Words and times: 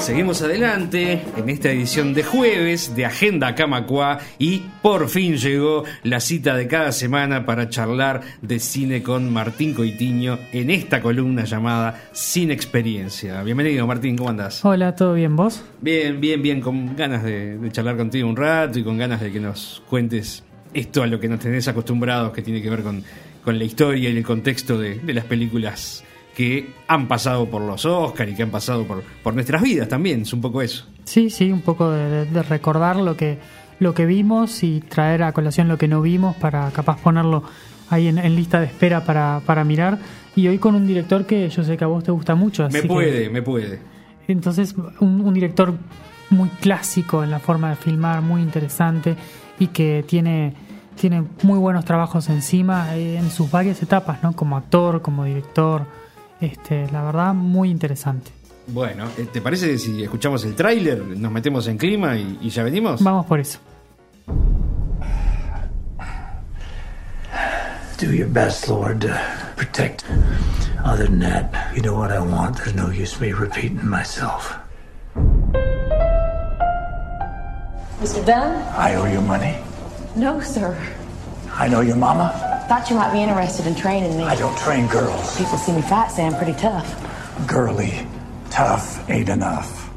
Seguimos 0.00 0.40
adelante 0.40 1.20
en 1.36 1.50
esta 1.50 1.70
edición 1.70 2.14
de 2.14 2.24
jueves 2.24 2.96
de 2.96 3.04
Agenda 3.04 3.54
Camacua 3.54 4.18
y 4.38 4.62
por 4.80 5.10
fin 5.10 5.36
llegó 5.36 5.84
la 6.02 6.20
cita 6.20 6.56
de 6.56 6.66
cada 6.66 6.90
semana 6.90 7.44
para 7.44 7.68
charlar 7.68 8.22
de 8.40 8.58
cine 8.60 9.02
con 9.02 9.30
Martín 9.30 9.74
Coitiño 9.74 10.38
en 10.52 10.70
esta 10.70 11.02
columna 11.02 11.44
llamada 11.44 12.08
Sin 12.12 12.50
Experiencia. 12.50 13.42
Bienvenido 13.42 13.86
Martín, 13.86 14.16
¿cómo 14.16 14.30
andás? 14.30 14.64
Hola, 14.64 14.96
¿todo 14.96 15.12
bien 15.12 15.36
vos? 15.36 15.62
Bien, 15.82 16.18
bien, 16.18 16.40
bien, 16.40 16.60
con 16.62 16.96
ganas 16.96 17.22
de, 17.22 17.58
de 17.58 17.70
charlar 17.70 17.98
contigo 17.98 18.26
un 18.26 18.36
rato 18.36 18.78
y 18.78 18.82
con 18.82 18.96
ganas 18.96 19.20
de 19.20 19.30
que 19.30 19.38
nos 19.38 19.82
cuentes 19.88 20.42
esto 20.72 21.02
a 21.02 21.06
lo 21.06 21.20
que 21.20 21.28
nos 21.28 21.40
tenés 21.40 21.68
acostumbrados 21.68 22.32
que 22.32 22.40
tiene 22.40 22.62
que 22.62 22.70
ver 22.70 22.82
con, 22.82 23.04
con 23.44 23.58
la 23.58 23.64
historia 23.64 24.08
y 24.08 24.16
el 24.16 24.24
contexto 24.24 24.78
de, 24.78 24.98
de 24.98 25.14
las 25.14 25.26
películas 25.26 26.04
que 26.34 26.70
han 26.86 27.08
pasado 27.08 27.46
por 27.46 27.62
los 27.62 27.84
Oscars 27.84 28.32
y 28.32 28.34
que 28.34 28.42
han 28.42 28.50
pasado 28.50 28.84
por, 28.84 29.02
por 29.22 29.34
nuestras 29.34 29.62
vidas 29.62 29.88
también, 29.88 30.22
es 30.22 30.32
un 30.32 30.40
poco 30.40 30.62
eso. 30.62 30.86
Sí, 31.04 31.30
sí, 31.30 31.50
un 31.50 31.60
poco 31.60 31.90
de, 31.90 32.24
de 32.26 32.42
recordar 32.42 32.96
lo 32.96 33.16
que, 33.16 33.38
lo 33.78 33.94
que 33.94 34.06
vimos 34.06 34.62
y 34.62 34.80
traer 34.80 35.22
a 35.22 35.32
colación 35.32 35.68
lo 35.68 35.78
que 35.78 35.88
no 35.88 36.02
vimos 36.02 36.36
para 36.36 36.70
capaz 36.70 37.00
ponerlo 37.00 37.42
ahí 37.88 38.06
en, 38.06 38.18
en 38.18 38.36
lista 38.36 38.60
de 38.60 38.66
espera 38.66 39.04
para, 39.04 39.42
para, 39.44 39.64
mirar. 39.64 39.98
Y 40.36 40.46
hoy 40.48 40.58
con 40.58 40.74
un 40.74 40.86
director 40.86 41.26
que 41.26 41.48
yo 41.48 41.64
sé 41.64 41.76
que 41.76 41.84
a 41.84 41.88
vos 41.88 42.04
te 42.04 42.12
gusta 42.12 42.34
mucho. 42.34 42.64
Así 42.64 42.78
me 42.80 42.82
puede, 42.84 43.28
me 43.28 43.42
puede. 43.42 43.80
Entonces, 44.28 44.76
un, 45.00 45.20
un 45.20 45.34
director 45.34 45.74
muy 46.30 46.48
clásico 46.48 47.24
en 47.24 47.30
la 47.30 47.40
forma 47.40 47.70
de 47.70 47.76
filmar, 47.76 48.22
muy 48.22 48.40
interesante 48.40 49.16
y 49.58 49.68
que 49.68 50.04
tiene 50.06 50.54
tiene 51.00 51.24
muy 51.42 51.58
buenos 51.58 51.86
trabajos 51.86 52.28
encima 52.28 52.94
eh, 52.94 53.16
en 53.16 53.30
sus 53.30 53.50
varias 53.50 53.82
etapas, 53.82 54.22
¿no? 54.22 54.34
Como 54.34 54.56
actor, 54.56 55.00
como 55.00 55.24
director. 55.24 55.86
Este, 56.40 56.90
la 56.90 57.02
verdad, 57.02 57.34
muy 57.34 57.70
interesante. 57.70 58.30
Bueno, 58.68 59.06
eh, 59.18 59.26
¿te 59.32 59.40
parece 59.40 59.76
si 59.78 60.02
escuchamos 60.02 60.44
el 60.44 60.54
tráiler, 60.54 61.02
nos 61.04 61.32
metemos 61.32 61.66
en 61.66 61.76
clima 61.76 62.16
y, 62.16 62.38
y 62.40 62.50
ya 62.50 62.62
venimos? 62.62 63.02
Vamos 63.02 63.26
por 63.26 63.40
eso. 63.40 63.58
Do 67.98 68.12
your 68.12 68.28
best, 68.28 68.66
Lord, 68.68 69.00
to 69.00 69.14
protect. 69.56 70.04
Other 70.84 71.04
than 71.04 71.18
that, 71.20 71.52
you 71.76 71.82
know 71.82 71.94
what 71.94 72.10
I 72.10 72.18
want. 72.20 72.56
There's 72.56 72.74
no 72.74 72.88
use 72.90 73.20
me 73.20 73.32
repeating 73.32 73.86
myself. 73.86 74.56
Mr. 78.00 78.24
Dunn? 78.24 78.56
I 78.78 78.94
owe 78.94 79.04
you 79.04 79.20
money. 79.20 79.58
No, 80.16 80.40
sir. 80.40 80.74
I 81.52 81.68
know 81.68 81.82
your 81.82 81.96
mama. 81.96 82.32
I 82.70 82.78
thought 82.78 82.88
you 82.88 82.94
might 82.94 83.12
be 83.12 83.20
interested 83.20 83.66
in 83.66 83.74
training 83.74 84.16
me. 84.16 84.22
I 84.22 84.36
don't 84.36 84.56
train 84.56 84.86
girls. 84.86 85.36
People 85.36 85.58
see 85.58 85.72
me 85.72 85.82
fight, 85.82 86.12
say 86.12 86.24
I'm 86.24 86.36
pretty 86.36 86.52
tough. 86.52 86.86
Girly, 87.48 88.06
tough 88.48 89.10
ain't 89.10 89.28
enough. 89.28 89.90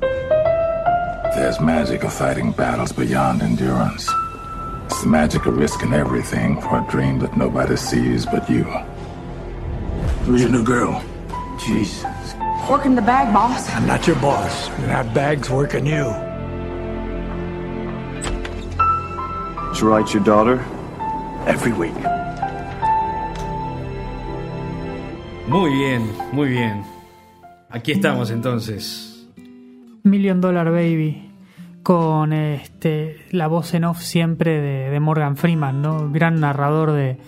There's 0.00 1.58
magic 1.58 2.04
of 2.04 2.12
fighting 2.12 2.52
battles 2.52 2.92
beyond 2.92 3.42
endurance. 3.42 4.08
It's 4.84 5.02
the 5.02 5.08
magic 5.08 5.46
of 5.46 5.56
risking 5.56 5.92
everything 5.92 6.60
for 6.60 6.78
a 6.78 6.86
dream 6.88 7.18
that 7.18 7.36
nobody 7.36 7.74
sees 7.74 8.26
but 8.26 8.48
you. 8.48 8.62
Who's 10.22 10.42
your 10.42 10.50
new 10.50 10.62
girl? 10.62 11.02
Jesus. 11.58 12.04
Working 12.70 12.94
the 12.94 13.02
bag, 13.02 13.34
boss. 13.34 13.68
I'm 13.70 13.88
not 13.88 14.06
your 14.06 14.14
boss. 14.20 14.68
And 14.68 14.84
that 14.84 15.12
bag's 15.12 15.50
working 15.50 15.84
you. 15.84 16.04
Did 19.72 19.80
you 19.80 19.88
write 19.88 20.14
your 20.14 20.22
daughter? 20.22 20.64
Every 21.48 21.72
week. 21.72 22.19
Muy 25.50 25.72
bien, 25.72 26.08
muy 26.30 26.48
bien. 26.48 26.84
Aquí 27.70 27.90
estamos 27.90 28.30
entonces. 28.30 29.28
Million 30.04 30.40
Dollar 30.40 30.70
Baby 30.70 31.28
con 31.82 32.32
este 32.32 33.16
la 33.32 33.48
voz 33.48 33.74
en 33.74 33.82
off 33.82 34.00
siempre 34.00 34.60
de, 34.60 34.90
de 34.90 35.00
Morgan 35.00 35.36
Freeman, 35.36 35.82
¿no? 35.82 36.08
Gran 36.12 36.38
narrador 36.38 36.92
de, 36.92 37.18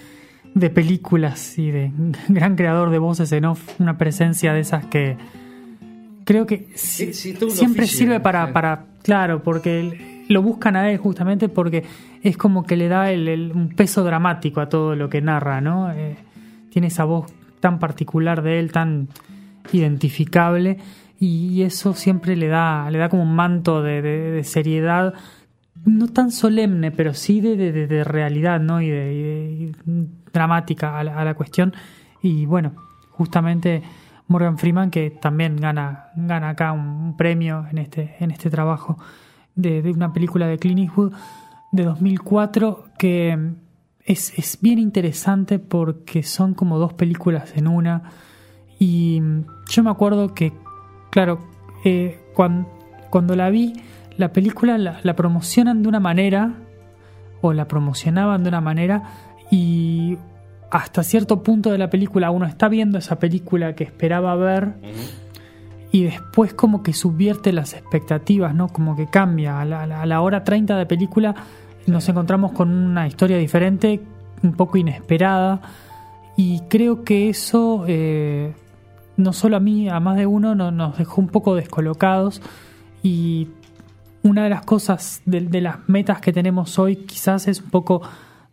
de, 0.54 0.70
películas 0.70 1.58
y 1.58 1.72
de 1.72 1.90
gran 2.28 2.54
creador 2.54 2.90
de 2.90 2.98
voces 2.98 3.32
en 3.32 3.44
off, 3.44 3.80
una 3.80 3.98
presencia 3.98 4.52
de 4.52 4.60
esas 4.60 4.86
que 4.86 5.16
creo 6.24 6.46
que 6.46 6.68
siempre 6.76 7.82
oficio, 7.82 7.86
sirve 7.86 8.20
para, 8.20 8.52
para, 8.52 8.84
claro, 9.02 9.42
porque 9.42 10.24
lo 10.28 10.42
buscan 10.42 10.76
a 10.76 10.92
él 10.92 10.98
justamente 10.98 11.48
porque 11.48 11.82
es 12.22 12.36
como 12.36 12.62
que 12.62 12.76
le 12.76 12.86
da 12.86 13.10
el, 13.10 13.26
el, 13.26 13.50
un 13.50 13.70
peso 13.70 14.04
dramático 14.04 14.60
a 14.60 14.68
todo 14.68 14.94
lo 14.94 15.08
que 15.08 15.20
narra, 15.20 15.60
¿no? 15.60 15.90
Eh, 15.90 16.16
tiene 16.70 16.86
esa 16.86 17.02
voz 17.02 17.26
tan 17.62 17.78
particular 17.78 18.42
de 18.42 18.58
él, 18.58 18.72
tan 18.72 19.08
identificable 19.72 20.78
y 21.18 21.62
eso 21.62 21.94
siempre 21.94 22.34
le 22.34 22.48
da, 22.48 22.90
le 22.90 22.98
da 22.98 23.08
como 23.08 23.22
un 23.22 23.36
manto 23.36 23.80
de, 23.80 24.02
de, 24.02 24.42
seriedad, 24.42 25.14
no 25.84 26.08
tan 26.08 26.32
solemne, 26.32 26.90
pero 26.90 27.14
sí 27.14 27.40
de, 27.40 27.56
de, 27.56 28.02
realidad, 28.02 28.58
¿no? 28.58 28.82
Y 28.82 28.90
y 28.90 29.72
dramática 30.32 30.98
a 30.98 31.04
la, 31.04 31.34
cuestión. 31.34 31.72
Y 32.22 32.44
bueno, 32.44 32.72
justamente 33.10 33.84
Morgan 34.26 34.58
Freeman, 34.58 34.90
que 34.90 35.10
también 35.10 35.54
gana, 35.56 36.06
gana 36.16 36.48
acá 36.48 36.72
un 36.72 37.16
premio 37.16 37.66
en 37.70 37.78
este, 37.78 38.16
en 38.18 38.32
este 38.32 38.50
trabajo 38.50 38.98
de, 39.54 39.80
de, 39.80 39.92
una 39.92 40.12
película 40.12 40.48
de 40.48 40.58
Clint 40.58 40.80
Eastwood 40.80 41.12
de 41.70 41.84
2004, 41.84 42.86
que 42.98 43.54
es, 44.04 44.36
es 44.38 44.58
bien 44.60 44.78
interesante 44.78 45.58
porque 45.58 46.22
son 46.22 46.54
como 46.54 46.78
dos 46.78 46.92
películas 46.92 47.52
en 47.56 47.68
una. 47.68 48.02
Y 48.78 49.22
yo 49.68 49.82
me 49.82 49.90
acuerdo 49.90 50.34
que 50.34 50.52
claro, 51.10 51.38
eh, 51.84 52.18
cuando, 52.34 52.68
cuando, 53.10 53.36
la 53.36 53.50
vi, 53.50 53.74
la 54.16 54.32
película 54.32 54.78
la, 54.78 54.98
la, 55.02 55.14
promocionan 55.14 55.82
de 55.82 55.88
una 55.88 56.00
manera, 56.00 56.54
o 57.40 57.52
la 57.52 57.68
promocionaban 57.68 58.42
de 58.42 58.48
una 58.48 58.60
manera, 58.60 59.02
y 59.50 60.16
hasta 60.70 61.02
cierto 61.02 61.42
punto 61.42 61.70
de 61.70 61.78
la 61.78 61.90
película 61.90 62.30
uno 62.30 62.46
está 62.46 62.68
viendo 62.68 62.98
esa 62.98 63.18
película 63.18 63.74
que 63.74 63.84
esperaba 63.84 64.34
ver, 64.36 64.68
uh 64.68 64.86
-huh. 64.86 65.88
y 65.92 66.04
después 66.04 66.54
como 66.54 66.82
que 66.82 66.94
subvierte 66.94 67.52
las 67.52 67.74
expectativas, 67.74 68.54
¿no? 68.54 68.68
Como 68.68 68.96
que 68.96 69.06
cambia. 69.06 69.60
A 69.60 69.64
la, 69.66 69.82
a 69.82 70.06
la 70.06 70.20
hora 70.22 70.44
30 70.44 70.76
de 70.76 70.86
película 70.86 71.34
nos 71.86 72.08
encontramos 72.08 72.52
con 72.52 72.70
una 72.70 73.06
historia 73.06 73.38
diferente, 73.38 74.00
un 74.42 74.52
poco 74.52 74.78
inesperada, 74.78 75.60
y 76.36 76.60
creo 76.68 77.04
que 77.04 77.28
eso... 77.28 77.84
Eh, 77.86 78.54
no 79.14 79.34
solo 79.34 79.58
a 79.58 79.60
mí, 79.60 79.90
a 79.90 80.00
más 80.00 80.16
de 80.16 80.26
uno 80.26 80.54
no, 80.54 80.70
nos 80.70 80.96
dejó 80.96 81.20
un 81.20 81.28
poco 81.28 81.54
descolocados 81.54 82.40
y 83.02 83.48
una 84.22 84.42
de 84.44 84.48
las 84.48 84.64
cosas, 84.64 85.20
de, 85.26 85.60
las 85.60 85.86
metas 85.86 86.20
que 86.22 86.32
tenemos 86.32 86.78
hoy 86.78 86.96
quizás 86.96 87.46
es 87.46 87.60
un 87.60 87.68
poco 87.68 88.00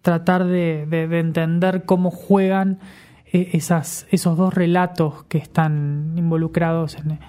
tratar 0.01 0.43
de 0.43 0.83
entender 1.17 1.85
cómo 1.85 2.11
juegan 2.11 2.79
eh, 3.31 3.51
esas, 3.53 4.07
esos 4.09 4.37
dos 4.37 4.53
relatos 4.53 5.23
que 5.25 5.37
están 5.37 6.13
involucrados 6.15 6.97
en, 6.97 7.19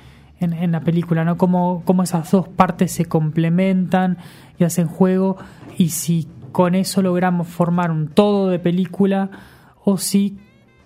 en, 0.40 0.54
en, 0.54 0.72
la 0.72 0.80
película, 0.80 1.24
¿no? 1.24 1.36
Cómo, 1.36 1.82
cómo 1.84 2.02
esas 2.02 2.30
dos 2.30 2.48
partes 2.48 2.92
se 2.92 3.04
complementan 3.04 4.16
y 4.58 4.64
hacen 4.64 4.86
juego 4.88 5.36
y 5.80 5.88
si 5.88 6.28
con 6.52 6.74
eso 6.74 7.00
logramos 7.00 7.48
formar 7.48 7.90
un 7.90 8.08
todo 8.08 8.50
de 8.50 8.58
película 8.58 9.30
o 9.82 9.96
si 9.96 10.38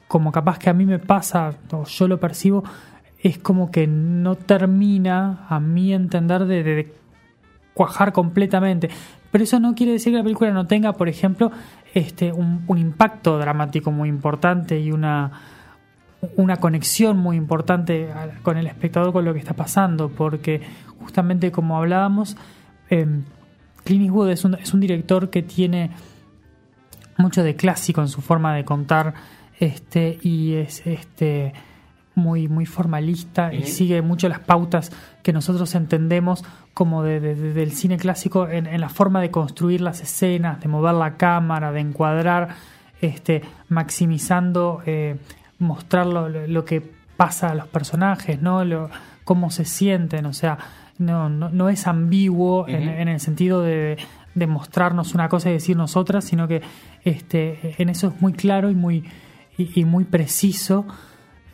como 0.07 0.31
capaz 0.31 0.57
que 0.61 0.71
a 0.71 0.73
mí 0.73 0.87
me 0.87 1.01
pasa, 1.01 1.53
o 1.73 1.85
yo 1.85 2.07
lo 2.07 2.21
percibo, 2.21 2.63
es 3.19 3.39
como 3.39 3.73
que 3.73 3.89
no 3.89 4.37
termina, 4.37 5.47
a 5.49 5.59
mi 5.59 5.93
entender, 5.93 6.45
de, 6.45 6.93
cuajar 7.73 8.13
completamente. 8.13 8.89
Pero 9.33 9.43
eso 9.43 9.59
no 9.59 9.75
quiere 9.75 9.91
decir 9.91 10.13
que 10.13 10.19
la 10.19 10.23
película 10.23 10.53
no 10.53 10.69
tenga, 10.69 10.93
por 10.93 11.09
ejemplo, 11.09 11.51
este, 11.93 12.31
un, 12.31 12.65
impacto 12.69 13.37
dramático 13.37 13.91
muy 13.91 14.09
importante 14.09 14.79
y 14.79 14.93
una, 14.93 15.33
una 16.37 16.59
conexión 16.59 17.17
muy 17.17 17.37
importante 17.37 18.11
con 18.45 18.59
el 18.59 18.69
espectador, 18.69 19.13
con 19.13 19.25
lo 19.25 19.33
que 19.33 19.41
está 19.41 19.55
pasando, 19.55 20.09
porque 20.09 20.61
justamente 21.01 21.51
como 21.51 21.77
hablábamos, 21.79 22.37
eh, 22.91 23.09
Clint 23.85 24.05
Eastwood 24.05 24.31
es 24.31 24.45
un, 24.45 24.55
es 24.55 24.75
un 24.75 24.81
director 24.81 25.31
que 25.31 25.43
tiene 25.43 25.91
mucho 27.17 27.43
de 27.43 27.55
clásico 27.55 28.01
en 28.01 28.09
su 28.09 28.21
forma 28.21 28.55
de 28.55 28.65
contar 28.65 29.15
este 29.61 30.19
y 30.23 30.55
es 30.55 30.87
este 30.87 31.53
muy 32.17 32.49
muy 32.49 32.67
formalista 32.67 33.53
y 33.53 33.65
sigue 33.65 34.03
mucho 34.03 34.29
las 34.29 34.41
pautas 34.41 34.91
que 35.23 35.33
nosotros 35.33 35.75
entendemos 35.75 36.45
como 36.73 37.03
de, 37.03 37.21
de, 37.21 37.35
de, 37.35 37.53
del 37.53 37.73
cine 37.73 37.97
clásico 37.97 38.49
en, 38.49 38.67
en, 38.67 38.81
la 38.81 38.89
forma 38.89 39.21
de 39.21 39.31
construir 39.31 39.81
las 39.81 40.01
escenas, 40.01 40.61
de 40.61 40.69
mover 40.69 40.95
la 40.95 41.17
cámara, 41.17 41.71
de 41.71 41.81
encuadrar, 41.81 42.49
este, 43.01 43.43
maximizando, 43.69 44.83
eh, 44.85 45.17
mostrar 45.61 46.07
lo, 46.07 46.29
lo, 46.29 46.65
que 46.65 46.83
pasa 47.17 47.51
a 47.51 47.55
los 47.55 47.69
personajes, 47.69 48.43
¿no? 48.43 48.65
Lo, 48.65 48.91
cómo 49.25 49.51
se 49.51 49.65
sienten, 49.65 50.27
o 50.27 50.33
sea, 50.33 50.59
no, 50.99 51.29
no, 51.29 51.49
no 51.51 51.69
es 51.69 51.87
ambiguo 51.87 52.63
uh 52.63 52.67
-huh. 52.67 52.75
en, 52.75 52.89
en, 52.89 53.09
el 53.09 53.21
sentido 53.21 53.63
de, 53.63 53.97
de 54.35 54.47
mostrarnos 54.47 55.15
una 55.15 55.29
cosa 55.29 55.51
y 55.51 55.55
decirnos 55.55 55.97
otra, 55.97 56.21
sino 56.21 56.47
que 56.49 56.63
este, 57.05 57.75
en 57.83 57.89
eso 57.89 58.09
es 58.09 58.21
muy 58.21 58.33
claro 58.33 58.71
y 58.71 58.75
muy 58.75 59.05
y, 59.59 59.81
y 59.81 59.85
muy 59.85 60.05
preciso. 60.05 60.87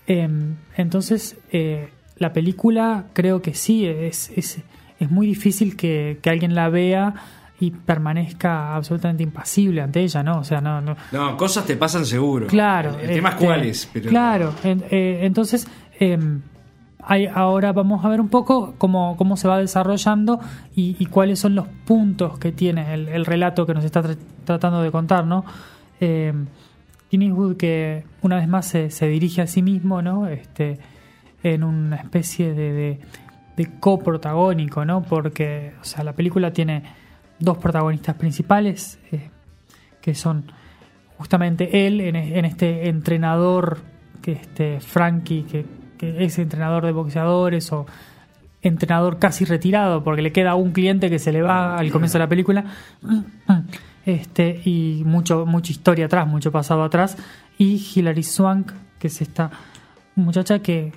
Eh, 0.06 0.28
entonces, 0.76 1.36
eh, 1.52 1.90
la 2.16 2.32
película 2.32 3.04
creo 3.12 3.40
que 3.42 3.54
sí, 3.54 3.86
es, 3.86 4.30
es, 4.36 4.58
es 4.98 5.10
muy 5.10 5.26
difícil 5.26 5.76
que, 5.76 6.18
que 6.22 6.30
alguien 6.30 6.54
la 6.54 6.68
vea 6.68 7.14
y 7.60 7.72
permanezca 7.72 8.74
absolutamente 8.74 9.22
impasible 9.22 9.82
ante 9.82 10.00
ella, 10.00 10.22
¿no? 10.22 10.38
O 10.38 10.44
sea, 10.44 10.60
no... 10.62 10.80
no 10.80 10.96
No, 11.12 11.36
cosas 11.36 11.66
te 11.66 11.76
pasan 11.76 12.06
seguro. 12.06 12.46
Claro. 12.46 12.98
El, 12.98 13.10
el 13.10 13.16
tema 13.16 13.30
es 13.30 13.82
este, 13.82 14.00
pero. 14.00 14.08
Claro, 14.10 14.54
en- 14.64 14.84
eh, 14.90 15.20
entonces 15.22 15.68
eh, 15.98 16.18
ahora 17.02 17.72
vamos 17.72 18.04
a 18.04 18.08
ver 18.08 18.20
un 18.20 18.28
poco 18.28 18.74
cómo, 18.78 19.16
cómo 19.16 19.36
se 19.36 19.48
va 19.48 19.58
desarrollando 19.58 20.40
y, 20.74 21.06
cuáles 21.06 21.38
son 21.38 21.54
los 21.54 21.66
puntos 21.86 22.38
que 22.38 22.52
tiene 22.52 22.94
el, 22.94 23.08
el 23.08 23.26
relato 23.26 23.66
que 23.66 23.74
nos 23.74 23.84
está 23.84 24.02
tra- 24.02 24.18
tratando 24.44 24.82
de 24.82 24.90
contar, 24.90 25.26
¿no? 25.26 25.44
Eh, 26.00 26.32
que 27.58 28.04
una 28.22 28.36
vez 28.36 28.48
más 28.48 28.66
se, 28.66 28.90
se 28.90 29.08
dirige 29.08 29.42
a 29.42 29.46
sí 29.46 29.62
mismo, 29.62 30.02
¿no? 30.02 30.26
Este, 30.28 30.78
en 31.42 31.64
una 31.64 31.96
especie 31.96 32.54
de, 32.54 32.72
de, 32.72 33.00
de 33.56 33.70
coprotagónico, 33.80 34.84
¿no? 34.84 35.02
Porque, 35.02 35.72
o 35.80 35.84
sea, 35.84 36.04
la 36.04 36.12
película 36.12 36.52
tiene 36.52 36.82
dos 37.38 37.58
protagonistas 37.58 38.14
principales, 38.16 38.98
eh, 39.10 39.30
que 40.00 40.14
son 40.14 40.44
justamente 41.18 41.86
él 41.86 42.00
en, 42.00 42.16
en 42.16 42.44
este 42.44 42.88
entrenador 42.88 43.78
que 44.22 44.32
este 44.32 44.80
Frankie 44.80 45.42
que, 45.42 45.66
que 46.00 46.24
es 46.24 46.38
entrenador 46.38 46.86
de 46.86 46.92
boxeadores 46.92 47.70
o 47.72 47.86
entrenador 48.62 49.18
casi 49.18 49.44
retirado 49.44 50.02
porque 50.02 50.22
le 50.22 50.32
queda 50.32 50.54
un 50.54 50.72
cliente 50.72 51.10
que 51.10 51.18
se 51.18 51.30
le 51.32 51.42
va 51.42 51.76
al 51.76 51.90
comienzo 51.90 52.18
de 52.18 52.24
la 52.24 52.28
película. 52.28 52.64
Este 54.06 54.60
y 54.64 55.02
mucho 55.04 55.44
mucha 55.46 55.72
historia 55.72 56.06
atrás 56.06 56.26
mucho 56.26 56.50
pasado 56.50 56.82
atrás. 56.84 57.16
Y 57.58 57.84
Hilary 57.94 58.22
Swank 58.22 58.72
que 58.98 59.08
es 59.08 59.20
esta 59.20 59.50
muchacha 60.16 60.60
que 60.60 60.92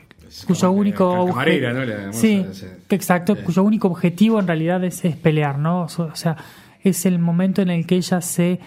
cuyo 0.47 0.61
cama- 0.61 0.71
único 0.79 1.09
ca- 1.13 1.19
obje- 1.21 1.31
camarera, 1.61 1.73
¿no? 1.73 1.85
La 1.85 2.13
sí 2.13 2.45
que 2.87 2.95
exacto 2.95 3.35
cuyo 3.35 3.63
único 3.63 3.87
objetivo 3.87 4.39
en 4.39 4.47
realidad 4.47 4.83
es, 4.83 5.03
es 5.05 5.15
pelear 5.15 5.59
no 5.59 5.83
o 5.83 6.15
sea 6.15 6.37
es 6.81 7.05
el 7.05 7.19
momento 7.19 7.61
en 7.61 7.69
el 7.69 7.85
que 7.85 7.95
ella 7.95 8.19
se 8.21 8.59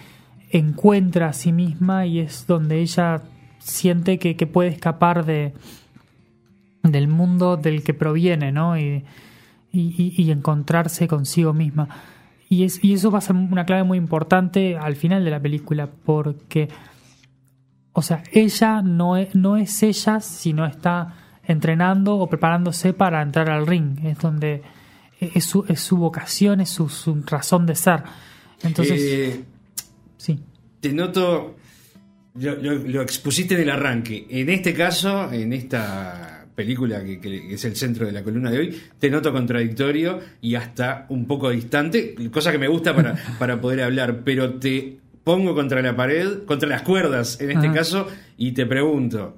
encuentra 0.51 1.29
a 1.29 1.33
sí 1.33 1.51
misma 1.51 2.05
y 2.05 2.19
es 2.19 2.45
donde 2.47 2.79
ella 2.79 3.21
siente 3.59 4.17
que, 4.17 4.35
que 4.35 4.47
puede 4.47 4.69
escapar 4.69 5.25
de 5.25 5.53
del 6.91 7.07
mundo 7.07 7.57
del 7.57 7.83
que 7.83 7.93
proviene, 7.93 8.51
¿no? 8.51 8.77
Y, 8.77 9.03
y- 9.71 10.13
y- 10.17 10.23
y 10.23 10.31
encontrarse 10.31 11.07
consigo 11.07 11.53
misma. 11.53 11.87
Y, 12.49 12.63
es, 12.63 12.83
y 12.83 12.93
eso 12.93 13.11
va 13.11 13.17
a 13.17 13.21
ser 13.21 13.35
una 13.35 13.65
clave 13.65 13.83
muy 13.83 13.97
importante 13.97 14.77
al 14.77 14.95
final 14.95 15.23
de 15.25 15.31
la 15.31 15.39
película, 15.41 15.89
porque, 16.05 16.69
o 17.93 18.01
sea, 18.01 18.23
ella 18.31 18.81
no 18.81 19.17
es, 19.17 19.35
no 19.35 19.57
es 19.57 19.83
ella 19.83 20.19
si 20.21 20.53
no 20.53 20.65
está 20.65 21.13
entrenando 21.43 22.15
o 22.17 22.27
preparándose 22.29 22.93
para 22.93 23.21
entrar 23.21 23.49
al 23.49 23.67
ring. 23.67 23.99
Es 24.05 24.19
donde 24.19 24.61
es 25.19 25.43
su, 25.45 25.65
es 25.67 25.79
su 25.81 25.97
vocación, 25.97 26.61
es 26.61 26.69
su, 26.69 26.87
su 26.89 27.21
razón 27.25 27.65
de 27.65 27.75
ser. 27.75 28.03
Entonces, 28.63 29.01
Eh, 29.03 29.43
sí. 30.17 30.39
te 30.79 30.93
noto. 30.93 31.55
Lo, 32.35 32.55
lo- 32.55 32.75
lo 32.75 33.01
expusiste 33.01 33.55
en 33.55 33.61
el 33.61 33.69
arranque. 33.71 34.27
En 34.29 34.49
este 34.49 34.73
caso, 34.73 35.31
en 35.33 35.53
esta 35.53 36.36
película 36.57 37.03
que, 37.03 37.19
que 37.19 37.53
es 37.53 37.65
el 37.65 37.75
centro 37.75 38.07
de 38.07 38.11
la 38.11 38.23
columna 38.23 38.49
de 38.49 38.57
hoy, 38.57 38.81
te 38.97 39.11
noto 39.11 39.31
contradictorio 39.31 40.19
y 40.41 40.55
hasta 40.55 41.05
un 41.09 41.27
poco 41.27 41.51
distante, 41.51 42.15
cosa 42.31 42.51
que 42.51 42.57
me 42.57 42.67
gusta 42.67 42.95
para, 42.95 43.15
para 43.39 43.61
poder 43.61 43.83
hablar, 43.83 44.21
pero 44.25 44.55
te 44.55 44.97
pongo 45.23 45.53
contra 45.53 45.83
la 45.83 45.95
pared, 45.95 46.45
contra 46.45 46.67
las 46.67 46.81
cuerdas 46.81 47.39
en 47.41 47.51
este 47.51 47.71
caso, 47.71 48.07
y 48.39 48.53
te 48.53 48.65
pregunto, 48.65 49.37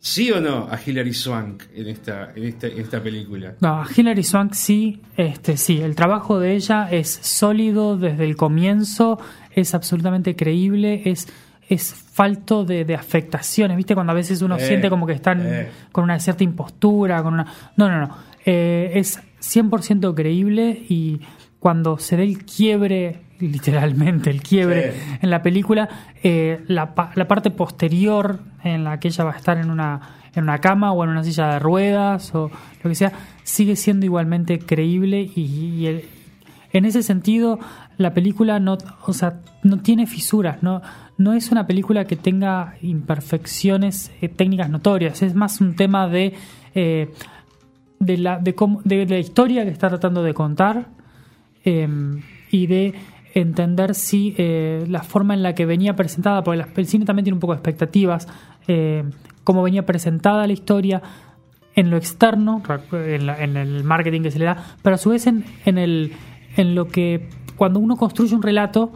¿sí 0.00 0.32
o 0.32 0.40
no 0.40 0.66
a 0.68 0.80
Hilary 0.84 1.14
Swank 1.14 1.62
en 1.72 1.86
esta, 1.86 2.32
en 2.34 2.42
esta, 2.42 2.66
en 2.66 2.80
esta 2.80 3.00
película? 3.00 3.54
No, 3.60 3.82
a 3.82 3.86
Hilary 3.96 4.24
Swank 4.24 4.54
sí, 4.54 5.00
este 5.16 5.56
sí, 5.56 5.80
el 5.80 5.94
trabajo 5.94 6.40
de 6.40 6.56
ella 6.56 6.88
es 6.90 7.08
sólido 7.22 7.96
desde 7.96 8.24
el 8.24 8.34
comienzo, 8.34 9.20
es 9.52 9.72
absolutamente 9.72 10.34
creíble, 10.34 11.02
es, 11.04 11.28
es 11.68 11.92
falto 11.94 12.64
de, 12.64 12.84
de 12.84 12.94
afectaciones, 12.94 13.76
¿viste? 13.76 13.94
Cuando 13.94 14.12
a 14.12 14.14
veces 14.14 14.40
uno 14.42 14.56
Eh, 14.56 14.60
siente 14.66 14.88
como 14.88 15.06
que 15.06 15.12
están 15.14 15.42
eh. 15.44 15.68
con 15.92 16.04
una 16.04 16.18
cierta 16.20 16.44
impostura, 16.44 17.22
con 17.22 17.34
una... 17.34 17.46
No, 17.76 17.88
no, 17.88 18.00
no, 18.00 18.16
eh, 18.44 18.92
es 18.94 19.20
100% 19.40 20.14
creíble 20.14 20.70
y 20.88 21.20
cuando 21.58 21.98
se 21.98 22.16
dé 22.16 22.22
el 22.24 22.44
quiebre, 22.44 23.20
literalmente 23.40 24.30
el 24.30 24.42
quiebre 24.42 24.92
Sí. 24.92 24.98
en 25.22 25.30
la 25.30 25.42
película, 25.42 25.88
eh, 26.22 26.62
la, 26.68 26.92
la 27.14 27.28
parte 27.28 27.50
posterior 27.50 28.38
en 28.62 28.84
la 28.84 29.00
que 29.00 29.08
ella 29.08 29.24
va 29.24 29.32
a 29.32 29.36
estar 29.36 29.58
en 29.58 29.70
una, 29.70 30.00
en 30.34 30.44
una 30.44 30.58
cama 30.60 30.92
o 30.92 31.02
en 31.02 31.10
una 31.10 31.24
silla 31.24 31.54
de 31.54 31.58
ruedas 31.58 32.34
o 32.34 32.50
lo 32.82 32.88
que 32.90 32.94
sea, 32.94 33.12
sigue 33.42 33.74
siendo 33.76 34.06
igualmente 34.06 34.58
creíble 34.60 35.28
y, 35.34 35.40
y 35.42 35.86
el- 35.86 36.04
en 36.72 36.84
ese 36.84 37.02
sentido 37.02 37.58
la 37.96 38.12
película 38.12 38.60
no, 38.60 38.76
o 39.06 39.12
sea, 39.12 39.40
no 39.62 39.78
tiene 39.80 40.06
fisuras, 40.06 40.62
no, 40.62 40.82
no 41.18 41.32
es 41.32 41.50
una 41.50 41.66
película 41.66 42.04
que 42.04 42.16
tenga 42.16 42.74
imperfecciones 42.82 44.12
eh, 44.20 44.28
técnicas 44.28 44.68
notorias, 44.70 45.22
es 45.22 45.34
más 45.34 45.60
un 45.60 45.74
tema 45.76 46.08
de, 46.08 46.34
eh, 46.74 47.10
de, 47.98 48.18
la, 48.18 48.38
de, 48.38 48.54
cómo- 48.54 48.80
de 48.84 49.06
la 49.06 49.18
historia 49.18 49.64
que 49.64 49.70
está 49.70 49.88
tratando 49.88 50.22
de 50.22 50.34
contar 50.34 50.86
eh, 51.64 51.88
y 52.50 52.66
de 52.66 52.94
entender 53.34 53.94
si 53.94 54.34
la 54.88 55.02
forma 55.02 55.34
en 55.34 55.42
la 55.42 55.54
que 55.54 55.66
venía 55.66 55.94
presentada, 55.94 56.42
porque 56.42 56.64
el 56.76 56.86
cine 56.86 57.04
también 57.04 57.24
tiene 57.24 57.34
un 57.34 57.40
poco 57.40 57.52
de 57.52 57.58
expectativas, 57.58 58.26
cómo 59.44 59.62
venía 59.62 59.84
presentada 59.84 60.46
la 60.46 60.54
historia 60.54 61.02
en 61.74 61.90
lo 61.90 61.98
externo, 61.98 62.62
en, 62.92 63.26
la- 63.26 63.42
en 63.42 63.58
el 63.58 63.84
marketing 63.84 64.22
que 64.22 64.30
se 64.30 64.38
le 64.38 64.46
da, 64.46 64.64
pero 64.80 64.94
a 64.94 64.98
su 64.98 65.10
vez 65.10 65.26
en, 65.26 65.44
en, 65.66 65.76
el, 65.76 66.12
en 66.56 66.74
lo 66.74 66.88
que 66.88 67.28
cuando 67.56 67.78
uno 67.78 67.96
construye 67.96 68.34
un 68.34 68.40
relato 68.42 68.90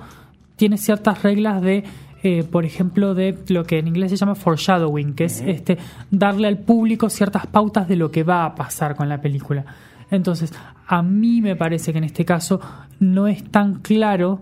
tiene 0.57 0.79
ciertas 0.79 1.23
reglas 1.23 1.61
de, 1.61 1.85
eh, 2.23 2.45
por 2.45 2.65
ejemplo, 2.65 3.15
de 3.15 3.39
lo 3.49 3.65
que 3.65 3.79
en 3.79 3.89
inglés 3.89 4.11
se 4.11 4.17
llama 4.17 4.35
foreshadowing, 4.35 5.15
que 5.15 5.25
es 5.25 5.41
este 5.41 5.79
darle 6.11 6.49
al 6.49 6.59
público 6.59 7.09
ciertas 7.09 7.47
pautas 7.47 7.89
de 7.89 7.97
lo 7.97 8.11
que 8.11 8.23
va 8.23 8.45
a 8.45 8.55
pasar 8.55 8.97
con 8.97 9.09
la 9.09 9.21
película. 9.21 9.65
Entonces, 10.11 10.53
a 10.87 11.03
mí 11.03 11.41
me 11.41 11.57
parece 11.57 11.93
que 11.93 11.99
en 11.99 12.05
este 12.05 12.25
caso 12.25 12.61
no 12.99 13.27
es 13.27 13.45
tan 13.45 13.77
claro 13.77 14.41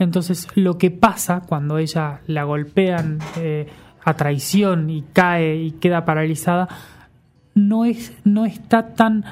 entonces 0.00 0.48
lo 0.54 0.78
que 0.78 0.90
pasa 0.90 1.42
cuando 1.46 1.76
ella 1.76 2.22
la 2.26 2.44
golpean 2.44 3.18
eh, 3.36 3.68
a 4.02 4.14
traición 4.14 4.88
y 4.88 5.02
cae 5.02 5.56
y 5.56 5.72
queda 5.72 6.06
paralizada 6.06 6.68
no 7.54 7.84
es 7.84 8.14
no 8.24 8.46
está 8.46 8.94
tan 8.94 9.24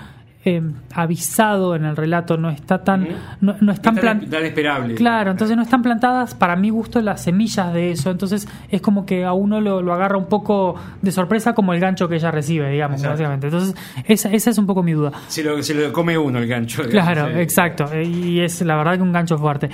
eh, 0.56 0.62
avisado 0.94 1.74
en 1.76 1.84
el 1.84 1.96
relato, 1.96 2.36
no 2.36 2.48
está 2.50 2.82
tan 2.84 3.08
no, 3.40 3.54
no 3.60 3.72
están 3.72 3.94
No 3.94 4.00
es 4.00 4.06
tan- 4.06 4.18
plan- 4.20 4.30
tan 4.30 4.44
esperable. 4.44 4.94
Claro, 4.94 5.30
entonces 5.30 5.56
no 5.56 5.62
están 5.62 5.82
plantadas 5.82 6.34
para 6.34 6.56
mi 6.56 6.70
gusto 6.70 7.00
las 7.00 7.22
semillas 7.22 7.72
de 7.74 7.90
eso, 7.92 8.10
entonces 8.10 8.48
es 8.70 8.80
como 8.80 9.04
que 9.06 9.24
a 9.24 9.32
uno 9.32 9.60
lo, 9.60 9.82
lo 9.82 9.92
agarra 9.92 10.16
un 10.16 10.26
poco 10.26 10.74
de 11.02 11.12
sorpresa 11.12 11.54
como 11.54 11.72
el 11.74 11.80
gancho 11.80 12.08
que 12.08 12.16
ella 12.16 12.30
recibe, 12.30 12.70
digamos, 12.70 12.96
Exacto. 13.00 13.12
básicamente. 13.14 13.46
Entonces 13.48 13.74
esa, 14.06 14.30
esa 14.32 14.50
es 14.50 14.58
un 14.58 14.66
poco 14.66 14.82
mi 14.82 14.92
duda. 14.92 15.12
Se 15.28 15.42
lo, 15.44 15.62
se 15.62 15.74
lo 15.74 15.92
come 15.92 16.16
uno 16.18 16.38
el 16.38 16.46
gancho. 16.46 16.82
digamos, 16.84 17.12
Claro, 17.12 17.32
sí. 17.34 17.40
exacto. 17.40 17.84
Y 18.00 18.40
es 18.40 18.60
la 18.62 18.76
verdad 18.76 18.96
que 18.96 19.02
un 19.02 19.12
gancho 19.12 19.38
fuerte. 19.38 19.68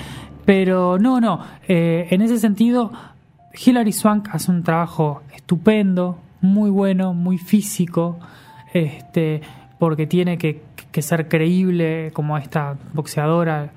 Pero 0.45 0.99
no, 0.99 1.21
no. 1.21 1.41
eh, 1.69 2.07
en 2.11 2.21
ese 2.23 2.39
sentido, 2.39 2.93
Hilary 3.65 3.93
Swank 3.93 4.29
hace 4.33 4.51
un 4.51 4.63
trabajo 4.63 5.23
estupendo, 5.35 6.19
muy 6.41 6.69
bueno, 6.71 7.15
muy 7.15 7.39
físico, 7.39 8.19
este, 8.73 9.41
porque 9.87 10.07
tiene 10.07 10.39
que, 10.39 10.63
que 10.91 11.03
ser 11.03 11.29
creíble 11.29 12.11
como 12.13 12.37
esta 12.39 12.77
boxeadora 12.93 13.71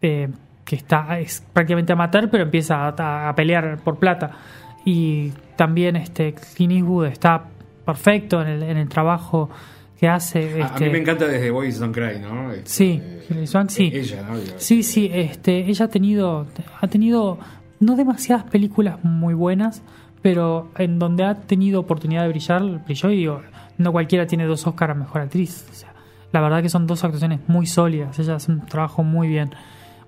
eh, 0.00 0.28
que 0.64 0.76
está 0.76 1.18
es 1.18 1.42
prácticamente 1.52 1.92
amateur, 1.92 2.28
pero 2.30 2.44
empieza 2.44 2.88
a, 2.88 3.28
a 3.28 3.34
pelear 3.34 3.78
por 3.84 3.98
plata. 3.98 4.30
Y 4.84 5.30
también 5.56 5.96
este 5.96 6.34
Clint 6.34 6.72
Eastwood 6.72 7.06
está 7.06 7.44
perfecto 7.84 8.42
en 8.42 8.48
el, 8.48 8.62
en 8.62 8.76
el 8.76 8.88
trabajo 8.88 9.48
que 9.98 10.08
hace. 10.08 10.60
A- 10.62 10.66
A, 10.66 10.68
este, 10.68 10.86
mí 10.86 10.92
me 10.92 10.98
encanta 10.98 11.26
desde 11.26 11.50
Boys 11.50 11.78
Don't 11.78 11.94
Cry, 11.94 12.18
¿no? 12.20 12.52
Este, 12.52 12.68
Sí, 12.68 13.02
eh, 13.30 13.46
Swank, 13.46 13.70
sí. 13.70 13.90
Ella, 13.94 14.22
¿no? 14.22 14.36
Digo, 14.38 14.54
Sí, 14.58 14.82
sí, 14.82 15.10
este, 15.12 15.58
ella 15.68 15.84
ha 15.86 15.88
tenido, 15.88 16.46
ha 16.80 16.86
tenido 16.88 17.38
no 17.80 17.96
demasiadas 17.96 18.44
películas 18.44 18.96
muy 19.04 19.34
buenas, 19.34 19.82
pero 20.20 20.70
en 20.78 20.98
donde 20.98 21.24
ha 21.24 21.34
tenido 21.34 21.80
oportunidad 21.80 22.22
de 22.22 22.28
brillar, 22.28 22.62
brilló 22.84 23.10
y 23.10 23.16
digo, 23.16 23.42
no 23.82 23.92
cualquiera 23.92 24.26
tiene 24.26 24.44
dos 24.46 24.66
Oscars 24.66 24.92
a 24.92 24.94
Mejor 24.94 25.20
Actriz. 25.22 25.66
O 25.70 25.74
sea, 25.74 25.92
la 26.32 26.40
verdad 26.40 26.62
que 26.62 26.68
son 26.68 26.86
dos 26.86 27.04
actuaciones 27.04 27.40
muy 27.48 27.66
sólidas, 27.66 28.18
ella 28.18 28.36
hace 28.36 28.50
un 28.52 28.64
trabajo 28.66 29.02
muy 29.02 29.28
bien, 29.28 29.50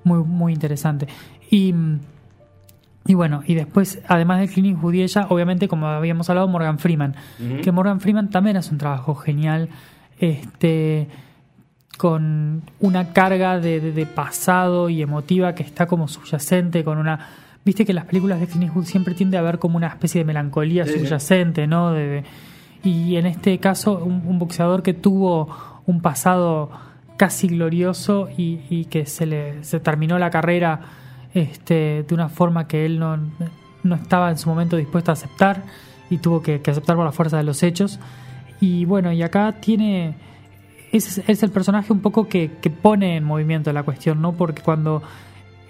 muy, 0.05 0.19
muy 0.25 0.53
interesante. 0.53 1.07
Y, 1.51 1.75
y 3.07 3.15
bueno, 3.15 3.43
y 3.47 3.55
después, 3.55 4.01
además 4.09 4.41
de 4.41 4.49
Clint 4.49 4.69
Eastwood 4.77 4.95
y 4.95 5.03
ella, 5.03 5.27
obviamente, 5.29 5.69
como 5.69 5.87
habíamos 5.87 6.31
hablado, 6.31 6.49
Morgan 6.49 6.79
Freeman, 6.79 7.15
que 7.63 7.71
Morgan 7.73 8.01
Freeman 8.01 8.31
también 8.31 8.57
hace 8.57 8.71
un 8.71 8.79
trabajo 8.79 9.15
genial, 9.15 9.69
este 10.19 11.09
con 11.99 12.63
una 12.81 13.13
carga 13.13 13.61
de, 13.61 13.79
de- 13.81 13.93
de 13.93 14.05
pasado 14.07 14.89
y 14.89 15.01
emotiva 15.01 15.55
que 15.55 15.63
está 15.63 15.87
como 15.87 16.09
subyacente, 16.09 16.83
con 16.83 16.99
una... 16.99 17.21
Viste 17.65 17.85
que 17.87 17.93
las 17.95 18.05
películas 18.07 18.41
de 18.41 18.47
Clint 18.49 18.65
Eastwood 18.65 18.85
siempre 18.85 19.15
tiende 19.15 19.37
a 19.37 19.41
haber 19.41 19.61
como 19.61 19.77
una 19.77 19.87
especie 19.87 20.21
de 20.21 20.25
melancolía 20.25 20.87
sí. 20.87 20.99
subyacente, 20.99 21.69
¿no? 21.69 21.93
De, 21.93 22.07
de- 22.09 22.25
y 22.85 23.17
en 23.17 23.27
este 23.27 23.59
caso 23.59 23.99
un, 24.05 24.39
boxeador 24.39 24.83
que 24.83 24.95
tuvo 24.95 25.49
un 25.87 26.01
pasado 26.01 26.71
casi 27.17 27.49
glorioso 27.49 28.29
y, 28.37 28.61
y 28.69 28.85
que 28.87 29.07
se 29.07 29.27
le 29.27 29.65
se 29.65 29.81
terminó 29.81 30.19
la 30.19 30.31
carrera 30.31 30.81
este, 31.35 32.05
de 32.07 32.15
una 32.15 32.29
forma 32.29 32.69
que 32.69 32.87
él 32.87 32.99
no, 32.99 33.19
no 33.83 33.95
estaba 33.97 34.31
en 34.31 34.39
su 34.39 34.49
momento 34.49 34.77
dispuesto 34.77 35.11
a 35.11 35.15
aceptar 35.15 35.65
y 36.09 36.19
tuvo 36.19 36.43
que, 36.43 36.61
aceptar 36.67 36.97
por 36.97 37.05
la 37.05 37.13
fuerza 37.13 37.37
de 37.37 37.43
los 37.43 37.63
hechos. 37.63 37.99
Y 38.61 38.85
bueno, 38.85 39.13
y 39.13 39.23
acá 39.23 39.53
tiene. 39.61 40.15
Es, 40.93 41.19
es 41.27 41.43
el 41.43 41.51
personaje 41.51 41.93
un 41.93 42.01
poco 42.01 42.29
que, 42.29 42.53
que 42.63 42.71
pone 42.71 43.17
en 43.17 43.25
movimiento 43.25 43.73
la 43.73 43.83
cuestión, 43.83 44.23
¿no? 44.23 44.33
Porque 44.33 44.63
cuando 44.63 45.03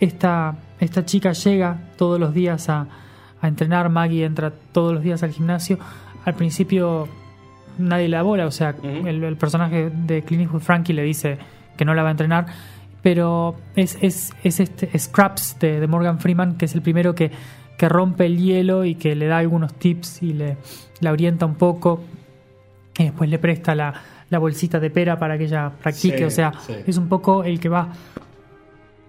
esta, 0.00 0.56
esta 0.80 1.04
chica 1.06 1.32
llega 1.32 1.78
todos 1.96 2.20
los 2.20 2.34
días 2.34 2.68
a 2.68 2.86
entrenar, 3.42 3.88
Maggie 3.88 4.24
entra 4.24 4.52
todos 4.72 4.92
los 4.92 5.02
días 5.02 5.22
al 5.22 5.30
gimnasio, 5.30 5.78
al 6.24 6.34
principio 6.34 7.08
nadie 7.78 8.08
la 8.08 8.22
bola, 8.22 8.46
o 8.46 8.50
sea, 8.50 8.74
el, 8.82 9.22
el 9.24 9.36
personaje 9.36 9.90
de 9.90 10.22
Clint 10.22 10.42
Eastwood, 10.44 10.62
Frankie, 10.62 10.92
le 10.92 11.02
dice 11.02 11.38
que 11.76 11.84
no 11.84 11.94
la 11.94 12.02
va 12.02 12.08
a 12.08 12.12
entrenar, 12.12 12.46
pero 13.02 13.56
es, 13.74 13.98
es, 14.00 14.32
es 14.42 14.60
este 14.60 14.98
Scraps 14.98 15.58
de, 15.58 15.80
de 15.80 15.86
Morgan 15.86 16.20
Freeman, 16.20 16.56
que 16.56 16.66
es 16.66 16.74
el 16.74 16.82
primero 16.82 17.14
que, 17.14 17.30
que 17.76 17.88
rompe 17.88 18.26
el 18.26 18.38
hielo 18.38 18.84
y 18.84 18.94
que 18.94 19.14
le 19.14 19.26
da 19.26 19.38
algunos 19.38 19.74
tips 19.74 20.22
y 20.22 20.32
le 20.32 20.56
la 21.00 21.12
orienta 21.12 21.44
un 21.44 21.56
poco, 21.56 22.00
y 22.96 23.04
después 23.04 23.28
le 23.28 23.38
presta 23.38 23.74
la, 23.74 23.92
la 24.30 24.38
bolsita 24.38 24.78
de 24.78 24.90
pera 24.90 25.18
para 25.18 25.36
que 25.36 25.44
ella 25.44 25.72
practique, 25.82 26.18
Sí, 26.18 26.24
o 26.24 26.30
sea, 26.30 26.52
sí. 26.66 26.74
es 26.86 26.96
un 26.96 27.08
poco 27.08 27.44
el 27.44 27.58
que 27.58 27.68
va 27.68 27.88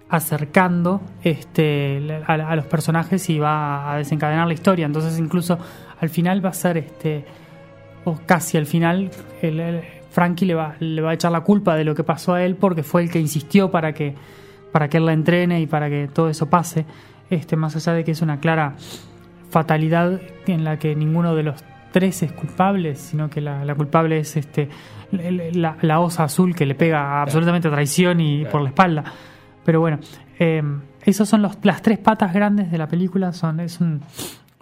acercando 0.10 1.02
este 1.24 2.00
a, 2.28 2.34
a 2.34 2.56
los 2.56 2.66
personajes 2.66 3.30
y 3.30 3.40
va 3.40 3.92
a 3.94 3.98
desencadenar 3.98 4.48
la 4.48 4.54
historia. 4.54 4.86
Entonces 4.86 5.18
incluso 5.20 5.58
al 6.02 6.10
final 6.10 6.44
va 6.44 6.50
a 6.50 6.54
ser 6.54 6.78
este 6.78 7.26
o 8.04 8.20
casi 8.26 8.58
al 8.58 8.66
final 8.66 9.10
el, 9.42 9.60
el- 9.60 9.82
Frankie 10.12 10.46
le 10.46 10.56
va, 10.56 10.76
le 10.80 11.02
va 11.02 11.10
a 11.10 11.14
echar 11.14 11.32
la 11.32 11.42
culpa 11.42 11.76
de 11.76 11.84
lo 11.84 11.94
que 11.94 12.04
pasó 12.06 12.34
a 12.36 12.44
él 12.44 12.56
porque 12.56 12.84
fue 12.84 13.02
el 13.04 13.12
que 13.12 13.20
insistió 13.20 13.70
para 13.70 13.92
que 13.94 14.16
para 14.72 14.88
que 14.88 14.98
él 14.98 15.06
la 15.06 15.12
entrene 15.14 15.60
y 15.60 15.68
para 15.68 15.90
que 15.90 16.08
todo 16.14 16.30
eso 16.30 16.50
pase. 16.50 16.86
Este 17.30 17.56
más 17.58 17.76
allá 17.76 17.94
de 17.94 18.04
que 18.06 18.12
es 18.12 18.22
una 18.22 18.40
clara 18.40 18.76
fatalidad 19.50 20.20
en 20.48 20.64
la 20.64 20.78
que 20.80 20.96
ninguno 20.96 21.36
de 21.36 21.44
los 21.44 21.64
tres 21.92 22.24
es 22.24 22.32
culpable, 22.32 22.96
sino 22.96 23.30
que 23.30 23.42
la, 23.42 23.64
la 23.66 23.76
culpable 23.76 24.20
es 24.20 24.36
este 24.38 24.70
la, 25.12 25.78
la 25.82 26.00
osa 26.00 26.24
azul 26.26 26.56
que 26.56 26.66
le 26.66 26.76
pega 26.76 27.22
absolutamente 27.22 27.68
a 27.68 27.72
traición 27.72 28.20
y 28.20 28.40
Claro. 28.40 28.52
por 28.52 28.62
la 28.62 28.70
espalda. 28.70 29.04
Pero 29.64 29.80
bueno, 29.80 30.00
eh, 30.40 30.62
esas 31.04 31.28
son 31.30 31.42
los, 31.42 31.58
las 31.64 31.82
tres 31.82 31.98
patas 32.00 32.34
grandes 32.34 32.70
de 32.72 32.78
la 32.78 32.88
película. 32.88 33.32
Son, 33.34 33.60
es 33.60 33.80
un, 33.80 34.02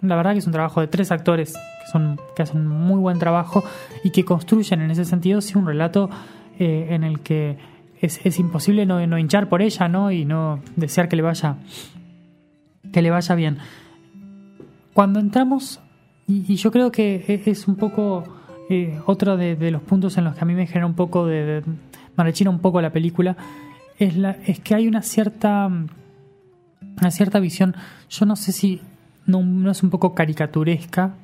la 0.00 0.16
verdad 0.16 0.32
que 0.32 0.38
es 0.38 0.46
un 0.46 0.52
trabajo 0.52 0.80
de 0.80 0.86
tres 0.86 1.10
actores 1.10 1.54
que, 1.54 1.90
son, 1.90 2.20
que 2.36 2.42
hacen 2.42 2.60
un 2.60 2.68
muy 2.68 2.98
buen 2.98 3.18
trabajo 3.18 3.64
y 4.02 4.10
que 4.10 4.24
construyen 4.24 4.82
en 4.82 4.90
ese 4.90 5.04
sentido 5.04 5.40
sí, 5.40 5.56
un 5.56 5.66
relato 5.66 6.10
eh, 6.58 6.88
en 6.90 7.04
el 7.04 7.20
que 7.20 7.56
es, 8.00 8.24
es 8.24 8.38
imposible 8.38 8.86
no, 8.86 9.04
no 9.06 9.18
hinchar 9.18 9.48
por 9.48 9.62
ella 9.62 9.88
¿no? 9.88 10.10
y 10.10 10.24
no 10.24 10.60
desear 10.76 11.08
que 11.08 11.16
le 11.16 11.22
vaya 11.22 11.56
que 12.92 13.02
le 13.02 13.10
vaya 13.10 13.34
bien. 13.34 13.58
Cuando 14.92 15.18
entramos, 15.18 15.80
y, 16.28 16.54
yo 16.54 16.70
creo 16.70 16.92
que 16.92 17.24
e- 17.26 17.50
es 17.50 17.66
un 17.66 17.74
poco 17.74 18.22
eh, 18.70 19.00
otro 19.06 19.36
de, 19.36 19.56
de 19.56 19.70
los 19.72 19.82
puntos 19.82 20.16
en 20.16 20.24
los 20.24 20.36
que 20.36 20.42
a 20.42 20.44
mí 20.44 20.54
me 20.54 20.66
genera 20.66 20.86
un 20.86 20.94
poco 20.94 21.26
de, 21.26 21.44
de 21.44 21.62
me 22.16 22.24
rechina 22.24 22.50
un 22.50 22.60
poco 22.60 22.80
la 22.80 22.90
película, 22.90 23.36
es, 23.98 24.16
la, 24.16 24.36
es 24.46 24.60
que 24.60 24.74
hay 24.74 24.86
una 24.86 25.02
cierta 25.02 25.66
una 25.66 27.10
cierta 27.10 27.40
visión, 27.40 27.74
yo 28.08 28.26
no 28.26 28.36
sé 28.36 28.52
si 28.52 28.80
no, 29.26 29.42
no 29.42 29.70
es 29.70 29.82
un 29.82 29.90
poco 29.90 30.14
caricaturesca 30.14 31.14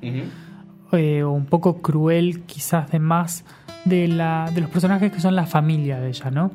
eh, 0.93 1.23
o 1.23 1.31
un 1.33 1.47
poco 1.47 1.81
cruel 1.83 2.43
quizás 2.43 2.91
de 2.91 2.99
más 2.99 3.45
de, 3.85 4.09
la, 4.09 4.51
de 4.55 4.61
los 4.61 4.71
personajes 4.71 5.13
que 5.13 5.21
son 5.21 5.35
la 5.37 5.47
familia 5.47 6.01
de 6.01 6.09
ella, 6.09 6.31
¿no? 6.31 6.51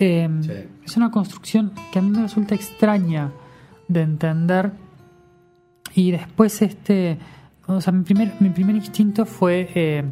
Eh, 0.00 0.28
Sí. 0.42 0.52
Es 0.84 0.96
una 0.96 1.10
construcción 1.10 1.72
que 1.92 1.98
a 1.98 2.02
mí 2.02 2.10
me 2.10 2.22
resulta 2.22 2.54
extraña 2.54 3.30
de 3.88 4.02
entender 4.02 4.72
y 5.94 6.10
después 6.12 6.62
este 6.62 7.18
o 7.66 7.80
sea 7.80 7.92
mi 7.92 8.04
primer 8.04 8.32
mi 8.40 8.50
primer 8.50 8.76
instinto 8.76 9.26
fue 9.26 9.68
eh, 9.74 10.04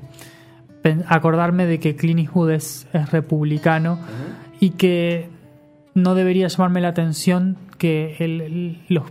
acordarme 1.09 1.67
de 1.67 1.79
que 1.81 1.97
Clint 1.97 2.21
Eastwood 2.21 2.51
es, 2.53 2.87
es 2.93 3.11
republicano 3.11 3.99
y 4.61 4.71
que 4.71 5.29
no 5.95 6.15
debería 6.15 6.49
llamarme 6.49 6.81
la 6.81 6.89
atención 6.89 7.57
que 7.79 8.17
el- 8.21 8.41
el- 8.41 8.79
los 8.89 9.05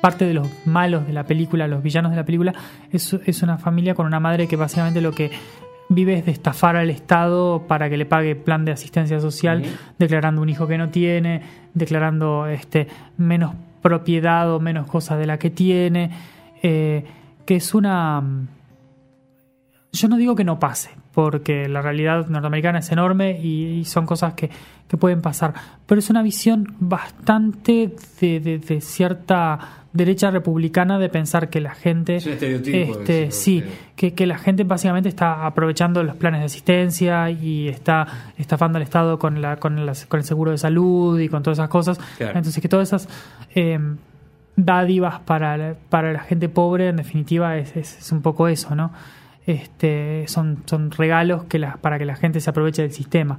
parte 0.00 0.24
de 0.24 0.34
los 0.34 0.48
malos 0.66 1.06
de 1.06 1.12
la 1.12 1.24
película, 1.24 1.66
los 1.66 1.82
villanos 1.82 2.10
de 2.10 2.16
la 2.16 2.24
película, 2.24 2.54
es, 2.90 3.14
es 3.24 3.42
una 3.42 3.58
familia 3.58 3.94
con 3.94 4.06
una 4.06 4.20
madre 4.20 4.46
que 4.46 4.56
básicamente 4.56 5.00
lo 5.00 5.12
que 5.12 5.30
vive 5.88 6.18
es 6.18 6.26
de 6.26 6.32
estafar 6.32 6.76
al 6.76 6.90
Estado 6.90 7.64
para 7.66 7.88
que 7.88 7.96
le 7.96 8.06
pague 8.06 8.34
plan 8.36 8.64
de 8.64 8.72
asistencia 8.72 9.20
social, 9.20 9.62
declarando 9.98 10.42
un 10.42 10.48
hijo 10.48 10.66
que 10.66 10.78
no 10.78 10.90
tiene, 10.90 11.42
declarando 11.74 12.46
este 12.46 12.88
menos 13.16 13.54
propiedad 13.82 14.52
o 14.52 14.60
menos 14.60 14.86
cosas 14.88 15.18
de 15.18 15.26
la 15.26 15.38
que 15.38 15.50
tiene, 15.50 16.10
eh, 16.62 17.04
que 17.44 17.56
es 17.56 17.74
una 17.74 18.22
yo 19.92 20.08
no 20.08 20.16
digo 20.16 20.34
que 20.34 20.44
no 20.44 20.58
pase, 20.58 20.90
porque 21.16 21.66
la 21.66 21.80
realidad 21.80 22.26
norteamericana 22.26 22.80
es 22.80 22.92
enorme 22.92 23.40
y, 23.42 23.78
y 23.78 23.84
son 23.86 24.04
cosas 24.04 24.34
que, 24.34 24.50
que 24.86 24.98
pueden 24.98 25.22
pasar, 25.22 25.54
pero 25.86 25.98
es 25.98 26.10
una 26.10 26.22
visión 26.22 26.74
bastante 26.78 27.94
de, 28.20 28.38
de- 28.40 28.58
de 28.58 28.80
cierta 28.82 29.58
derecha 29.94 30.30
republicana 30.30 30.98
de 30.98 31.08
pensar 31.08 31.48
que 31.48 31.58
la 31.62 31.74
gente 31.74 32.16
Es 32.16 32.26
este, 32.26 33.30
sí, 33.30 33.62
sí. 33.62 33.64
que, 33.96 34.12
que 34.12 34.26
la 34.26 34.36
gente 34.36 34.64
básicamente 34.64 35.08
está 35.08 35.46
aprovechando 35.46 36.02
los 36.02 36.16
planes 36.16 36.40
de 36.40 36.44
asistencia 36.46 37.30
y 37.30 37.68
está 37.68 38.06
estafando 38.36 38.76
al 38.76 38.82
Estado 38.82 39.18
con 39.18 39.40
la, 39.40 39.56
con, 39.56 39.86
las- 39.86 40.04
con 40.04 40.20
el 40.20 40.24
seguro 40.26 40.50
de 40.50 40.58
salud 40.58 41.18
y 41.18 41.30
con 41.30 41.42
todas 41.42 41.58
esas 41.58 41.70
cosas. 41.70 41.98
Claro. 42.18 42.36
Entonces 42.36 42.60
que 42.60 42.68
todas 42.68 42.88
esas 42.88 43.08
eh, 43.54 43.78
dádivas 44.54 45.20
para 45.20 45.56
la, 45.56 45.74
para 45.88 46.12
la 46.12 46.20
gente 46.20 46.50
pobre, 46.50 46.88
en 46.88 46.96
definitiva, 46.96 47.56
es, 47.56 47.74
es, 47.74 47.98
es 47.98 48.12
un 48.12 48.20
poco 48.20 48.48
eso, 48.48 48.74
¿no? 48.74 48.92
Este, 49.46 50.26
son, 50.26 50.64
son 50.66 50.90
regalos 50.90 51.44
que 51.44 51.60
para 51.80 51.98
que 51.98 52.04
la 52.04 52.16
gente 52.16 52.40
se 52.40 52.50
aproveche 52.50 52.82
del 52.82 52.92
sistema. 52.92 53.38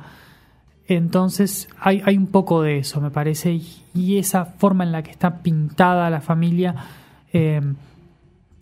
Entonces 0.88 1.68
hay, 1.80 2.02
hay 2.06 2.18
un 2.18 2.28
poco 2.28 2.62
de 2.62 2.78
eso, 2.78 3.02
me 3.02 3.12
parece, 3.12 3.60
y, 3.94 4.18
esa 4.18 4.46
forma 4.46 4.86
en 4.86 4.94
la 4.94 5.04
que 5.04 5.12
está 5.12 5.40
pintada 5.40 6.10
la 6.10 6.22
familia, 6.22 6.76
eh, 7.34 7.62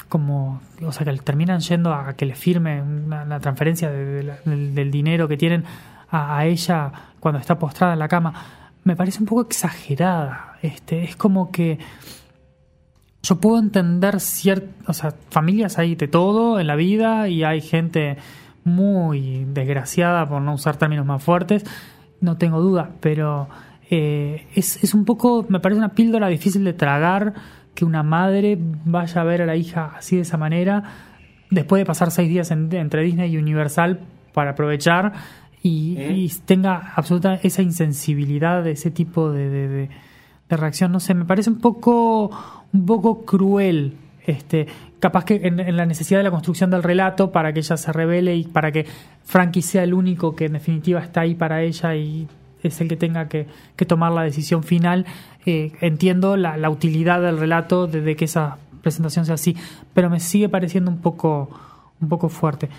como, 0.09 0.61
o 0.81 0.91
sea, 0.91 1.05
que 1.05 1.15
terminan 1.19 1.59
yendo 1.59 1.93
a 1.93 2.13
que 2.13 2.25
le 2.25 2.33
firme 2.33 2.81
una, 2.81 3.25
la 3.25 3.39
transferencia 3.39 3.91
del 3.91 4.91
dinero 4.91 5.27
que 5.27 5.37
tienen 5.37 5.65
a, 6.09 6.37
a 6.37 6.45
ella 6.45 6.91
cuando 7.19 7.39
está 7.39 7.59
postrada 7.59 7.93
en 7.93 7.99
la 7.99 8.07
cama, 8.07 8.33
me 8.83 8.95
parece 8.95 9.19
un 9.19 9.25
poco 9.25 9.41
exagerada. 9.41 10.57
Este, 10.61 11.03
es 11.03 11.15
como 11.15 11.51
que 11.51 11.77
yo 13.25 13.35
puedo 13.37 13.59
entender 13.59 14.19
ciertas, 14.19 14.69
o 14.87 14.93
sea, 14.93 15.13
familias 15.29 15.77
hay 15.79 15.95
de 15.95 16.07
todo 16.07 16.59
en 16.59 16.67
la 16.67 16.75
vida 16.75 17.27
y 17.27 17.43
hay 17.43 17.61
gente 17.61 18.17
muy 18.63 19.45
desgraciada, 19.45 20.27
por 20.27 20.41
no 20.41 20.53
usar 20.53 20.77
términos 20.77 21.05
más 21.05 21.23
fuertes, 21.23 21.63
no 22.21 22.37
tengo 22.37 22.59
duda, 22.61 22.91
pero 22.99 23.47
eh, 23.89 24.47
es, 24.55 24.83
es 24.83 24.93
un 24.93 25.05
poco, 25.05 25.45
me 25.49 25.59
parece 25.59 25.79
una 25.79 25.89
píldora 25.93 26.27
difícil 26.27 26.63
de 26.63 26.73
tragar 26.73 27.33
que 27.73 27.85
una 27.85 28.03
madre 28.03 28.57
vaya 28.85 29.21
a 29.21 29.23
ver 29.23 29.41
a 29.41 29.45
la 29.45 29.55
hija 29.55 29.93
así 29.97 30.15
de 30.15 30.21
esa 30.23 30.37
manera, 30.37 30.83
después 31.51 31.79
de 31.81 31.85
pasar 31.85 32.09
seis 32.11 32.29
días 32.29 32.49
en- 32.51 32.73
entre 32.73 33.03
Disney 33.03 33.31
y 33.33 33.37
Universal 33.37 33.99
para 34.33 34.51
aprovechar 34.51 35.13
y, 35.61 35.95
y 36.25 36.31
tenga 36.45 36.93
absoluta 36.95 37.35
esa 37.35 37.61
insensibilidad 37.61 38.63
de 38.63 38.71
ese 38.71 38.91
tipo 38.91 39.31
de, 39.31 39.49
de- 39.49 39.67
de- 39.67 39.89
de 40.49 40.57
reacción, 40.57 40.91
no 40.91 40.99
sé, 40.99 41.13
me 41.13 41.25
parece 41.25 41.49
un 41.49 41.59
poco, 41.59 42.29
un 42.73 42.85
poco 42.85 43.25
cruel. 43.25 43.95
Este, 44.25 44.67
capaz 44.99 45.23
que 45.25 45.35
en, 45.43 45.59
en 45.59 45.77
la 45.77 45.85
necesidad 45.85 46.19
de 46.19 46.23
la 46.23 46.31
construcción 46.31 46.71
del 46.71 46.81
relato 46.83 47.31
para 47.31 47.53
que 47.53 47.59
ella 47.59 47.77
se 47.77 47.91
revele 47.93 48.35
y 48.35 48.43
para 48.43 48.71
que 48.71 48.85
Frankie 49.23 49.61
sea 49.61 49.83
el 49.83 49.93
único 49.93 50.35
que 50.35 50.45
en 50.45 50.53
definitiva 50.53 50.99
está 50.99 51.21
ahí 51.21 51.35
para 51.35 51.61
ella 51.61 51.95
y 51.95 52.27
es 52.63 52.81
el 52.81 52.87
que 52.87 52.95
tenga 52.97 53.27
que, 53.27 53.45
que 53.75 53.85
tomar 53.85 54.11
la 54.11 54.23
decisión 54.23 54.63
final. 54.63 55.05
eh, 55.45 55.73
entiendo 55.81 56.37
la, 56.37 56.57
la 56.57 56.71
utilidad 56.71 57.21
del 57.21 57.37
relato 57.37 57.85
de, 57.85 58.01
de 58.01 58.15
que 58.15 58.25
esa 58.25 58.57
presentación 58.81 59.25
sea 59.25 59.35
así, 59.35 59.55
pero 59.93 60.09
me 60.09 60.19
sigue 60.19 60.49
pareciendo 60.49 60.89
un 60.89 60.97
poco, 60.97 61.49
un 62.01 62.09
poco 62.09 62.29
fuerte. 62.29 62.69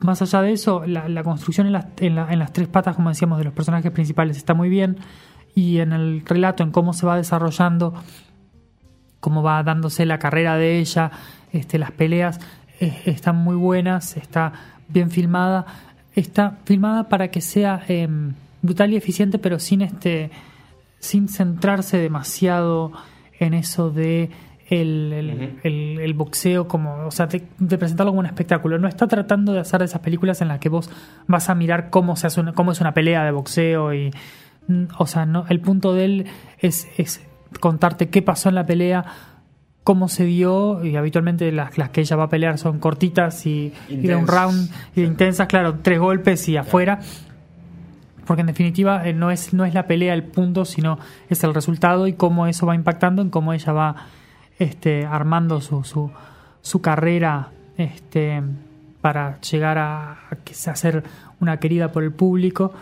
Más 0.00 0.20
allá 0.22 0.42
de 0.42 0.52
eso, 0.52 0.84
la, 0.86 1.08
la 1.08 1.22
construcción 1.24 1.66
en 1.66 1.72
las, 1.72 1.86
en, 1.98 2.14
la- 2.14 2.32
en 2.32 2.38
las 2.38 2.52
tres 2.52 2.68
patas, 2.68 2.94
como 2.94 3.08
decíamos, 3.08 3.38
de 3.38 3.44
los 3.44 3.52
personajes 3.54 3.90
principales 3.90 4.36
está 4.36 4.54
muy 4.54 4.68
bien. 4.68 4.96
Y 5.54 5.78
en 5.78 5.92
el 5.92 6.22
relato, 6.26 6.62
en 6.62 6.70
cómo 6.72 6.92
se 6.92 7.06
va 7.06 7.16
desarrollando, 7.16 7.94
cómo 9.20 9.42
va 9.42 9.62
dándose 9.62 10.04
la 10.06 10.18
carrera 10.18 10.56
de 10.56 10.78
ella, 10.78 11.10
este, 11.52 11.78
las 11.78 11.92
peleas 11.92 12.40
eh, 12.80 13.02
están 13.06 13.36
muy 13.36 13.56
buenas, 13.56 14.16
está 14.16 14.52
bien 14.88 15.10
filmada. 15.10 15.64
Está 16.14 16.58
filmada 16.64 17.08
para 17.08 17.28
que 17.28 17.40
sea 17.40 17.82
eh, 17.88 18.08
brutal 18.62 18.92
y 18.92 18.96
eficiente, 18.96 19.38
pero 19.38 19.58
sin 19.58 19.82
este 19.82 20.30
sin 20.98 21.28
centrarse 21.28 21.98
demasiado 21.98 22.92
en 23.38 23.52
eso 23.52 23.90
de 23.90 24.30
el, 24.70 25.12
el- 25.12 25.58
el- 25.62 26.00
el 26.00 26.14
boxeo 26.14 26.66
como, 26.66 27.04
o 27.06 27.10
sea, 27.10 27.26
de, 27.26 27.44
de 27.58 27.76
presentarlo 27.78 28.12
como 28.12 28.20
un 28.20 28.26
espectáculo. 28.26 28.78
No 28.78 28.88
está 28.88 29.06
tratando 29.06 29.52
de 29.52 29.60
hacer 29.60 29.80
de 29.80 29.84
esas 29.86 30.00
películas 30.00 30.40
en 30.40 30.48
las 30.48 30.60
que 30.60 30.70
vos 30.70 30.90
vas 31.26 31.50
a 31.50 31.54
mirar 31.54 31.90
cómo 31.90 32.16
se 32.16 32.26
hace 32.28 32.40
una, 32.40 32.52
cómo 32.54 32.72
es 32.72 32.80
una 32.80 32.94
pelea 32.94 33.22
de 33.24 33.32
boxeo 33.32 33.92
y, 33.92 34.10
o 34.98 35.06
sea, 35.06 35.26
no, 35.26 35.44
el 35.48 35.60
punto 35.60 35.92
de 35.92 36.04
él 36.04 36.26
es, 36.58 36.88
es 36.96 37.20
contarte 37.60 38.08
qué 38.08 38.22
pasó 38.22 38.48
en 38.48 38.54
la 38.54 38.66
pelea, 38.66 39.04
cómo 39.84 40.08
se 40.08 40.24
dio 40.24 40.84
y 40.84 40.96
habitualmente 40.96 41.52
las, 41.52 41.76
las 41.76 41.90
que 41.90 42.00
ella 42.00 42.16
va 42.16 42.24
a 42.24 42.28
pelear 42.28 42.58
son 42.58 42.78
cortitas 42.78 43.46
y, 43.46 43.72
y 43.88 43.96
de 43.98 44.16
un 44.16 44.26
round 44.26 44.70
y 44.96 45.02
intensas, 45.02 45.46
claro, 45.46 45.76
tres 45.82 46.00
golpes 46.00 46.48
y 46.48 46.56
afuera. 46.56 47.00
Porque 48.26 48.40
en 48.40 48.46
definitiva 48.46 49.06
eh, 49.06 49.12
no 49.12 49.30
es 49.30 49.52
no 49.52 49.66
es 49.66 49.74
la 49.74 49.86
pelea 49.86 50.14
el 50.14 50.24
punto 50.24 50.64
sino 50.64 50.98
es 51.28 51.44
el 51.44 51.52
resultado 51.52 52.06
y 52.06 52.14
cómo 52.14 52.46
eso 52.46 52.64
va 52.64 52.74
impactando 52.74 53.20
en 53.20 53.28
cómo 53.28 53.52
ella 53.52 53.72
va 53.74 53.96
este 54.58 55.04
armando 55.04 55.60
su 55.60 55.84
su, 55.84 56.10
su 56.62 56.80
carrera 56.80 57.50
este 57.76 58.42
para 59.02 59.38
llegar 59.42 59.76
a, 59.76 60.12
a 60.30 60.76
ser 60.76 61.04
una 61.38 61.58
querida 61.58 61.92
por 61.92 62.02
el 62.02 62.12
público 62.12 62.72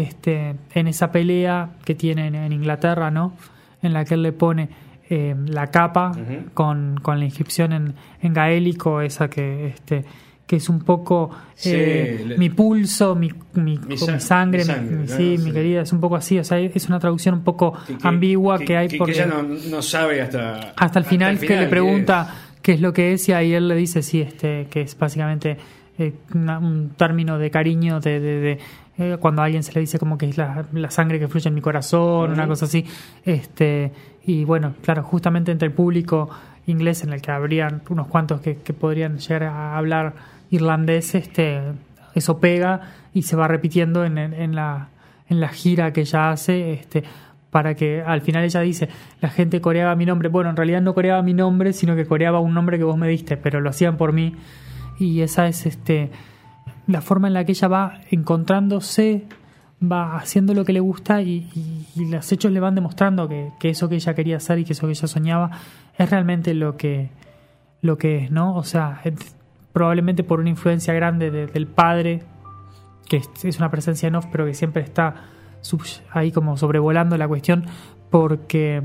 este 0.00 0.54
en 0.74 0.86
esa 0.88 1.10
pelea 1.12 1.70
que 1.84 1.94
tiene 1.94 2.26
en, 2.28 2.34
en 2.34 2.52
Inglaterra 2.52 3.10
no 3.10 3.34
en 3.82 3.92
la 3.92 4.04
que 4.04 4.14
él 4.14 4.22
le 4.22 4.32
pone 4.32 4.68
eh, 5.08 5.34
la 5.46 5.68
capa 5.68 6.12
con, 6.54 6.98
con 7.00 7.18
la 7.20 7.24
inscripción 7.26 7.72
en, 7.72 7.94
en 8.22 8.32
gaélico 8.34 9.00
esa 9.00 9.28
que 9.30 9.68
este 9.68 10.04
que 10.46 10.56
es 10.56 10.68
un 10.68 10.80
poco 10.80 11.30
Sí, 11.56 11.70
eh, 11.74 12.24
le- 12.24 12.38
mi 12.38 12.50
pulso, 12.50 13.16
mi, 13.16 13.32
mi, 13.54 13.78
Mi 13.78 13.86
mi 13.88 13.96
sa- 13.98 14.20
sangre, 14.20 14.64
mi 14.64 15.08
sí, 15.08 15.36
Sí. 15.38 15.44
mi 15.44 15.50
querida, 15.52 15.80
es 15.82 15.92
un 15.92 16.00
poco 16.00 16.14
así, 16.14 16.38
o 16.38 16.44
sea, 16.44 16.58
es 16.60 16.86
una 16.88 17.00
traducción 17.00 17.34
un 17.34 17.42
poco 17.42 17.72
Que- 17.84 17.96
ambigua 18.02 18.58
que, 18.60 18.76
hay 18.76 18.86
que, 18.86 18.96
porque 18.96 19.12
que 19.14 19.22
ella 19.22 19.26
no, 19.26 19.42
no 19.42 19.82
sabe 19.82 20.20
hasta 20.22 20.72
hasta 20.76 20.98
el 21.00 21.04
final 21.04 21.38
que 21.40 21.56
le 21.56 21.66
pregunta 21.66 22.32
qué 22.62 22.74
es 22.74 22.80
lo 22.80 22.92
que 22.92 23.12
es 23.12 23.28
y 23.28 23.32
ahí 23.32 23.54
él 23.54 23.66
le 23.66 23.74
dice 23.74 24.02
sí, 24.02 24.20
este 24.20 24.68
que 24.70 24.82
es 24.82 24.96
básicamente 24.96 25.56
eh, 25.98 26.12
una- 26.34 26.58
un 26.60 26.90
término 26.96 27.38
de 27.38 27.50
cariño 27.50 27.98
de, 28.00 28.20
de- 28.20 28.40
de, 28.40 28.58
eh, 28.98 29.16
cuando 29.20 29.42
a 29.42 29.44
alguien 29.46 29.62
se 29.62 29.72
le 29.72 29.80
dice 29.80 29.98
como 29.98 30.16
que 30.18 30.26
es 30.28 30.36
la, 30.38 30.64
la 30.72 30.90
sangre 30.90 31.18
que 31.18 31.28
fluye 31.28 31.48
en 31.48 31.54
mi 31.54 31.60
corazón, 31.60 32.32
una 32.32 32.46
cosa 32.48 32.64
así, 32.66 32.84
este 33.24 33.92
y 34.24 34.44
bueno, 34.44 34.74
claro, 34.82 35.02
justamente 35.02 35.52
entre 35.52 35.68
el 35.68 35.74
público 35.74 36.30
inglés 36.66 37.04
en 37.04 37.12
el 37.12 37.20
que 37.22 37.30
habrían 37.30 37.82
unos 37.90 38.08
cuantos 38.08 38.40
que, 38.40 38.56
que 38.56 38.72
podrían 38.72 39.18
llegar 39.18 39.44
a 39.44 39.76
hablar 39.76 40.14
irlandés, 40.50 41.14
este 41.14 41.60
eso 42.14 42.38
pega 42.40 42.80
y 43.12 43.22
se 43.22 43.36
va 43.36 43.46
repitiendo 43.48 44.04
en, 44.04 44.18
en- 44.18 44.34
en 44.34 44.54
la 44.54 44.88
en 45.28 45.40
la 45.40 45.48
gira 45.48 45.92
que 45.92 46.02
ella 46.02 46.30
hace, 46.30 46.72
este 46.72 47.02
para 47.50 47.74
que 47.74 48.02
al 48.02 48.20
final 48.20 48.44
ella 48.44 48.60
dice, 48.60 48.88
la 49.20 49.28
gente 49.30 49.60
coreaba 49.60 49.96
mi 49.96 50.04
nombre. 50.06 50.28
Bueno, 50.28 50.50
en 50.50 50.56
realidad 50.56 50.82
no 50.82 50.92
coreaba 50.94 51.22
mi 51.22 51.32
nombre, 51.34 51.72
sino 51.72 51.96
que 51.96 52.04
coreaba 52.04 52.38
un 52.38 52.52
nombre 52.54 52.76
que 52.78 52.84
vos 52.84 52.98
me 52.98 53.08
diste, 53.08 53.36
pero 53.38 53.60
lo 53.60 53.70
hacían 53.70 53.96
por 53.96 54.12
mí. 54.12 54.34
Y 54.98 55.22
esa 55.22 55.46
es 55.48 55.64
este 55.66 56.10
la 56.86 57.00
forma 57.00 57.28
en 57.28 57.34
la 57.34 57.44
que 57.44 57.52
ella 57.52 57.68
va 57.68 58.00
encontrándose, 58.10 59.26
va 59.82 60.16
haciendo 60.16 60.54
lo 60.54 60.64
que 60.64 60.72
le 60.72 60.80
gusta 60.80 61.22
y, 61.22 61.48
los 61.96 62.30
hechos 62.32 62.52
le 62.52 62.60
van 62.60 62.74
demostrando 62.74 63.28
que, 63.28 63.52
eso 63.62 63.88
que 63.88 63.96
ella 63.96 64.14
quería 64.14 64.36
hacer 64.36 64.58
y 64.58 64.64
que 64.64 64.72
eso 64.72 64.86
que 64.86 64.92
ella 64.92 65.08
soñaba 65.08 65.50
es 65.98 66.10
realmente 66.10 66.54
lo 66.54 66.76
que, 66.76 67.10
lo 67.82 67.98
que 67.98 68.24
es, 68.24 68.30
¿no? 68.30 68.54
O 68.54 68.62
sea, 68.64 69.02
probablemente 69.72 70.24
por 70.24 70.40
una 70.40 70.50
influencia 70.50 70.94
grande 70.94 71.30
de- 71.30 71.46
del 71.46 71.66
padre, 71.66 72.22
que 73.08 73.22
es, 73.42 73.58
una 73.58 73.70
presencia 73.70 74.08
en 74.08 74.16
off, 74.16 74.26
pero 74.30 74.46
que 74.46 74.54
siempre 74.54 74.82
está 74.82 75.24
ahí 76.12 76.30
como 76.32 76.56
sobrevolando 76.56 77.16
la 77.16 77.26
cuestión, 77.26 77.66
porque 78.10 78.82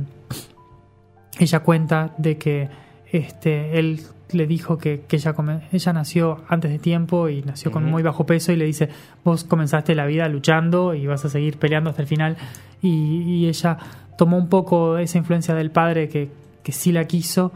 ella 1.40 1.60
cuenta 1.62 2.14
de 2.18 2.38
que 2.38 2.70
este 3.12 3.78
él 3.80 4.02
le 4.34 4.48
dijo 4.48 4.78
que, 4.78 5.02
que 5.08 5.16
ella 5.18 5.34
come- 5.34 5.62
ella 5.72 5.94
nació 5.94 6.42
antes 6.48 6.72
de 6.72 6.80
tiempo 6.80 7.30
y 7.30 7.42
nació 7.44 7.72
con 7.72 7.84
muy 7.86 8.04
bajo 8.04 8.26
peso 8.26 8.52
y 8.52 8.56
le 8.56 8.66
dice 8.66 8.90
vos 9.24 9.44
comenzaste 9.44 9.96
la 9.96 10.06
vida 10.06 10.28
luchando 10.30 10.94
y 10.94 11.08
vas 11.08 11.24
a 11.26 11.30
seguir 11.30 11.58
peleando 11.58 11.90
hasta 11.90 12.02
el 12.02 12.08
final 12.08 12.38
y, 12.82 13.22
y 13.24 13.48
ella 13.48 13.78
tomó 14.18 14.38
un 14.38 14.50
poco 14.50 14.98
esa 14.98 15.18
influencia 15.18 15.54
del 15.56 15.72
padre 15.72 16.10
que, 16.10 16.30
que 16.64 16.72
sí 16.72 16.92
la 16.92 17.06
quiso 17.06 17.52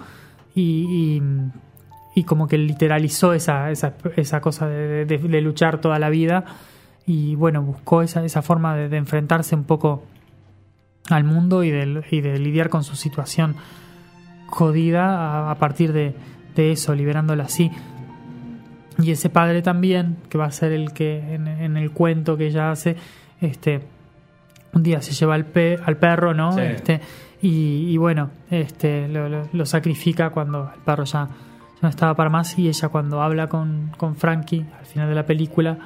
y, 0.56 0.62
y, 1.18 1.22
y 2.16 2.24
como 2.24 2.48
que 2.48 2.58
literalizó 2.58 3.34
esa, 3.34 3.72
esa, 3.72 3.94
esa 4.16 4.42
cosa 4.42 4.68
de, 4.68 5.06
de- 5.06 5.18
de 5.18 5.42
luchar 5.42 5.82
toda 5.82 6.00
la 6.00 6.10
vida 6.10 6.46
y 7.08 7.36
bueno 7.36 7.62
buscó 7.62 8.02
esa, 8.02 8.24
esa 8.26 8.42
forma 8.42 8.76
de, 8.76 8.90
de 8.90 8.98
enfrentarse 8.98 9.56
un 9.56 9.64
poco 9.66 10.04
al 11.10 11.24
mundo 11.24 11.64
y 11.64 11.70
de, 11.72 12.04
y 12.10 12.22
de 12.22 12.40
lidiar 12.40 12.70
con 12.70 12.84
su 12.84 12.96
situación 12.96 13.56
jodida 14.48 15.06
a, 15.18 15.52
a 15.52 15.56
partir 15.56 15.94
de, 15.94 16.16
de 16.56 16.72
eso, 16.72 16.96
liberándola 16.96 17.44
así. 17.46 17.70
Y 18.98 19.12
ese 19.12 19.30
padre 19.30 19.62
también, 19.62 20.16
que 20.30 20.38
va 20.38 20.46
a 20.46 20.52
ser 20.52 20.72
el 20.72 20.94
que 20.94 21.18
en, 21.36 21.48
en 21.48 21.76
el 21.78 21.92
cuento 21.92 22.38
que 22.38 22.48
ella 22.48 22.72
hace, 22.72 22.96
este, 23.42 23.82
un 24.74 24.84
día 24.84 25.02
se 25.02 25.12
lleva 25.12 25.36
al, 25.36 25.46
pe- 25.46 25.78
al 25.86 25.98
perro, 25.98 26.34
¿no? 26.34 26.54
Sí. 26.54 26.62
Este, 26.62 27.02
y, 27.42 27.90
y 27.92 27.98
bueno, 27.98 28.30
este, 28.50 29.08
lo, 29.10 29.28
lo- 29.28 29.50
lo 29.52 29.66
sacrifica 29.66 30.30
cuando 30.30 30.72
el 30.74 30.82
perro 30.82 31.04
ya, 31.04 31.28
ya 31.28 31.80
no 31.82 31.90
estaba 31.90 32.14
para 32.16 32.30
más 32.30 32.58
y 32.58 32.70
ella 32.70 32.88
cuando 32.88 33.22
habla 33.22 33.48
con, 33.48 33.92
con 33.98 34.16
Frankie 34.16 34.66
al 34.80 34.86
final 34.86 35.10
de 35.10 35.16
la 35.16 35.26
película 35.26 35.78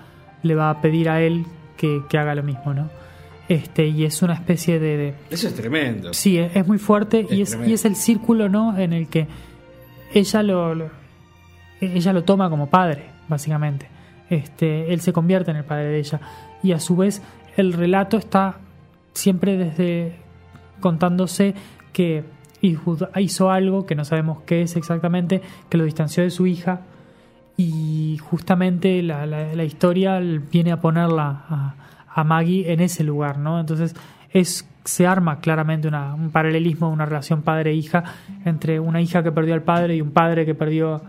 le 0.43 0.53
va 0.55 0.69
a 0.69 0.79
pedir 0.79 1.09
a 1.09 1.19
él 1.21 1.45
que, 1.77 2.01
que 2.09 2.17
haga 2.19 2.35
lo 2.35 2.43
mismo, 2.43 2.73
¿no? 2.75 2.89
Este, 3.47 3.87
y 3.87 4.05
es 4.05 4.21
una 4.21 4.35
especie 4.35 4.79
de- 4.79 4.97
de, 4.97 5.13
Eso 5.31 5.47
es 5.47 5.55
tremendo. 5.55 6.13
Sí, 6.13 6.37
es 6.37 6.55
es 6.55 6.67
muy 6.67 6.77
fuerte 6.77 7.25
y 7.27 7.41
Es 7.41 7.57
y 7.65 7.73
es 7.73 7.83
el 7.85 7.95
círculo, 7.95 8.47
¿no? 8.49 8.77
En 8.77 8.93
el 8.93 9.07
que 9.07 9.27
ella 10.13 10.43
lo, 10.43 10.89
ella 11.81 12.13
lo 12.13 12.23
toma 12.23 12.49
como 12.49 12.69
padre, 12.69 13.05
básicamente. 13.27 13.87
Este, 14.29 14.93
él 14.93 15.01
se 15.01 15.13
convierte 15.13 15.51
en 15.51 15.57
el 15.57 15.63
padre 15.63 15.85
de 15.85 15.99
ella 15.99 16.19
y 16.61 16.71
a 16.73 16.79
su 16.79 16.95
vez 16.95 17.21
el 17.57 17.73
relato 17.73 18.17
está 18.17 18.57
siempre 19.13 19.57
desde 19.57 20.15
contándose 20.79 21.55
que 21.93 22.23
hizo 22.61 23.49
algo 23.51 23.85
que 23.85 23.95
no 23.95 24.05
sabemos 24.05 24.41
qué 24.45 24.61
es 24.61 24.75
exactamente, 24.75 25.41
que 25.69 25.77
lo 25.77 25.85
distanció 25.85 26.23
de 26.23 26.29
su 26.29 26.45
hija 26.45 26.81
y 27.57 28.17
justamente 28.21 29.01
la, 29.01 29.25
la- 29.25 29.53
la 29.55 29.63
historia 29.63 30.19
viene 30.19 30.71
a 30.71 30.79
ponerla 30.79 31.43
a, 31.49 31.75
a 32.13 32.23
Maggie 32.23 32.71
en 32.71 32.79
ese 32.81 33.03
lugar, 33.03 33.37
¿no? 33.39 33.59
Entonces 33.59 33.95
es 34.31 34.67
se 34.89 35.05
arma 35.07 35.39
claramente 35.39 35.87
una- 35.87 36.13
un 36.15 36.31
paralelismo, 36.31 36.89
una 36.89 37.05
relación 37.05 37.41
padre-hija 37.43 38.03
entre 38.45 38.79
una 38.79 39.01
hija 39.01 39.21
que 39.23 39.31
perdió 39.31 39.53
al 39.53 39.63
padre 39.63 39.95
y 39.95 40.01
un 40.01 40.11
padre 40.11 40.45
que 40.45 40.55
perdió 40.55 41.01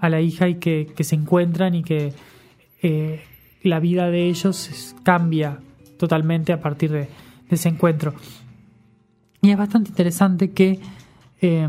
a 0.00 0.08
la 0.08 0.20
hija 0.20 0.48
y 0.48 0.56
que, 0.56 0.92
que 0.96 1.04
se 1.04 1.14
encuentran 1.16 1.74
y 1.74 1.82
que 1.82 2.12
eh, 2.82 3.22
la 3.62 3.80
vida 3.80 4.10
de 4.10 4.28
ellos 4.28 4.94
cambia 5.02 5.58
totalmente 5.98 6.52
a 6.52 6.60
partir 6.60 6.90
de, 6.92 6.98
de 7.00 7.08
ese 7.50 7.68
encuentro. 7.68 8.14
Y 9.42 9.50
es 9.50 9.56
bastante 9.58 9.90
interesante 9.90 10.50
que 10.50 10.80
eh, 11.40 11.68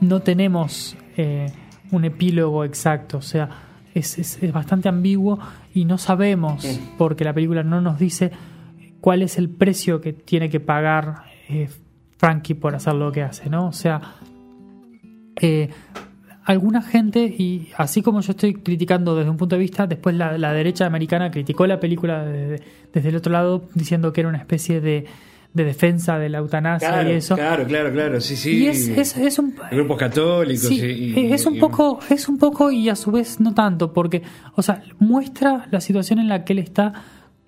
no 0.00 0.20
tenemos 0.20 0.96
eh, 1.16 1.52
un 1.90 2.04
epílogo 2.04 2.64
exacto, 2.64 3.18
o 3.18 3.22
sea, 3.22 3.48
es, 3.94 4.18
es- 4.18 4.42
es 4.42 4.52
bastante 4.52 4.88
ambiguo 4.88 5.38
y 5.74 5.84
no 5.84 5.98
sabemos, 5.98 6.64
porque 6.98 7.24
la 7.24 7.32
película 7.32 7.62
no 7.62 7.80
nos 7.80 7.98
dice 7.98 8.30
cuál 9.00 9.22
es 9.22 9.38
el 9.38 9.48
precio 9.48 10.00
que 10.00 10.12
tiene 10.12 10.48
que 10.50 10.60
pagar 10.60 11.22
eh, 11.48 11.68
Frankie 12.18 12.54
por 12.54 12.74
hacer 12.74 12.94
lo 12.94 13.12
que 13.12 13.22
hace, 13.22 13.48
¿no? 13.48 13.66
O 13.68 13.72
sea, 13.72 14.00
eh, 15.40 15.68
alguna 16.44 16.82
gente, 16.82 17.20
y 17.24 17.68
así 17.76 18.02
como 18.02 18.20
yo 18.20 18.32
estoy 18.32 18.54
criticando 18.54 19.14
desde 19.14 19.30
un 19.30 19.36
punto 19.36 19.56
de 19.56 19.60
vista, 19.60 19.86
después 19.86 20.16
la, 20.16 20.36
la 20.38 20.52
derecha 20.52 20.86
americana 20.86 21.30
criticó 21.30 21.66
la 21.66 21.78
película 21.78 22.24
desde, 22.24 22.62
desde 22.92 23.08
el 23.10 23.16
otro 23.16 23.32
lado, 23.32 23.64
diciendo 23.74 24.12
que 24.12 24.22
era 24.22 24.28
una 24.30 24.38
especie 24.38 24.80
de, 24.80 25.04
de 25.52 25.64
defensa 25.64 26.18
de 26.18 26.28
la 26.30 26.38
eutanasia 26.38 26.88
Claro, 26.88 27.10
y 27.10 27.12
eso. 27.12 27.34
claro, 27.36 27.66
claro, 27.66 27.92
claro, 27.92 28.20
sí, 28.20 28.34
sí. 28.36 28.64
Y 28.64 28.66
es, 28.68 28.88
es, 28.88 29.16
es 29.18 29.38
un, 29.38 29.54
Grupos 29.70 29.98
católicos. 29.98 30.66
Sí, 30.68 30.80
y- 31.16 31.32
es 31.32 31.44
un 31.46 31.56
y- 31.56 31.60
poco, 31.60 32.00
es 32.08 32.28
un 32.28 32.38
poco 32.38 32.70
y 32.70 32.88
a 32.88 32.96
su 32.96 33.10
vez 33.12 33.38
no 33.40 33.52
tanto, 33.54 33.92
porque, 33.92 34.22
o 34.54 34.62
sea, 34.62 34.82
muestra 34.98 35.68
la 35.70 35.80
situación 35.82 36.18
en 36.18 36.28
la 36.28 36.44
que 36.44 36.54
él 36.54 36.60
está 36.60 36.94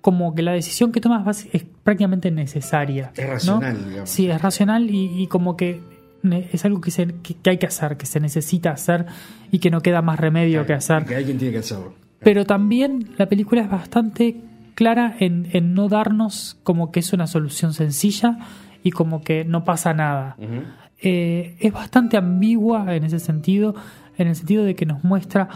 como 0.01 0.35
que 0.35 0.41
la 0.41 0.51
decisión 0.51 0.91
que 0.91 0.99
toma 0.99 1.23
es, 1.29 1.65
prácticamente 1.83 2.31
necesaria. 2.31 3.11
Es 3.15 3.45
¿no? 3.45 3.59
racional, 3.59 3.89
digamos. 3.89 4.09
Sí, 4.09 4.29
es 4.29 4.41
racional 4.41 4.89
y, 4.89 5.23
y 5.23 5.27
como 5.27 5.55
que 5.55 5.79
es 6.51 6.65
algo 6.65 6.81
que, 6.81 6.91
se, 6.91 7.07
que, 7.07 7.49
hay 7.49 7.57
que 7.57 7.67
hacer, 7.67 7.97
que 7.97 8.05
se 8.05 8.19
necesita 8.19 8.71
hacer 8.71 9.05
y 9.51 9.59
que 9.59 9.71
no 9.71 9.81
queda 9.81 10.01
más 10.01 10.19
remedio 10.19 10.65
que 10.65 10.73
hacer. 10.73 11.05
Que 11.05 11.15
alguien 11.15 11.37
tiene 11.37 11.53
que 11.53 11.59
hacerlo. 11.59 11.93
Pero 12.19 12.45
también 12.45 13.09
la 13.17 13.27
película 13.27 13.61
es 13.61 13.69
bastante 13.69 14.37
clara 14.75 15.15
en, 15.19 15.47
en 15.53 15.73
no 15.73 15.89
darnos 15.89 16.57
como 16.63 16.91
que 16.91 16.99
es 16.99 17.13
una 17.13 17.27
solución 17.27 17.73
sencilla 17.73 18.37
y 18.83 18.91
como 18.91 19.21
que 19.21 19.43
no 19.45 19.63
pasa 19.63 19.93
nada. 19.93 20.35
Eh, 20.99 21.55
es 21.59 21.73
bastante 21.73 22.17
ambigua 22.17 22.95
en 22.95 23.03
ese 23.03 23.19
sentido, 23.19 23.75
en 24.17 24.27
el 24.27 24.35
sentido 24.35 24.63
de 24.63 24.75
que 24.75 24.85
nos 24.85 25.03
muestra, 25.03 25.49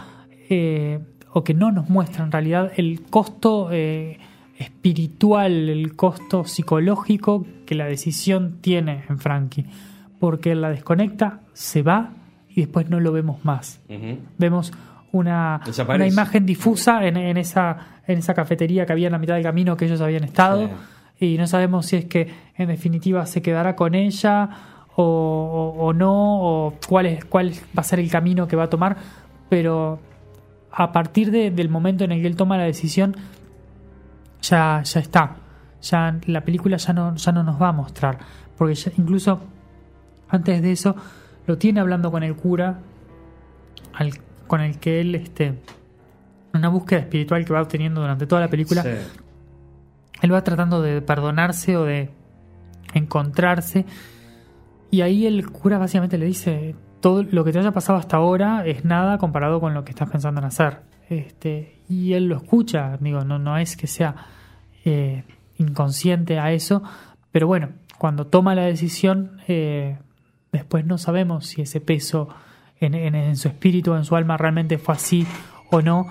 eh, 0.48 1.00
o 1.32 1.44
que 1.44 1.54
no 1.54 1.70
nos 1.70 1.88
muestra 1.88 2.24
en 2.24 2.32
realidad, 2.32 2.72
el 2.76 3.02
costo 3.02 3.68
eh, 3.70 4.18
espiritual, 4.58 5.68
el 5.68 5.96
costo 5.96 6.44
psicológico 6.44 7.46
que 7.66 7.74
la 7.74 7.86
decisión 7.86 8.58
tiene 8.60 9.04
en 9.08 9.18
Frankie. 9.18 9.66
porque 10.18 10.52
él 10.52 10.62
la 10.62 10.70
desconecta, 10.70 11.40
se 11.52 11.82
va 11.82 12.12
y 12.48 12.60
después 12.62 12.88
no 12.88 13.00
lo 13.00 13.12
vemos 13.12 13.44
más. 13.44 13.80
Vemos 14.38 14.72
una, 15.12 15.60
una 15.96 16.06
imagen 16.12 16.46
difusa 16.46 17.06
en, 17.06 17.18
en 17.18 17.36
esa, 17.36 18.00
en 18.06 18.18
esa 18.18 18.32
cafetería 18.32 18.86
que 18.86 18.92
había 18.92 19.08
en 19.08 19.12
la 19.12 19.18
mitad 19.18 19.34
del 19.34 19.42
camino 19.42 19.76
que 19.76 19.84
ellos 19.84 20.00
habían 20.00 20.24
estado. 20.24 20.62
Y 21.20 21.36
no 21.36 21.46
sabemos 21.46 21.84
si 21.86 21.96
es 21.96 22.04
que 22.06 22.28
en 22.56 22.68
definitiva 22.68 23.26
se 23.26 23.42
quedará 23.42 23.76
con 23.76 23.94
ella 23.94 24.48
o, 24.96 25.02
o- 25.76 25.84
o 25.86 25.92
no, 25.92 26.40
o 26.40 26.74
cuál, 26.88 27.04
es, 27.06 27.24
cuál 27.26 27.50
va 27.76 27.80
a 27.80 27.84
ser 27.84 28.00
el 28.00 28.10
camino 28.10 28.48
que 28.48 28.56
va 28.56 28.64
a 28.64 28.70
tomar, 28.70 28.96
pero 29.50 29.98
a 30.72 30.92
partir 30.92 31.30
de- 31.30 31.50
del 31.50 31.68
momento 31.68 32.04
en 32.04 32.12
el 32.12 32.22
que 32.22 32.26
él 32.26 32.36
toma 32.36 32.56
la 32.56 32.64
decisión, 32.64 33.14
ya, 34.50 34.82
ya 34.82 35.00
está. 35.00 35.36
Ya 35.82 36.18
la 36.26 36.40
película 36.42 36.76
ya 36.76 36.92
no, 36.92 37.14
ya 37.16 37.32
no 37.32 37.42
nos 37.42 37.60
va 37.60 37.68
a 37.68 37.72
mostrar. 37.72 38.18
Porque 38.56 38.74
ya- 38.74 38.92
incluso 38.98 39.40
antes 40.28 40.62
de 40.62 40.72
eso 40.72 40.96
lo 41.46 41.58
tiene 41.58 41.80
hablando 41.80 42.10
con 42.10 42.22
el 42.22 42.34
cura, 42.34 42.78
al- 43.94 44.18
con 44.46 44.60
el 44.60 44.78
que 44.78 45.00
él, 45.00 45.14
este, 45.14 45.58
una 46.54 46.68
búsqueda 46.68 47.00
espiritual 47.00 47.44
que 47.44 47.52
va 47.52 47.62
obteniendo 47.62 48.00
durante 48.00 48.26
toda 48.26 48.40
la 48.40 48.48
película, 48.48 48.82
Sí. 48.82 48.88
él 50.22 50.32
va 50.32 50.42
tratando 50.42 50.80
de 50.82 51.02
perdonarse 51.02 51.76
o 51.76 51.84
de 51.84 52.10
encontrarse. 52.94 53.84
Y 54.90 55.00
ahí 55.02 55.26
el 55.26 55.50
cura 55.50 55.78
básicamente 55.78 56.16
le 56.18 56.26
dice, 56.26 56.74
todo 57.00 57.22
lo 57.22 57.44
que 57.44 57.52
te 57.52 57.58
haya 57.58 57.72
pasado 57.72 57.98
hasta 57.98 58.16
ahora 58.16 58.64
es 58.66 58.84
nada 58.84 59.18
comparado 59.18 59.60
con 59.60 59.74
lo 59.74 59.84
que 59.84 59.90
estás 59.90 60.08
pensando 60.10 60.40
en 60.40 60.46
hacer. 60.46 60.80
Este, 61.08 61.82
y 61.88 62.14
él 62.14 62.26
lo 62.26 62.36
escucha, 62.36 62.96
digo, 63.00 63.24
no, 63.24 63.38
no 63.38 63.58
es 63.58 63.76
que 63.76 63.86
sea 63.86 64.14
eh, 64.86 65.24
inconsciente 65.58 66.38
a 66.38 66.52
eso, 66.52 66.82
pero 67.32 67.46
bueno, 67.46 67.68
cuando 67.98 68.26
toma 68.26 68.54
la 68.54 68.62
decisión, 68.62 69.38
eh, 69.48 69.98
después 70.52 70.86
no 70.86 70.96
sabemos 70.96 71.46
si 71.46 71.60
ese 71.62 71.80
peso 71.82 72.28
en, 72.80 72.94
en- 72.94 73.14
en 73.14 73.36
su 73.36 73.48
espíritu, 73.48 73.94
en 73.94 74.04
su 74.04 74.16
alma, 74.16 74.36
realmente 74.38 74.78
fue 74.78 74.94
así 74.94 75.26
o 75.70 75.82
no, 75.82 76.06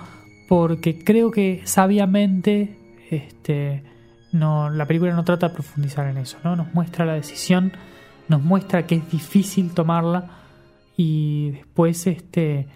porque 0.48 1.02
creo 1.02 1.30
que 1.32 1.62
sabiamente 1.64 2.76
este, 3.10 3.82
no, 4.32 4.68
la 4.70 4.84
película 4.86 5.12
no 5.14 5.24
trata 5.24 5.48
de 5.48 5.54
profundizar 5.54 6.06
en 6.08 6.18
eso, 6.18 6.38
¿no? 6.44 6.54
Nos 6.56 6.72
muestra 6.74 7.04
la 7.04 7.14
decisión, 7.14 7.72
nos 8.28 8.42
muestra 8.42 8.86
que 8.86 8.96
es 8.96 9.10
difícil 9.10 9.72
tomarla 9.72 10.30
y 10.96 11.50
después 11.52 12.06
este 12.06 12.66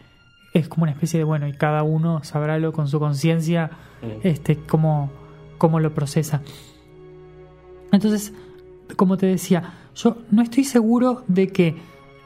es 0.55 0.69
como 0.69 0.85
una 0.85 0.93
especie 0.93 1.19
de 1.19 1.25
bueno 1.25 1.47
y 1.49 1.53
cada 1.53 1.83
uno 1.83 2.23
sabrálo 2.25 2.73
con 2.73 2.87
su 2.89 2.99
conciencia 3.01 3.71
este 4.23 4.57
cómo, 4.57 5.11
cómo 5.61 5.79
lo 5.79 5.93
procesa. 5.95 6.41
Entonces 7.93 8.33
como 8.97 9.17
te 9.17 9.27
decía 9.27 9.75
yo 9.95 10.17
no 10.33 10.43
estoy 10.43 10.65
seguro 10.65 11.23
de 11.29 11.49
que 11.49 11.77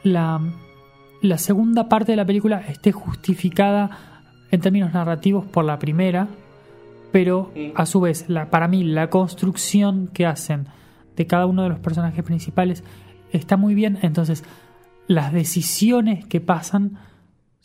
la, 0.02 0.40
la 1.20 1.36
segunda 1.36 1.90
parte 1.90 2.12
de 2.12 2.16
la 2.16 2.24
película 2.24 2.60
esté 2.68 2.92
justificada 2.92 3.90
en 4.50 4.60
términos 4.60 4.94
narrativos 4.94 5.44
por 5.44 5.64
la 5.64 5.78
primera 5.78 6.28
pero 7.12 7.52
a 7.74 7.86
su 7.86 8.00
vez 8.00 8.24
la, 8.28 8.50
para 8.50 8.66
mí 8.66 8.82
la 8.82 9.10
construcción 9.10 10.08
que 10.08 10.26
hacen 10.26 10.68
de 11.16 11.26
cada 11.26 11.46
uno 11.46 11.62
de 11.62 11.68
los 11.68 11.78
personajes 11.78 12.24
principales 12.24 12.82
está 13.30 13.56
muy 13.56 13.74
bien. 13.74 13.98
Entonces 14.02 14.42
las 15.06 15.32
decisiones 15.32 16.26
que 16.26 16.40
pasan 16.40 16.98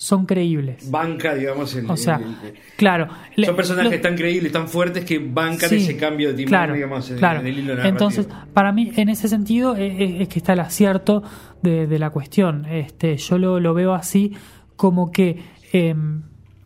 son 0.02 0.26
creíbles 0.26 0.90
Banca, 0.90 1.36
digamos, 1.36 1.76
el, 1.76 1.92
o 1.92 1.98
sea 1.98 2.16
el- 2.16 2.24
el- 2.48 2.54
claro 2.78 3.10
son 3.44 3.54
personajes 3.58 3.92
lo- 3.92 4.02
tan 4.02 4.16
creíbles, 4.16 4.50
tan 4.54 4.70
fuertes 4.70 5.04
que 5.04 5.20
bancan 5.20 5.70
Sí, 5.70 5.76
ese 5.76 5.98
cambio 5.98 6.30
de 6.30 6.36
timón, 6.36 6.48
claro, 6.50 6.74
digamos, 6.74 7.12
en- 7.12 7.18
claro. 7.18 7.42
en 7.42 7.48
el 7.48 7.60
hilo 7.60 7.68
narrativo. 7.76 7.90
Entonces, 7.90 8.28
para 8.54 8.72
mí, 8.72 8.94
en 8.96 9.10
ese 9.10 9.28
sentido, 9.28 9.76
eh, 9.76 9.88
eh, 9.88 10.18
es, 10.22 10.30
que 10.30 10.40
está 10.40 10.54
el 10.54 10.62
acierto 10.62 11.22
de, 11.62 11.86
de 11.86 12.00
la 12.00 12.12
cuestión. 12.12 12.66
Este, 12.66 13.18
yo 13.18 13.38
lo, 13.38 13.60
lo 13.60 13.74
veo 13.74 13.94
así 13.94 14.36
como 14.78 15.12
que 15.12 15.44
eh, 15.74 15.94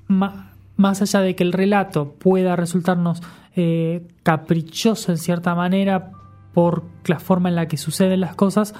ma- 0.08 0.54
más 0.78 1.02
allá 1.02 1.22
de 1.22 1.36
que 1.36 1.44
el 1.44 1.54
relato 1.54 2.14
pueda 2.14 2.56
resultarnos 2.56 3.22
eh, 3.56 4.06
caprichoso 4.22 5.12
en 5.12 5.18
cierta 5.18 5.56
manera 5.56 6.12
por 6.54 6.84
la 7.06 7.20
forma 7.20 7.50
en 7.50 7.56
la 7.56 7.68
que 7.68 7.78
suceden 7.78 8.20
las 8.20 8.36
cosas, 8.36 8.76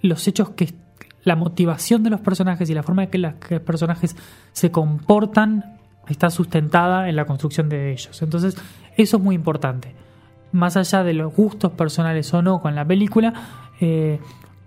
los 0.00 0.26
hechos 0.26 0.50
que 0.50 0.72
la 1.24 1.36
motivación 1.36 2.02
de 2.02 2.10
los 2.10 2.20
personajes 2.20 2.68
y 2.70 2.74
la 2.74 2.82
forma 2.82 3.04
en 3.04 3.10
que 3.10 3.18
los 3.18 3.34
personajes 3.64 4.16
se 4.52 4.70
comportan 4.70 5.76
está 6.08 6.30
sustentada 6.30 7.08
en 7.08 7.16
la 7.16 7.24
construcción 7.26 7.68
de 7.68 7.92
ellos. 7.92 8.20
Entonces, 8.22 8.56
eso 8.96 9.16
es 9.18 9.22
muy 9.22 9.34
importante. 9.34 9.94
Más 10.52 10.76
allá 10.76 11.04
de 11.04 11.12
los 11.14 11.34
gustos 11.34 11.72
personales 11.72 12.32
o 12.34 12.42
no 12.42 12.60
con 12.60 12.74
la 12.74 12.84
película, 12.84 13.32
eh, 13.80 14.18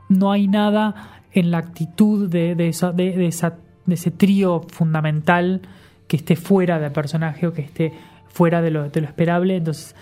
no 0.10 0.32
hay 0.32 0.48
nada 0.48 1.22
en 1.34 1.52
la 1.52 1.58
actitud 1.58 2.30
de, 2.30 2.56
de 2.56 2.68
esa- 2.70 2.92
de- 2.92 3.18
de 3.18 3.26
esa- 3.28 3.58
de 3.86 3.96
ese 3.96 4.12
trío 4.12 4.62
fundamental 4.70 5.62
que 6.08 6.16
esté 6.18 6.36
fuera 6.36 6.80
del 6.80 6.92
personaje 6.92 7.48
o 7.48 7.54
que 7.54 7.64
esté 7.64 7.92
fuera 8.28 8.62
de 8.62 8.72
lo, 8.72 8.90
de 8.90 9.02
lo 9.02 9.08
esperable. 9.08 9.58
Entonces, 9.58 9.96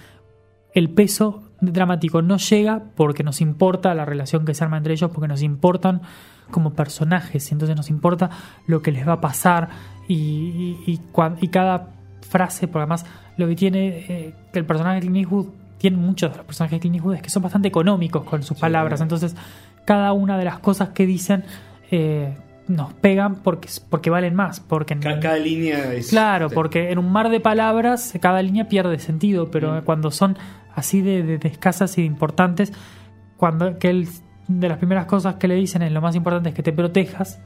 el 0.75 0.89
peso 0.89 1.43
dramático 1.61 2.21
no 2.21 2.37
llega 2.37 2.81
porque 2.95 3.23
nos 3.23 3.41
importa 3.41 3.95
la 3.95 4.05
relación 4.05 4.45
que 4.45 4.53
se 4.53 4.63
arma 4.63 4.77
entre 4.77 4.93
ellos, 4.93 5.09
porque 5.11 5.27
nos 5.27 5.41
importan 5.41 6.01
como 6.51 6.73
personajes, 6.73 7.49
y 7.49 7.53
entonces 7.53 7.75
nos 7.75 7.89
importa 7.89 8.29
lo 8.67 8.81
que 8.81 8.91
les 8.91 9.07
va 9.07 9.13
a 9.13 9.21
pasar 9.21 9.69
y, 10.07 10.15
y, 10.15 10.83
y 10.85 10.97
cuan- 11.11 11.37
y 11.41 11.47
cada 11.47 11.87
frase, 12.29 12.67
porque 12.67 12.83
además 12.83 13.05
lo 13.37 13.47
que 13.47 13.55
tiene 13.55 13.87
eh, 14.07 14.35
que 14.53 14.59
el 14.59 14.65
personaje 14.65 14.95
de 14.95 15.01
Clint 15.01 15.17
Eastwood, 15.17 15.47
tiene 15.77 15.97
muchos 15.97 16.29
de 16.31 16.37
los 16.37 16.45
personajes 16.45 16.75
de 16.77 16.79
Clint 16.81 16.95
Eastwood 16.97 17.15
es 17.15 17.21
que 17.23 17.29
son 17.29 17.41
bastante 17.43 17.67
económicos 17.67 18.23
con 18.23 18.43
sus 18.43 18.57
palabras, 18.59 19.01
entonces 19.01 19.35
cada 19.85 20.13
una 20.13 20.37
de 20.37 20.45
las 20.45 20.59
cosas 20.59 20.89
que 20.89 21.05
dicen 21.07 21.43
eh, 21.89 22.37
nos 22.67 22.93
pegan 22.93 23.35
porque, 23.37 23.67
porque 23.89 24.09
valen 24.11 24.35
más, 24.35 24.59
porque 24.59 24.97
Ca- 24.99 25.19
cada, 25.19 25.37
línea 25.37 25.91
es. 25.93 26.09
Claro, 26.09 26.49
sí. 26.49 26.55
porque 26.55 26.91
en 26.91 26.99
un 26.99 27.11
mar 27.11 27.29
de 27.29 27.39
palabras 27.39 28.13
cada 28.21 28.41
línea 28.43 28.69
pierde 28.69 28.99
sentido, 28.99 29.49
pero 29.51 29.83
cuando 29.83 30.11
son 30.11 30.37
así 30.75 31.01
de, 31.01 31.23
de- 31.23 31.37
de 31.39 31.47
escasas 31.49 31.97
y 31.97 32.01
de 32.01 32.07
importantes, 32.07 32.71
cuando 33.37 33.77
que 33.79 33.89
él, 33.89 34.07
de 34.59 34.69
las 34.69 34.77
primeras 34.77 35.05
cosas 35.05 35.35
que 35.35 35.47
le 35.47 35.55
dicen 35.55 35.81
es 35.81 35.91
lo 35.91 36.01
más 36.01 36.15
importante 36.15 36.49
es 36.49 36.55
que 36.55 36.63
te 36.63 36.73
protejas, 36.73 37.39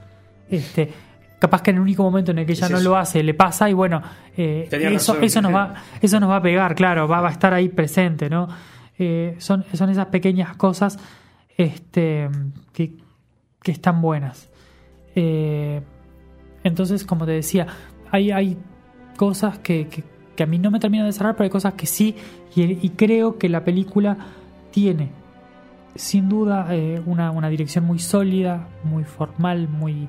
este, 0.49 0.91
capaz 1.39 1.61
que 1.61 1.71
en 1.71 1.77
el 1.77 1.81
único 1.83 2.03
momento 2.03 2.31
en 2.31 2.39
el 2.39 2.45
que 2.45 2.53
ella 2.53 2.65
Es 2.65 2.71
no 2.71 2.77
eso. 2.77 2.89
lo 2.89 2.97
hace 2.97 3.21
le 3.23 3.33
pasa 3.33 3.69
y 3.69 3.73
bueno, 3.73 4.01
eh, 4.37 4.67
eso, 4.71 5.13
razón. 5.13 5.23
eso 5.23 5.41
nos 5.41 5.53
va, 5.53 5.73
eso 6.01 6.19
nos 6.19 6.29
va 6.29 6.37
a 6.37 6.41
pegar, 6.41 6.75
claro, 6.75 7.07
va, 7.07 7.21
va 7.21 7.29
a 7.29 7.31
estar 7.31 7.53
ahí 7.53 7.69
presente, 7.69 8.29
¿no? 8.29 8.47
Eh, 8.97 9.35
son, 9.39 9.65
son 9.73 9.89
esas 9.89 10.07
pequeñas 10.07 10.55
cosas 10.55 10.97
este, 11.57 12.29
que, 12.73 12.95
que 13.61 13.71
están 13.71 14.01
buenas. 14.01 14.49
Eh, 15.15 15.81
entonces, 16.63 17.03
como 17.05 17.25
te 17.25 17.31
decía, 17.33 17.67
hay, 18.11 18.31
hay 18.31 18.57
cosas 19.17 19.59
que, 19.59 19.87
que- 19.87 20.03
que 20.35 20.43
a 20.43 20.45
mí 20.47 20.59
no 20.59 20.69
me 20.69 20.79
terminan 20.81 21.05
de 21.05 21.13
cerrar, 21.13 21.35
pero 21.35 21.45
hay 21.45 21.49
cosas 21.49 21.75
que 21.75 21.85
sí, 21.85 22.13
y, 22.57 22.63
y 22.85 22.89
creo 22.89 23.37
que 23.37 23.47
la 23.47 23.63
película 23.63 24.17
tiene, 24.71 25.11
sin 25.95 26.27
duda, 26.29 26.67
eh, 26.71 27.01
una, 27.05 27.31
una 27.31 27.47
dirección 27.49 27.85
muy 27.85 27.99
sólida, 27.99 28.67
muy 28.83 29.03
formal, 29.05 29.67
muy, 29.69 30.07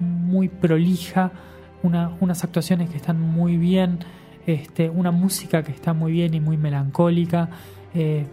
muy 0.00 0.48
prolija, 0.48 1.30
una- 1.82 2.10
unas 2.20 2.42
actuaciones 2.44 2.88
que 2.90 2.96
están 2.96 3.20
muy 3.20 3.56
bien, 3.56 3.98
este, 4.46 4.88
una 4.90 5.10
música 5.10 5.62
que 5.62 5.72
está 5.72 5.92
muy 5.92 6.12
bien 6.12 6.34
y 6.34 6.40
muy 6.40 6.56
melancólica. 6.56 7.48
eh, 7.94 8.26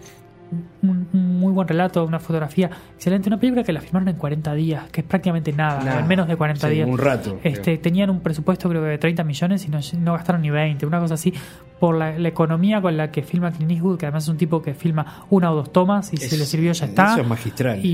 un, 0.82 1.08
un 1.14 1.40
muy 1.40 1.54
buen 1.54 1.68
relato, 1.68 2.04
una 2.06 2.20
fotografía 2.20 2.72
excelente, 2.96 3.30
una 3.30 3.40
película 3.40 3.64
que 3.64 3.72
la 3.72 3.82
filmaron 3.82 4.08
en 4.08 4.16
40 4.16 4.52
días, 4.56 4.90
que 4.90 5.02
es 5.02 5.06
prácticamente 5.08 5.54
nada, 5.54 5.84
Nada. 5.84 6.00
en 6.00 6.08
menos 6.08 6.28
de 6.28 6.36
40 6.38 6.68
Sí, 6.68 6.74
días. 6.74 6.90
un 6.90 6.98
rato, 6.98 7.40
Este, 7.44 7.62
creo. 7.74 7.80
tenían 7.82 8.10
un 8.10 8.22
presupuesto 8.22 8.68
creo 8.68 8.82
que 8.82 8.88
de 8.88 8.98
30 8.98 9.24
millones 9.24 9.64
y 9.66 9.70
no, 9.70 9.78
no 10.00 10.14
gastaron 10.14 10.42
ni 10.42 10.50
20, 10.50 10.88
una 10.88 11.00
cosa 11.00 11.14
así, 11.14 11.32
por 11.80 11.96
la, 11.98 12.18
la 12.20 12.28
economía 12.28 12.82
con 12.82 12.98
la 12.98 13.12
que 13.12 13.24
filma 13.24 13.52
Clint 13.52 13.72
Eastwood, 13.72 13.98
que 13.98 14.06
además 14.06 14.24
es 14.24 14.30
un 14.30 14.38
tipo 14.38 14.62
que 14.62 14.74
filma 14.74 15.26
una 15.30 15.52
o 15.52 15.56
dos 15.56 15.72
tomas 15.72 16.12
y 16.14 16.18
si 16.18 16.26
Es- 16.26 16.38
le 16.40 16.46
sirvió 16.46 16.72
ya 16.74 16.86
está. 16.86 17.14
Eso 17.14 17.22
es 17.22 17.28
magistral. 17.28 17.86
Y, 17.86 17.90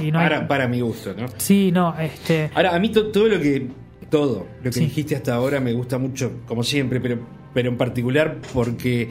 y- 0.00 0.06
y 0.08 0.12
no 0.12 0.18
hay- 0.18 0.28
para, 0.28 0.46
para 0.48 0.68
mi 0.68 0.80
gusto, 0.80 1.14
¿no? 1.18 1.26
Sí, 1.38 1.70
no, 1.72 1.98
este... 1.98 2.50
Ahora, 2.54 2.74
a 2.74 2.78
mí 2.78 2.88
to- 2.90 3.06
todo 3.08 3.28
lo 3.28 3.40
que. 3.40 3.68
Todo 4.10 4.46
lo 4.62 4.70
que 4.70 4.72
Sí. 4.72 4.80
dijiste 4.80 5.16
hasta 5.16 5.34
ahora 5.34 5.58
me 5.58 5.72
gusta 5.72 5.96
mucho, 5.96 6.32
como 6.46 6.62
siempre, 6.62 7.00
pero, 7.00 7.18
pero 7.54 7.70
en 7.70 7.78
particular 7.78 8.36
porque 8.52 9.10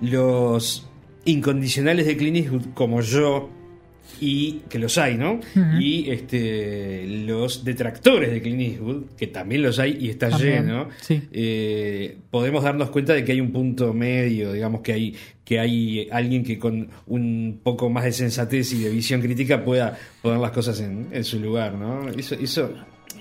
los 0.00 0.88
incondicionales 1.24 2.06
de 2.06 2.16
Clint 2.16 2.36
Eastwood, 2.36 2.62
como 2.74 3.00
yo, 3.00 3.48
y 4.20 4.60
que 4.68 4.78
los 4.78 4.96
hay, 4.98 5.16
¿no? 5.16 5.40
Y 5.80 6.08
este 6.10 7.04
los 7.26 7.64
detractores 7.64 8.30
de 8.30 8.40
Clint 8.42 8.60
Eastwood, 8.60 9.02
que 9.16 9.26
también 9.26 9.62
los 9.62 9.78
hay 9.78 9.96
y 10.00 10.08
está 10.08 10.30
También, 10.30 10.66
lleno, 10.66 10.88
sí. 11.00 11.22
eh, 11.32 12.16
podemos 12.30 12.62
darnos 12.64 12.90
cuenta 12.90 13.12
de 13.14 13.24
que 13.24 13.32
hay 13.32 13.40
un 13.40 13.50
punto 13.52 13.92
medio, 13.92 14.52
digamos 14.52 14.80
que 14.82 14.92
hay 14.92 15.14
que 15.44 15.58
hay 15.58 16.08
alguien 16.10 16.42
que 16.44 16.58
con 16.58 16.88
un 17.06 17.60
poco 17.62 17.90
más 17.90 18.04
de 18.04 18.12
sensatez 18.12 18.72
y 18.72 18.84
de 18.84 18.90
visión 18.90 19.20
crítica 19.20 19.64
pueda 19.64 19.98
poner 20.22 20.38
las 20.38 20.52
cosas 20.52 20.80
en, 20.80 21.08
en 21.12 21.24
su 21.24 21.38
lugar, 21.40 21.74
¿no? 21.74 22.08
Eso, 22.10 22.34
eso 22.36 22.72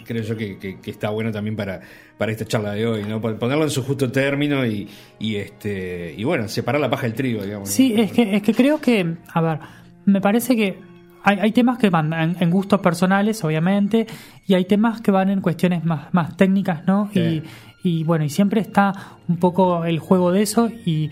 creo 0.05 0.21
yo 0.23 0.35
que, 0.37 0.57
que- 0.57 0.79
que 0.79 0.91
está 0.91 1.09
bueno 1.09 1.31
también 1.31 1.55
para, 1.55 1.81
para 2.17 2.31
esta 2.31 2.45
charla 2.45 2.73
de 2.73 2.85
hoy, 2.85 3.03
¿no? 3.03 3.19
Pon- 3.19 3.37
Ponerlo 3.39 3.63
en 3.63 3.69
su 3.69 3.83
justo 3.83 4.11
término 4.11 4.65
y, 4.65 4.87
y 5.19 5.35
este 5.37 6.13
y 6.17 6.23
bueno, 6.23 6.47
separar 6.47 6.79
la 6.79 6.89
paja 6.89 7.03
del 7.07 7.13
trigo, 7.15 7.41
digamos. 7.43 7.67
¿no? 7.69 7.73
Sí, 7.75 7.93
es 7.97 8.11
que, 8.11 8.35
es 8.35 8.41
que 8.41 8.53
creo 8.53 8.79
que, 8.79 9.15
a 9.33 9.41
ver, 9.41 9.59
me 10.05 10.21
parece 10.21 10.55
que 10.55 10.79
hay, 11.23 11.39
hay 11.39 11.51
temas 11.51 11.77
que 11.77 11.89
van 11.89 12.13
en, 12.13 12.35
en 12.39 12.51
gustos 12.51 12.81
personales, 12.81 13.43
obviamente, 13.43 14.07
y 14.45 14.53
hay 14.55 14.65
temas 14.65 15.01
que 15.01 15.11
van 15.11 15.29
en 15.29 15.41
cuestiones 15.41 15.85
más, 15.85 16.13
más 16.13 16.35
técnicas, 16.35 16.85
¿no? 16.85 17.09
Sí. 17.13 17.19
Y, 17.19 17.43
y 17.83 18.03
bueno, 18.03 18.25
y 18.25 18.29
siempre 18.29 18.61
está 18.61 18.93
un 19.27 19.37
poco 19.37 19.85
el 19.85 19.99
juego 19.99 20.31
de 20.31 20.41
eso 20.41 20.69
y 20.85 21.11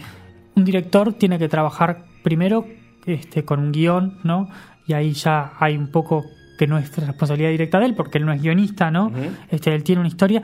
un 0.56 0.66
director 0.66 1.14
tiene 1.14 1.38
que 1.38 1.50
trabajar 1.50 2.06
primero 2.24 2.66
este, 3.06 3.44
con 3.44 3.60
un 3.60 3.72
guion, 3.72 4.20
¿no? 4.24 4.50
Y 4.88 4.94
ahí 4.94 5.12
ya 5.14 5.54
hay 5.60 5.78
un 5.78 5.88
poco 5.88 6.26
que 6.58 6.68
no 6.68 6.78
es 6.78 6.96
responsabilidad 6.96 7.50
directa 7.50 7.80
de 7.80 7.88
él, 7.88 7.96
porque 7.96 8.20
él 8.20 8.26
no 8.26 8.34
es 8.34 8.42
guionista, 8.42 8.92
¿no? 8.92 9.12
este, 9.50 9.74
él 9.74 9.84
tiene 9.84 10.02
una 10.02 10.10
historia, 10.10 10.44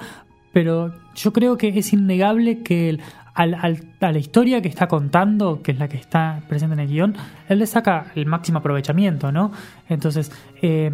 pero 0.51 0.91
yo 1.13 1.31
creo 1.31 1.57
que 1.57 1.67
es 1.67 1.93
innegable 1.93 2.63
que 2.63 2.89
él, 2.89 3.01
al- 3.38 3.54
al- 3.56 3.84
a 4.02 4.12
la 4.12 4.17
historia 4.19 4.62
que 4.62 4.67
está 4.67 4.88
contando, 4.88 5.62
que 5.62 5.71
es 5.71 5.80
la 5.80 5.88
que 5.88 5.97
está 5.97 6.41
presente 6.50 6.73
en 6.73 6.80
el 6.82 6.88
guion, 6.88 7.15
él 7.47 7.60
le 7.60 7.65
saca 7.67 8.08
el 8.15 8.26
máximo 8.26 8.60
aprovechamiento, 8.60 9.32
¿no? 9.32 9.52
Entonces, 9.88 10.32
eh, 10.62 10.91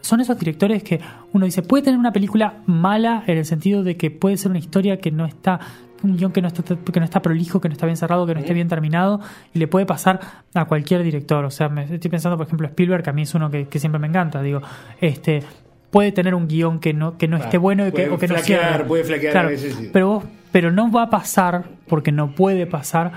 son 0.00 0.20
esos 0.20 0.38
directores 0.38 0.82
que 0.82 1.00
uno 1.32 1.46
dice, 1.46 1.62
puede 1.62 1.84
tener 1.84 1.98
una 1.98 2.12
película 2.12 2.54
mala 2.66 3.22
en 3.26 3.38
el 3.38 3.44
sentido 3.46 3.82
de 3.82 3.96
que 3.96 4.10
puede 4.10 4.36
ser 4.36 4.50
una 4.50 4.58
historia 4.58 4.98
que 4.98 5.10
no 5.10 5.24
está, 5.24 5.58
un 6.02 6.16
guion 6.18 6.30
que 6.32 6.42
no 6.42 6.48
está, 6.48 6.62
que 6.62 7.00
no 7.00 7.04
está 7.06 7.22
prolijo, 7.22 7.60
que 7.60 7.68
no 7.68 7.72
está 7.72 7.86
bien 7.86 7.96
cerrado, 7.96 8.26
que 8.26 8.34
no 8.34 8.40
esté 8.40 8.52
bien 8.52 8.68
terminado, 8.68 9.20
y 9.54 9.58
le 9.58 9.66
puede 9.66 9.86
pasar 9.86 10.20
a 10.52 10.66
cualquier 10.66 11.02
director. 11.02 11.44
O 11.46 11.50
sea, 11.50 11.70
me 11.70 11.84
estoy 11.84 12.10
pensando, 12.10 12.36
por 12.36 12.46
ejemplo, 12.46 12.66
Spielberg, 12.66 13.02
que 13.02 13.10
a 13.10 13.12
mí 13.14 13.22
es 13.22 13.34
uno 13.34 13.50
que, 13.50 13.66
que 13.66 13.78
siempre 13.78 13.98
me 13.98 14.06
encanta. 14.08 14.42
Digo, 14.42 14.60
este 15.00 15.42
puede 15.90 16.12
tener 16.12 16.34
un 16.34 16.48
guion 16.48 16.80
que 16.80 16.92
no, 16.92 17.16
que 17.16 17.26
no 17.28 17.36
esté 17.38 17.56
bueno 17.56 17.86
y 17.86 17.92
que, 17.92 18.10
o 18.10 18.18
que 18.18 18.26
no 18.28 18.34
flaquear, 18.34 18.60
cierre. 18.72 18.84
puede 18.84 19.04
flaquear 19.04 19.32
Claro, 19.32 19.48
pero 19.92 20.08
vos- 20.08 20.24
pero 20.54 20.70
no 20.70 20.88
va 20.88 21.02
a 21.02 21.10
pasar, 21.10 21.64
porque 21.88 22.12
no 22.12 22.36
puede 22.36 22.68
pasar, 22.68 23.10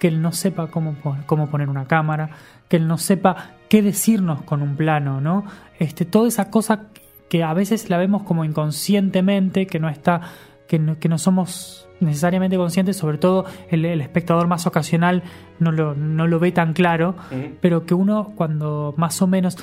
que 0.00 0.08
él 0.08 0.22
no 0.22 0.32
sepa 0.32 0.68
cómo, 0.68 0.96
cómo 1.26 1.50
poner 1.50 1.68
una 1.68 1.84
cámara, 1.84 2.30
que 2.66 2.78
él 2.78 2.88
no 2.88 2.96
sepa 2.96 3.50
qué 3.68 3.82
decirnos 3.82 4.40
con 4.40 4.62
un 4.62 4.74
plano, 4.74 5.20
¿no? 5.20 5.44
Este, 5.78 6.06
toda 6.06 6.28
esa 6.28 6.50
cosa 6.50 6.86
que 7.28 7.44
a 7.44 7.52
veces 7.52 7.90
la 7.90 7.98
vemos 7.98 8.22
como 8.22 8.42
inconscientemente, 8.42 9.66
que 9.66 9.78
no 9.78 9.90
está, 9.90 10.22
que 10.66 10.78
no, 10.78 10.98
que 10.98 11.10
no 11.10 11.18
somos 11.18 11.86
necesariamente 12.00 12.56
conscientes, 12.56 12.96
sobre 12.96 13.18
todo 13.18 13.44
el, 13.68 13.84
el 13.84 14.00
espectador 14.00 14.46
más 14.46 14.66
ocasional 14.66 15.24
no 15.58 15.72
lo, 15.72 15.94
no 15.94 16.26
lo 16.26 16.38
ve 16.38 16.52
tan 16.52 16.72
claro, 16.72 17.16
pero 17.60 17.84
que 17.84 17.92
uno 17.92 18.32
cuando 18.34 18.94
más 18.96 19.20
o 19.20 19.26
menos 19.26 19.58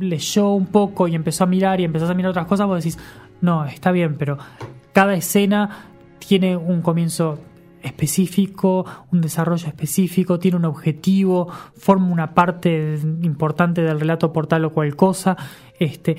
leyó 0.00 0.48
un 0.48 0.66
poco 0.66 1.06
y 1.06 1.14
empezó 1.14 1.44
a 1.44 1.46
mirar 1.46 1.80
y 1.80 1.84
empezás 1.84 2.10
a 2.10 2.14
mirar 2.14 2.30
otras 2.30 2.46
cosas, 2.46 2.66
vos 2.66 2.82
decís, 2.82 2.98
no, 3.40 3.66
está 3.66 3.92
bien, 3.92 4.16
pero 4.18 4.36
cada 4.92 5.14
escena 5.14 5.89
tiene 6.26 6.56
un 6.56 6.82
comienzo 6.82 7.38
específico, 7.82 8.84
un 9.10 9.20
desarrollo 9.20 9.66
específico, 9.66 10.38
tiene 10.38 10.56
un 10.56 10.64
objetivo, 10.64 11.48
forma 11.76 12.06
una 12.08 12.34
parte 12.34 12.98
importante 13.22 13.82
del 13.82 14.00
relato 14.00 14.32
por 14.32 14.46
tal 14.46 14.64
o 14.66 14.70
cual 14.70 14.96
cosa. 14.96 15.36
Este, 15.78 16.16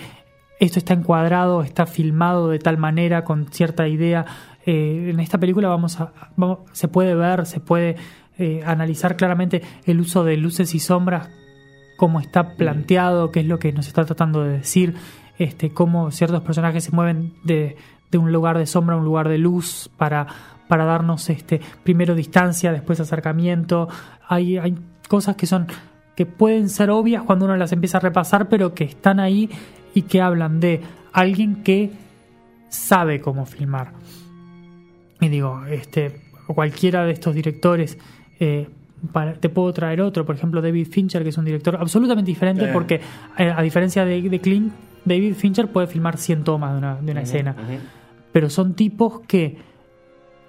esto 0.59 0.79
está 0.79 0.93
encuadrado, 0.93 1.61
está 1.63 1.85
filmado 1.85 2.49
de 2.49 2.59
tal 2.59 2.77
manera, 2.77 3.23
con 3.23 3.47
cierta 3.47 3.87
idea. 3.87 4.25
Eh, 4.65 5.09
en 5.11 5.19
esta 5.19 5.39
película 5.39 5.67
vamos 5.69 5.99
a, 5.99 6.13
vamos- 6.35 6.59
se 6.71 6.87
puede 6.87 7.15
ver, 7.15 7.45
se 7.45 7.59
puede 7.59 7.95
eh, 8.37 8.61
analizar 8.65 9.15
claramente 9.15 9.61
el 9.85 9.99
uso 9.99 10.23
de 10.23 10.37
luces 10.37 10.73
y 10.75 10.79
sombras 10.79 11.29
cómo 11.97 12.19
está 12.19 12.55
planteado, 12.55 13.31
qué 13.31 13.41
es 13.41 13.45
lo 13.45 13.59
que 13.59 13.71
nos 13.73 13.87
está 13.87 14.05
tratando 14.05 14.43
de 14.43 14.57
decir, 14.57 14.95
este, 15.37 15.71
cómo 15.71 16.09
ciertos 16.11 16.41
personajes 16.41 16.83
se 16.83 16.91
mueven 16.91 17.33
de, 17.43 17.75
de 18.11 18.17
un 18.17 18.31
lugar 18.31 18.57
de 18.57 18.65
sombra 18.65 18.95
a 18.95 18.99
un 18.99 19.05
lugar 19.05 19.29
de 19.29 19.37
luz 19.37 19.89
para, 19.97 20.27
para 20.67 20.85
darnos 20.85 21.29
este, 21.29 21.61
primero 21.83 22.13
distancia, 22.13 22.71
después 22.71 22.99
acercamiento. 22.99 23.87
Hay, 24.27 24.57
hay 24.57 24.75
cosas 25.07 25.35
que 25.35 25.45
son 25.47 25.67
que 26.15 26.25
pueden 26.25 26.69
ser 26.69 26.89
obvias 26.91 27.23
cuando 27.23 27.45
uno 27.45 27.55
las 27.55 27.71
empieza 27.71 27.97
a 27.97 28.01
repasar, 28.01 28.49
pero 28.49 28.73
que 28.75 28.83
están 28.83 29.19
ahí 29.19 29.49
y 29.93 30.03
que 30.03 30.21
hablan 30.21 30.59
de 30.59 30.81
alguien 31.13 31.63
que 31.63 31.91
sabe 32.69 33.21
cómo 33.21 33.45
filmar. 33.45 33.93
Y 35.19 35.29
digo, 35.29 35.65
este, 35.69 36.21
cualquiera 36.47 37.05
de 37.05 37.11
estos 37.13 37.33
directores, 37.33 37.97
eh, 38.39 38.67
para- 39.11 39.33
te 39.33 39.49
puedo 39.49 39.71
traer 39.73 40.01
otro, 40.01 40.25
por 40.25 40.35
ejemplo, 40.35 40.61
David 40.61 40.87
Fincher, 40.89 41.23
que 41.23 41.29
es 41.29 41.37
un 41.37 41.45
director 41.45 41.77
absolutamente 41.79 42.29
diferente, 42.31 42.65
porque 42.73 43.01
eh, 43.37 43.53
a 43.55 43.61
diferencia 43.61 44.03
de, 44.05 44.21
de 44.21 44.39
Clint, 44.39 44.73
David 45.05 45.35
Fincher 45.35 45.67
puede 45.71 45.87
filmar 45.87 46.17
100 46.17 46.43
tomas 46.43 46.71
de 46.73 46.77
una, 46.77 46.95
de 46.95 47.11
una 47.11 47.21
escena. 47.21 47.55
Pero 48.31 48.49
son 48.49 48.75
tipos 48.75 49.21
que, 49.21 49.57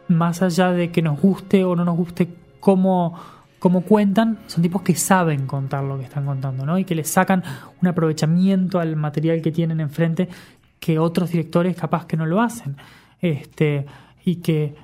más 0.08 0.42
allá 0.42 0.72
de 0.72 0.90
que 0.90 1.02
nos 1.02 1.20
guste 1.20 1.64
o 1.64 1.76
no 1.76 1.84
nos 1.84 1.96
guste 1.96 2.28
cómo, 2.60 3.18
cómo 3.58 3.82
cuentan, 3.82 4.38
son 4.46 4.62
tipos 4.62 4.82
que 4.82 4.94
saben 4.94 5.46
contar 5.46 5.84
lo 5.84 5.98
que 5.98 6.04
están 6.04 6.26
contando, 6.26 6.64
¿no? 6.64 6.78
Y 6.78 6.84
que 6.84 6.94
le 6.94 7.04
sacan 7.04 7.42
un 7.80 7.88
aprovechamiento 7.88 8.80
al 8.80 8.96
material 8.96 9.42
que 9.42 9.52
tienen 9.52 9.80
enfrente 9.80 10.28
que 10.78 10.98
otros 10.98 11.30
directores 11.30 11.76
capaz 11.76 12.06
que 12.06 12.16
no 12.16 12.26
lo 12.26 12.40
hacen. 12.40 12.76
Este, 13.20 13.86
y 14.24 14.36
que 14.36 14.74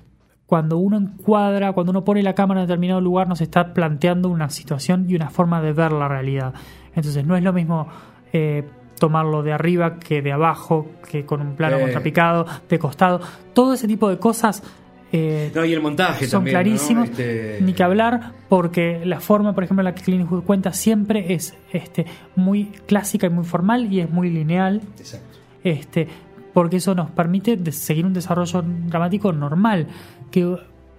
cuando 0.46 0.78
uno 0.78 0.96
encuadra, 0.96 1.72
cuando 1.72 1.90
uno 1.90 2.04
pone 2.04 2.22
la 2.22 2.34
cámara 2.34 2.62
en 2.62 2.66
determinado 2.66 3.00
lugar, 3.00 3.28
nos 3.28 3.40
está 3.40 3.74
planteando 3.74 4.30
una 4.30 4.48
situación 4.48 5.04
y 5.08 5.14
una 5.14 5.28
forma 5.28 5.61
de 5.61 5.72
ver 5.72 5.92
la 5.92 6.08
realidad. 6.08 6.54
Entonces 6.94 7.26
no 7.26 7.37
es 7.37 7.42
lo 7.42 7.52
mismo 7.52 7.88
eh, 8.32 8.66
tomarlo 8.98 9.42
de 9.42 9.52
arriba 9.52 9.98
que 9.98 10.22
de 10.22 10.32
abajo, 10.32 10.87
que 11.11 11.24
con 11.24 11.40
un 11.40 11.54
plano 11.56 11.76
Eh. 11.76 11.80
contrapicado, 11.82 12.46
de 12.68 12.78
costado. 12.78 13.20
Todo 13.54 13.74
ese 13.74 13.87
tipo 13.88 14.08
de 14.08 14.18
cosas 14.18 14.62
eh, 15.11 15.50
No, 15.54 15.64
y 15.64 15.72
el 15.72 15.80
montaje 15.80 16.26
son 16.26 16.40
también. 16.40 16.54
¿no? 16.54 16.61
clarísimos. 16.61 17.08
Este- 17.08 17.58
Ni 17.62 17.72
que 17.72 17.82
hablar, 17.82 18.32
porque 18.50 19.00
la 19.06 19.20
forma, 19.20 19.54
por 19.54 19.64
ejemplo, 19.64 19.80
en 19.80 19.87
la 19.87 19.94
que 19.94 20.02
Clint 20.02 20.20
Eastwood 20.20 20.42
cuenta 20.44 20.72
siempre 20.74 21.32
es 21.32 21.56
este, 21.72 22.04
muy 22.37 22.66
clásica 22.87 23.26
y 23.26 23.30
muy 23.30 23.44
formal 23.46 23.90
y 23.90 24.00
es 24.00 24.11
muy 24.11 24.28
lineal 24.28 24.82
Exacto. 24.98 25.38
este, 25.64 26.08
porque 26.52 26.76
eso 26.76 26.94
nos 26.94 27.11
permite 27.11 27.58
seguir 27.72 28.04
un 28.04 28.12
desarrollo 28.12 28.62
dramático 28.87 29.32
normal, 29.32 29.87
que 30.30 30.44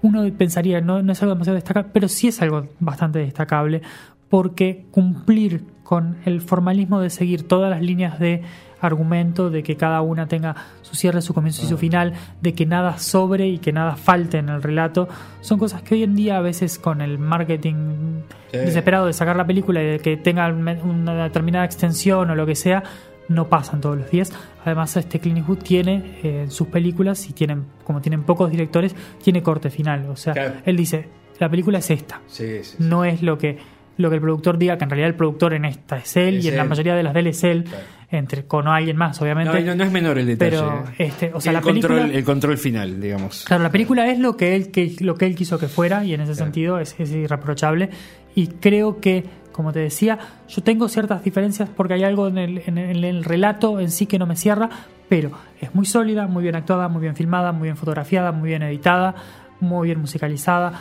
uno 0.01 0.23
pensaría 0.35 0.81
no, 0.81 1.03
no 1.03 1.12
es 1.12 1.21
algo 1.21 1.35
demasiado 1.35 1.55
destacable, 1.55 1.91
pero 1.93 2.07
sí 2.07 2.29
es 2.29 2.41
algo 2.41 2.65
bastante 2.79 3.19
destacable, 3.19 3.83
porque 4.27 4.85
cumplir 4.89 5.63
con 5.89 6.17
el 6.25 6.39
formalismo 6.41 6.99
de 6.99 7.10
seguir 7.10 7.47
todas 7.47 7.71
las 7.71 7.82
líneas 7.82 8.19
de 8.19 8.43
argumento, 8.80 9.49
de 9.49 9.63
que 9.63 9.75
cada 9.75 10.02
una 10.02 10.28
tenga 10.28 10.56
su 10.84 10.95
cierre, 10.95 11.23
su 11.23 11.34
comienzo 11.34 11.63
y 11.63 11.67
su 11.67 11.80
final, 11.80 12.13
de 12.41 12.54
que 12.54 12.67
nada 12.67 12.99
sobre 12.99 13.47
y 13.47 13.58
que 13.58 13.73
nada 13.73 13.95
falte 13.95 14.38
en 14.38 14.49
el 14.49 14.62
relato, 14.62 15.10
son 15.41 15.58
cosas 15.58 15.82
que 15.82 15.95
hoy 15.95 16.04
en 16.04 16.13
día 16.15 16.38
a 16.38 16.41
veces 16.41 16.78
con 16.78 17.02
el 17.02 17.17
marketing 17.17 18.21
desesperado 18.52 19.08
de 19.08 19.13
sacar 19.13 19.36
la 19.36 19.47
película 19.47 19.82
y 19.82 19.86
de 19.88 19.99
que 19.99 20.15
tenga 20.15 20.47
una 20.47 21.23
determinada 21.23 21.65
extensión 21.65 22.30
o 22.30 22.36
lo 22.36 22.45
que 22.45 22.54
sea, 22.54 22.84
no 23.28 23.49
pasan 23.49 23.82
todos 23.82 23.97
los 23.97 24.12
días. 24.12 24.32
Además, 24.65 24.95
este 24.95 25.19
Clint 25.19 25.39
Eastwood 25.39 25.58
tiene 25.58 26.19
eh, 26.21 26.43
en 26.43 26.52
sus 26.52 26.67
películas, 26.67 27.28
y 27.28 27.34
tienen, 27.34 27.65
como 27.84 27.99
tienen 27.99 28.21
pocos 28.21 28.52
directores, 28.52 28.95
tiene 29.23 29.41
corte 29.41 29.71
final. 29.71 30.06
O 30.12 30.15
sea, 30.15 30.34
Claro. 30.34 30.54
él 30.65 30.78
dice, 30.78 31.08
la 31.39 31.49
película 31.49 31.80
es 31.80 31.89
esta. 31.89 32.21
Sí, 32.28 32.60
sí, 32.63 32.63
sí. 32.63 32.75
No 32.78 33.06
es 33.06 33.23
lo 33.23 33.39
que, 33.39 33.58
lo 33.99 34.09
que 34.09 34.15
el 34.15 34.21
productor 34.21 34.57
diga, 34.57 34.77
que 34.77 34.85
en 34.85 34.89
realidad 34.89 35.09
el 35.09 35.15
productor 35.15 35.53
en 35.53 35.65
esta 35.65 35.97
es 35.97 36.15
él, 36.17 36.38
Es 36.38 36.45
y 36.45 36.47
en 36.49 36.55
la 36.57 36.63
él. 36.63 36.69
mayoría 36.69 36.95
de 36.95 37.03
las 37.03 37.13
de 37.13 37.19
él 37.19 37.27
es 37.27 37.43
él, 37.43 37.63
Claro. 37.65 37.83
entre, 38.12 38.45
con 38.45 38.67
alguien 38.67 38.97
más, 38.97 39.21
obviamente. 39.21 39.62
No, 39.62 39.75
no, 39.75 39.83
es 39.83 39.91
menor 39.91 40.17
el 40.17 40.25
detalle. 40.25 40.51
Pero, 40.51 40.83
este, 40.97 41.31
o 41.33 41.39
sea, 41.41 41.51
el, 41.51 41.55
la 41.55 41.62
control, 41.62 41.95
película- 41.97 42.17
el 42.17 42.23
control 42.23 42.57
final, 42.57 42.99
digamos. 43.01 43.43
Claro, 43.45 43.62
la 43.63 43.69
película 43.71 44.07
es 44.09 44.17
lo 44.17 44.35
que 44.38 44.55
él, 44.55 44.71
que, 44.71 44.95
lo 45.01 45.15
que 45.15 45.25
él 45.25 45.35
quiso 45.35 45.59
que 45.59 45.67
fuera 45.67 46.03
y 46.05 46.13
en 46.13 46.21
ese 46.21 46.31
Claro. 46.31 46.45
sentido 46.45 46.79
es, 46.79 46.95
es 46.99 47.12
irreprochable. 47.12 47.89
Y 48.35 48.47
creo 48.47 48.99
que, 49.01 49.25
como 49.51 49.73
te 49.73 49.79
decía, 49.79 50.17
yo 50.47 50.63
tengo 50.63 50.88
ciertas 50.88 51.23
diferencias 51.23 51.67
porque 51.69 51.93
hay 51.95 52.03
algo 52.03 52.27
en 52.29 52.38
el, 52.38 52.62
en 52.65 52.77
el- 52.77 53.03
en 53.03 53.15
el 53.17 53.23
relato 53.25 53.79
en 53.81 53.91
sí 53.91 54.05
que 54.05 54.17
no 54.17 54.25
me 54.25 54.38
cierra, 54.38 54.69
pero 55.09 55.31
es 55.59 55.75
muy 55.75 55.85
sólida, 55.85 56.25
muy 56.27 56.43
bien 56.43 56.55
actuada, 56.55 56.88
muy 56.88 57.01
bien 57.01 57.15
filmada, 57.17 57.51
muy 57.51 57.63
bien 57.67 57.75
fotografiada, 57.75 58.31
muy 58.31 58.47
bien 58.49 58.62
editada, 58.63 59.13
muy 59.59 59.89
bien 59.89 59.99
musicalizada, 59.99 60.71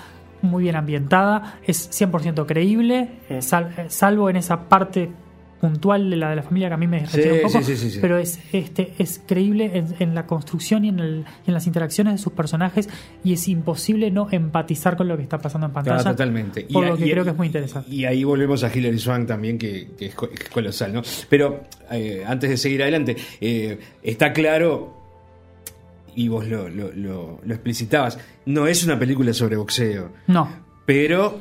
muy 0.42 0.62
bien 0.64 0.76
ambientada, 0.76 1.58
es 1.66 1.90
100% 1.90 2.46
creíble, 2.46 3.08
sal- 3.40 3.74
eh, 3.76 3.86
salvo 3.88 4.30
en 4.30 4.36
esa 4.36 4.68
parte 4.68 5.10
puntual 5.60 6.08
de 6.08 6.14
la 6.14 6.30
de 6.30 6.36
la 6.36 6.42
familia 6.44 6.68
que 6.68 6.74
a 6.74 6.76
mí 6.76 6.86
me 6.86 7.04
Sí, 7.08 7.20
un 7.20 7.40
poco, 7.42 7.60
sí, 7.62 7.76
sí, 7.76 7.98
pero 8.00 8.16
es 8.16 8.38
este 8.52 8.92
es 9.00 9.20
creíble 9.26 9.72
en, 9.76 9.92
en 9.98 10.14
la 10.14 10.24
construcción 10.24 10.84
y 10.84 10.90
en, 10.90 11.00
el- 11.00 11.24
y 11.44 11.50
en 11.50 11.54
las 11.54 11.66
interacciones 11.66 12.14
de 12.14 12.18
sus 12.18 12.32
personajes 12.32 12.88
y 13.24 13.32
es 13.32 13.48
imposible 13.48 14.12
no 14.12 14.28
empatizar 14.30 14.96
con 14.96 15.08
lo 15.08 15.16
que 15.16 15.24
está 15.24 15.38
pasando 15.38 15.66
en 15.66 15.72
pantalla. 15.72 15.96
Claro, 15.96 16.10
totalmente. 16.12 16.64
Por 16.72 16.86
lo 16.86 16.96
que 16.96 17.10
creo 17.10 17.24
que 17.24 17.30
es 17.30 17.36
muy 17.36 17.48
interesante. 17.48 17.92
Y 17.92 18.04
ahí 18.04 18.22
volvemos 18.22 18.62
a 18.62 18.72
Hilary 18.72 19.00
Swank 19.00 19.26
también, 19.26 19.58
que, 19.58 19.88
que 19.98 20.06
es, 20.06 20.14
co- 20.14 20.30
es 20.32 20.48
colosal, 20.48 20.92
¿no? 20.92 21.02
Pero 21.28 21.64
eh, 21.90 22.22
antes 22.24 22.50
de 22.50 22.56
seguir 22.56 22.80
adelante, 22.82 23.16
eh, 23.40 23.80
está 24.00 24.32
claro, 24.32 24.97
y 26.18 26.28
vos 26.28 26.46
lo, 26.48 26.68
lo- 26.68 26.92
lo- 26.92 27.40
lo 27.44 27.54
explicitabas, 27.54 28.18
no 28.46 28.66
es 28.66 28.82
una 28.84 28.98
película 28.98 29.32
sobre 29.32 29.56
boxeo, 29.56 30.10
No, 30.26 30.48
pero 30.84 31.40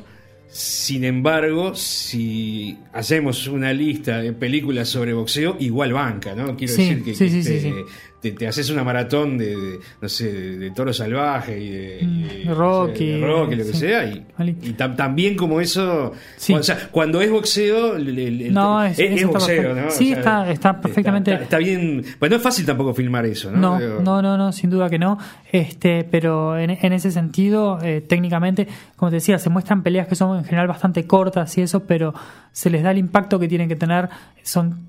sin 0.50 1.04
embargo, 1.04 1.74
si 1.74 2.78
hacemos 2.92 3.48
una 3.48 3.72
lista 3.72 4.22
de 4.22 4.32
películas 4.32 4.88
sobre 4.88 5.12
boxeo, 5.12 5.56
igual 5.60 5.92
banca, 5.92 6.34
¿no? 6.34 6.56
Quiero 6.56 6.72
Sí, 6.74 6.82
decir 6.88 7.04
que, 7.04 7.14
sí, 7.14 7.24
que, 7.24 7.30
sí, 7.30 7.38
este, 7.38 7.60
sí. 7.60 7.74
Te, 8.20 8.32
te 8.32 8.48
haces 8.48 8.68
una 8.70 8.82
maratón 8.84 9.38
de, 9.38 9.56
de, 9.56 9.80
no 10.00 10.08
sé, 10.08 10.32
de, 10.32 10.58
de 10.58 10.70
toro 10.72 10.92
salvaje 10.92 11.58
y 11.60 11.68
de, 11.70 11.98
y 12.02 12.22
de- 12.22 12.44
de 12.46 12.54
Rocky, 12.54 13.04
no 13.06 13.12
sé, 13.12 13.18
de 13.20 13.26
Rocky, 13.26 13.54
lo 13.56 13.64
que 13.64 13.72
sí. 13.72 13.78
sea, 13.78 14.04
y, 14.06 14.26
y 14.40 14.74
tam- 14.76 14.96
también 14.96 15.36
como 15.36 15.60
eso, 15.60 16.12
Sí. 16.36 16.52
o 16.54 16.62
sea, 16.62 16.88
cuando 16.90 17.20
es 17.20 17.30
boxeo, 17.30 17.96
el- 17.96 18.18
el- 18.18 18.52
No, 18.52 18.82
es- 18.82 18.98
es, 18.98 19.24
boxeo. 19.26 19.74
¿no? 19.74 19.90
Sí, 19.90 20.12
está- 20.12 20.50
está 20.50 20.80
perfectamente- 20.80 21.30
Está, 21.32 21.44
está 21.44 21.58
bien, 21.58 22.04
pues 22.18 22.30
no 22.30 22.36
es 22.38 22.42
fácil 22.42 22.66
tampoco 22.66 22.92
filmar 22.94 23.24
eso, 23.26 23.50
¿no? 23.52 23.58
No, 23.58 23.78
Digo, 23.78 24.00
no, 24.02 24.20
no, 24.22 24.36
no, 24.36 24.52
sin 24.52 24.70
duda 24.70 24.90
que 24.90 24.98
no. 24.98 25.18
Este, 25.52 26.04
pero 26.04 26.58
en, 26.58 26.70
en 26.70 26.92
ese 26.92 27.10
sentido, 27.12 27.78
eh, 27.82 28.00
técnicamente, 28.00 28.66
como 28.96 29.10
te 29.10 29.16
decía, 29.16 29.38
se 29.38 29.48
muestran 29.50 29.82
peleas 29.82 30.08
que 30.08 30.14
son 30.16 30.38
en 30.38 30.44
general 30.44 30.66
bastante 30.66 31.06
cortas 31.06 31.56
y 31.56 31.62
eso, 31.62 31.84
pero 31.84 32.14
se 32.52 32.68
les 32.70 32.82
da 32.82 32.90
el 32.90 32.98
impacto 32.98 33.38
que 33.38 33.46
tienen 33.46 33.68
que 33.68 33.76
tener, 33.76 34.08
son 34.42 34.87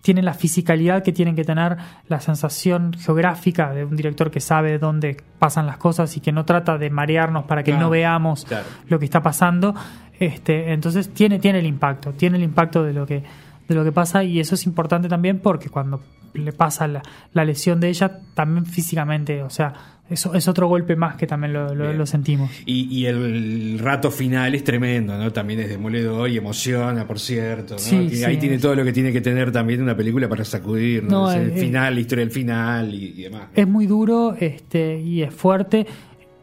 tienen 0.00 0.24
la 0.24 0.34
fisicalidad 0.34 1.02
que 1.02 1.12
tienen 1.12 1.36
que 1.36 1.44
tener, 1.44 1.76
la 2.08 2.20
sensación 2.20 2.92
geográfica 2.94 3.72
de 3.72 3.84
un 3.84 3.96
director 3.96 4.30
que 4.30 4.40
sabe 4.40 4.78
dónde 4.78 5.16
pasan 5.38 5.66
las 5.66 5.76
cosas 5.76 6.16
y 6.16 6.20
que 6.20 6.32
no 6.32 6.44
trata 6.44 6.78
de 6.78 6.90
marearnos 6.90 7.44
para 7.44 7.62
que 7.62 7.70
Claro, 7.70 7.86
no 7.86 7.90
veamos 7.90 8.44
claro. 8.44 8.66
lo 8.88 8.98
que 8.98 9.04
está 9.04 9.22
pasando. 9.22 9.74
Este, 10.18 10.72
entonces 10.72 11.12
tiene, 11.12 11.38
tiene 11.38 11.60
el 11.60 11.66
impacto, 11.66 12.12
tiene 12.12 12.36
el 12.36 12.42
impacto 12.42 12.82
de 12.82 12.92
lo 12.92 13.06
que, 13.06 13.22
de 13.68 13.74
lo 13.74 13.84
que 13.84 13.92
pasa, 13.92 14.24
y 14.24 14.40
eso 14.40 14.54
es 14.54 14.66
importante 14.66 15.08
también 15.08 15.38
porque 15.40 15.68
cuando 15.68 16.02
le 16.34 16.52
pasa 16.52 16.86
la, 16.88 17.02
la 17.32 17.44
lesión 17.44 17.80
de 17.80 17.88
ella, 17.88 18.20
también 18.34 18.66
físicamente, 18.66 19.42
o 19.42 19.50
sea, 19.50 19.72
eso 20.12 20.34
es 20.34 20.46
otro 20.48 20.68
golpe 20.68 20.94
más 20.96 21.16
que 21.16 21.26
también 21.26 21.52
lo, 21.52 21.74
lo- 21.74 22.06
sentimos. 22.06 22.50
Y, 22.66 22.84
y 22.94 23.06
el 23.06 23.78
rato 23.80 24.10
final 24.10 24.54
es 24.54 24.62
tremendo, 24.64 25.16
¿no? 25.18 25.32
También 25.32 25.60
es 25.60 25.68
demoledor 25.68 26.28
y 26.30 26.36
emociona, 26.36 27.06
por 27.06 27.18
cierto. 27.18 27.74
¿no? 27.74 27.78
Sí, 27.80 28.10
sí. 28.10 28.24
Ahí 28.24 28.36
tiene 28.36 28.58
todo 28.58 28.74
lo 28.74 28.84
que 28.84 28.92
tiene 28.92 29.12
que 29.12 29.20
tener 29.20 29.50
también 29.50 29.82
una 29.82 29.96
película 29.96 30.28
para 30.28 30.44
sacudir, 30.44 31.02
¿no? 31.04 31.10
No, 31.22 31.30
Es 31.30 31.38
el 31.38 31.50
eh, 31.52 31.56
final, 31.60 31.94
la 31.94 32.00
historia 32.00 32.24
del 32.24 32.32
final 32.34 32.94
y, 32.94 33.14
y 33.16 33.22
demás. 33.24 33.42
Es 33.54 33.66
muy 33.66 33.86
duro 33.86 34.36
este, 34.38 34.98
y 34.98 35.22
es 35.22 35.34
fuerte 35.34 35.86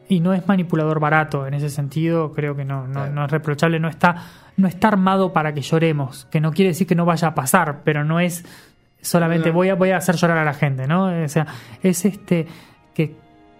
y 0.07 0.19
no 0.21 0.33
es 0.33 0.47
manipulador 0.47 0.99
barato 0.99 1.45
en 1.45 1.53
ese 1.53 1.69
sentido, 1.69 2.31
creo 2.33 2.55
que 2.55 2.65
no, 2.65 2.87
no, 2.87 2.93
Claro. 2.93 3.13
no 3.13 3.25
es 3.25 3.31
reprochable, 3.31 3.79
no 3.79 3.87
está, 3.89 4.15
no 4.57 4.67
está 4.67 4.87
armado 4.87 5.33
para 5.33 5.53
que 5.53 5.61
lloremos, 5.61 6.25
que 6.31 6.41
no 6.41 6.51
quiere 6.51 6.69
decir 6.69 6.87
que 6.87 6.95
no 6.95 7.05
vaya 7.05 7.27
a 7.27 7.35
pasar, 7.35 7.81
pero 7.83 8.03
no 8.03 8.19
es 8.19 8.43
solamente 9.01 9.49
No. 9.49 9.53
voy 9.55 9.69
a, 9.69 9.75
voy 9.75 9.91
a 9.91 9.97
hacer 9.97 10.15
llorar 10.15 10.39
a 10.39 10.43
la 10.45 10.53
gente, 10.55 10.87
¿no? 10.87 11.23
O 11.23 11.27
sea, 11.27 11.45
es 11.83 12.05
este 12.05 12.47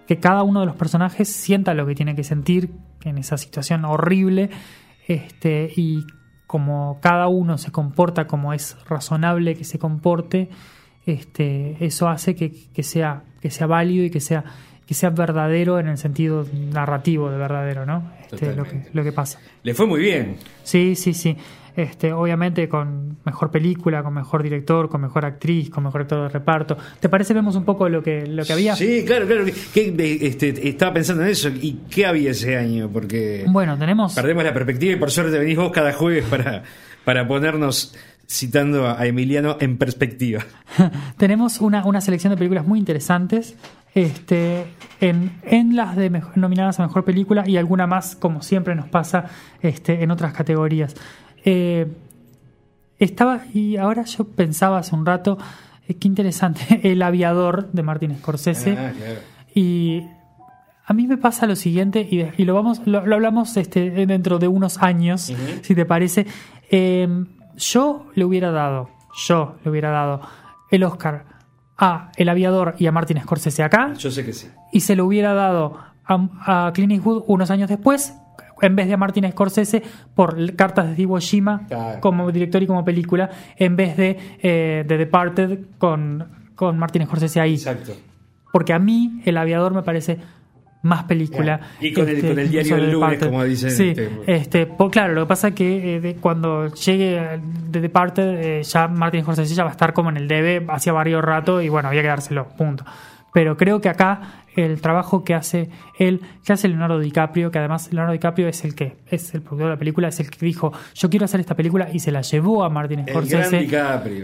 que, 0.09 0.17
cada 0.17 0.43
uno 0.43 0.61
de 0.61 0.65
los 0.65 0.75
personajes 0.75 1.29
sienta 1.29 1.73
lo 1.73 1.85
que 1.85 1.93
tiene 1.93 2.15
que 2.15 2.23
sentir 2.23 2.71
en 3.03 3.17
esa 3.17 3.37
situación 3.37 3.85
horrible, 3.85 4.49
este, 5.07 5.71
y 5.75 6.05
como 6.47 6.99
cada 7.01 7.27
uno 7.27 7.57
se 7.57 7.71
comporta 7.71 8.25
como 8.25 8.53
es 8.53 8.75
razonable 8.87 9.55
que 9.55 9.63
se 9.63 9.77
comporte, 9.77 10.49
este, 11.05 11.77
eso 11.85 12.09
hace 12.09 12.35
que, 12.35 12.51
que 12.73 12.83
sea, 12.83 13.23
que 13.39 13.51
sea 13.51 13.67
válido 13.67 14.03
y 14.03 14.09
que 14.09 14.19
sea, 14.19 14.43
que 14.85 14.95
sea 14.95 15.11
verdadero 15.11 15.79
en 15.79 15.87
el 15.87 15.97
sentido 15.97 16.45
narrativo 16.51 17.29
de 17.29 17.37
verdadero, 17.37 17.85
¿no? 17.85 18.11
Este, 18.31 18.55
lo, 18.55 18.63
que, 18.63 18.87
lo 18.91 19.03
que 19.03 19.11
pasa. 19.11 19.39
Le 19.61 19.75
fue 19.75 19.85
muy 19.85 20.01
bien. 20.01 20.37
Sí, 20.63 20.95
sí, 20.95 21.13
sí. 21.13 21.37
Este, 21.79 22.11
obviamente 22.11 22.67
con 22.67 23.17
mejor 23.23 23.51
película, 23.51 24.03
con 24.03 24.13
mejor 24.13 24.43
director, 24.43 24.89
con 24.89 24.99
mejor 24.99 25.23
actriz, 25.23 25.69
con 25.69 25.83
mejor 25.85 26.01
actor 26.01 26.23
de 26.23 26.29
reparto. 26.29 26.77
¿Te 26.99 27.07
parece 27.07 27.33
vemos 27.33 27.55
un 27.55 27.63
poco 27.63 27.87
lo 27.87 28.03
que, 28.03 28.25
lo 28.27 28.43
que 28.43 28.51
había? 28.51 28.75
Sí, 28.75 29.03
claro, 29.05 29.25
claro. 29.25 29.45
que- 29.73 30.17
este, 30.27 30.67
estaba 30.67 30.93
pensando 30.93 31.23
en 31.23 31.29
eso. 31.29 31.47
¿Y 31.49 31.79
qué 31.89 32.05
había 32.05 32.31
ese 32.31 32.57
año? 32.57 32.89
Porque 32.91 33.45
Bueno, 33.47 33.77
tenemos 33.77 34.13
perdemos 34.13 34.43
la 34.43 34.53
perspectiva 34.53 34.91
y 34.93 34.95
por 34.97 35.09
suerte 35.09 35.39
venís 35.39 35.55
vos 35.57 35.71
cada 35.71 35.93
jueves 35.93 36.25
para, 36.25 36.63
para 37.05 37.25
ponernos 37.27 37.95
citando 38.27 38.87
a 38.89 39.05
Emiliano 39.05 39.55
en 39.61 39.77
perspectiva. 39.77 40.43
tenemos 41.17 41.61
una, 41.61 41.85
una 41.85 42.01
selección 42.01 42.31
de 42.31 42.37
películas 42.37 42.65
muy 42.67 42.77
interesantes. 42.77 43.55
Este, 43.95 44.65
en, 45.01 45.31
en 45.43 45.75
las 45.75 45.95
de 45.95 46.09
mejor- 46.11 46.37
nominadas 46.37 46.79
a 46.79 46.83
mejor 46.83 47.03
película 47.05 47.43
y 47.47 47.57
alguna 47.57 47.87
más, 47.87 48.15
como 48.15 48.43
siempre 48.43 48.75
nos 48.75 48.87
pasa 48.87 49.25
este, 49.61 50.03
en 50.03 50.11
otras 50.11 50.31
categorías. 50.33 50.95
Eh, 51.45 51.87
estaba, 52.97 53.41
y 53.53 53.77
ahora 53.77 54.03
yo 54.03 54.25
pensaba 54.25 54.79
hace 54.79 54.95
un 54.95 55.05
rato, 55.05 55.37
eh, 55.87 55.95
qué 55.95 56.07
interesante, 56.07 56.79
El 56.91 57.01
Aviador 57.01 57.71
de 57.71 57.83
Martin 57.83 58.15
Scorsese. 58.17 58.71
Ah, 58.77 58.91
claro. 58.97 59.19
Y 59.55 60.03
a 60.85 60.93
mí 60.93 61.07
me 61.07 61.17
pasa 61.17 61.45
lo 61.47 61.55
siguiente, 61.55 62.01
y, 62.09 62.25
y 62.41 62.45
lo 62.45 62.53
vamos, 62.55 62.81
lo, 62.85 63.05
lo 63.05 63.15
hablamos 63.15 63.55
este, 63.57 63.89
dentro 64.05 64.39
de 64.39 64.47
unos 64.47 64.79
años, 64.81 65.31
si 65.61 65.75
te 65.75 65.85
parece. 65.85 66.25
Eh, 66.71 67.07
yo 67.57 68.07
le 68.15 68.25
hubiera 68.25 68.51
dado, 68.51 68.89
yo 69.27 69.55
le 69.63 69.71
hubiera 69.71 69.89
dado 69.91 70.21
el 70.71 70.83
Oscar 70.83 71.25
a 71.77 72.11
El 72.17 72.29
Aviador 72.29 72.75
y 72.77 72.87
a 72.87 72.91
Martin 72.91 73.19
Scorsese 73.21 73.63
acá, 73.63 73.93
Yo 73.93 74.11
sé 74.11 74.25
que 74.25 74.33
sí. 74.33 74.47
y 74.71 74.81
se 74.81 74.95
lo 74.95 75.05
hubiera 75.05 75.33
dado 75.33 75.77
a, 76.05 76.67
a 76.67 76.71
Clint 76.73 76.91
Eastwood 76.93 77.23
unos 77.27 77.49
años 77.51 77.69
después, 77.69 78.13
en 78.61 78.75
vez 78.75 78.87
de 78.87 78.93
a 78.93 78.97
Martin 78.97 79.29
Scorsese, 79.31 79.81
por 80.15 80.55
cartas 80.55 80.95
de 80.95 81.01
Iwo 81.03 81.19
Jima 81.19 81.65
Claro. 81.67 81.99
como 82.01 82.31
director 82.31 82.61
y 82.63 82.67
como 82.67 82.83
película, 82.85 83.29
en 83.57 83.75
vez 83.75 83.97
de 83.97 84.17
eh, 84.41 84.83
The 84.87 84.97
Departed 84.97 85.59
con, 85.77 86.27
con 86.55 86.77
Martin 86.77 87.05
Scorsese 87.05 87.39
ahí 87.39 87.53
Exacto. 87.55 87.93
porque 88.51 88.73
a 88.73 88.79
mí 88.79 89.21
el 89.25 89.37
aviador 89.37 89.73
me 89.73 89.83
parece 89.83 90.17
más 90.81 91.03
película. 91.03 91.59
Y 91.81 91.91
con 91.91 92.07
el- 92.07 92.21
con 92.25 92.39
el 92.39 92.49
diario 92.49 92.77
del 92.77 92.85
de 92.85 92.91
lunes, 92.93 93.19
como 93.19 93.43
dicen, 93.43 93.69
Sí, 93.69 93.89
este- 93.89 94.09
este, 94.27 94.65
por- 94.65 94.89
claro, 94.89 95.13
lo 95.13 95.23
que 95.23 95.27
pasa 95.27 95.49
es 95.49 95.53
que 95.53 95.95
eh, 95.95 95.99
de- 95.99 96.15
cuando 96.15 96.67
llegue 96.73 97.41
de 97.69 97.81
Departed, 97.81 98.59
eh, 98.59 98.63
ya 98.63 98.87
Martin 98.87 99.23
Scorsese 99.23 99.53
ya 99.53 99.63
va 99.65 99.71
a 99.71 99.73
estar 99.73 99.91
como 99.91 100.09
en 100.09 100.15
el 100.15 100.29
debe 100.29 100.65
hacía 100.69 100.93
varios 100.93 101.21
rato 101.21 101.61
y 101.61 101.67
bueno, 101.67 101.89
había 101.89 102.01
que 102.01 102.07
dárselo, 102.07 102.47
punto. 102.57 102.85
Pero 103.33 103.57
creo 103.57 103.81
que 103.81 103.89
acá 103.89 104.43
el 104.55 104.81
trabajo 104.81 105.23
que 105.23 105.33
hace 105.33 105.69
él, 105.97 106.21
que 106.43 106.53
hace 106.53 106.67
Leonardo 106.67 106.99
DiCaprio, 106.99 107.51
que 107.51 107.59
además 107.59 107.91
Leonardo 107.91 108.13
DiCaprio 108.13 108.47
es 108.47 108.63
el 108.65 108.75
que 108.75 108.97
es 109.07 109.33
el 109.33 109.41
productor 109.41 109.67
de 109.67 109.73
la 109.75 109.79
película, 109.79 110.07
es 110.07 110.19
el 110.19 110.29
que 110.29 110.45
dijo, 110.45 110.71
yo 110.95 111.09
quiero 111.09 111.25
hacer 111.25 111.39
esta 111.39 111.55
película 111.55 111.89
y 111.91 111.99
se 111.99 112.11
la 112.11 112.21
llevó 112.21 112.63
a 112.63 112.69
Martin 112.69 113.05
Scorsese 113.07 113.67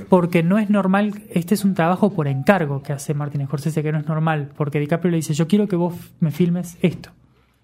porque 0.10 0.44
no 0.44 0.58
es 0.58 0.70
normal, 0.70 1.14
este 1.32 1.56
es 1.56 1.66
un 1.66 1.74
trabajo 1.74 2.14
por 2.14 2.28
encargo 2.28 2.82
que 2.82 2.94
hace 2.94 3.14
Martin 3.14 3.46
Scorsese, 3.46 3.84
que 3.84 3.92
no 3.92 4.00
es 4.00 4.08
normal, 4.08 4.50
porque 4.56 4.80
DiCaprio 4.80 5.12
le 5.12 5.18
dice, 5.18 5.34
yo 5.34 5.48
quiero 5.48 5.68
que 5.68 5.76
vos 5.76 5.94
me 6.20 6.32
filmes 6.32 6.78
esto, 6.82 7.12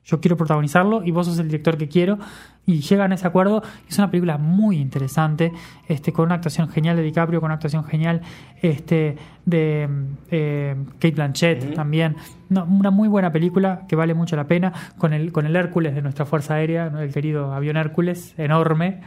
yo 0.06 0.20
quiero 0.20 0.38
protagonizarlo 0.38 1.04
y 1.04 1.12
vos 1.12 1.28
sos 1.28 1.40
el 1.40 1.48
director 1.48 1.78
que 1.78 1.88
quiero, 1.88 2.18
y 2.66 2.82
llegan 2.82 3.12
a 3.12 3.16
ese 3.16 3.28
acuerdo, 3.28 3.64
es 3.88 3.98
una 3.98 4.10
película 4.12 4.38
muy 4.38 4.78
interesante, 4.78 5.52
este, 5.88 6.14
con 6.14 6.26
una 6.26 6.36
actuación 6.36 6.70
genial 6.70 6.96
de 6.96 7.04
DiCaprio, 7.04 7.40
con 7.40 7.48
una 7.48 7.56
actuación 7.56 7.84
genial 7.84 8.22
este, 8.62 9.18
de 9.46 9.90
eh, 10.30 10.76
Kate 10.94 11.12
Blanchett 11.12 11.74
también, 11.74 12.16
No, 12.50 12.66
una 12.66 12.92
muy 12.92 13.08
buena 13.08 13.32
película 13.32 13.86
que 13.88 13.96
vale 13.96 14.14
mucho 14.14 14.36
la 14.36 14.46
pena, 14.46 14.74
con 14.98 15.14
el, 15.14 15.32
con 15.32 15.46
el 15.46 15.56
Hércules 15.56 15.96
de 15.96 16.02
nuestra 16.02 16.26
Fuerza 16.26 16.56
Aérea, 16.56 16.92
el 17.00 17.14
querido 17.14 17.54
avión 17.54 17.78
Hércules, 17.78 18.36
enorme, 18.38 19.02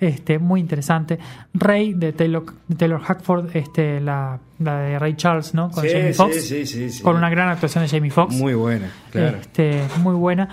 este, 0.00 0.38
muy 0.38 0.60
interesante. 0.60 1.18
Rey 1.54 1.94
de 1.94 2.12
Taylor, 2.12 2.44
de 2.68 2.76
Taylor 2.76 3.00
Hackford, 3.00 3.54
este, 3.56 4.00
la, 4.00 4.38
la 4.58 4.78
de 4.80 4.98
Ray 4.98 5.14
Charles, 5.14 5.54
¿no? 5.54 5.70
Con 5.70 5.84
Sí, 5.84 5.90
Jamie 5.92 6.12
Foxx. 6.12 6.44
sí, 6.44 6.66
sí, 6.66 6.90
sí. 6.90 7.02
Con 7.02 7.16
una 7.16 7.30
gran 7.30 7.48
actuación 7.48 7.84
de 7.84 7.88
Jamie 7.88 8.10
Foxx. 8.10 8.34
Muy 8.36 8.54
buena, 8.54 8.90
claro. 9.10 9.38
Este, 9.38 9.82
muy 10.02 10.14
buena. 10.14 10.48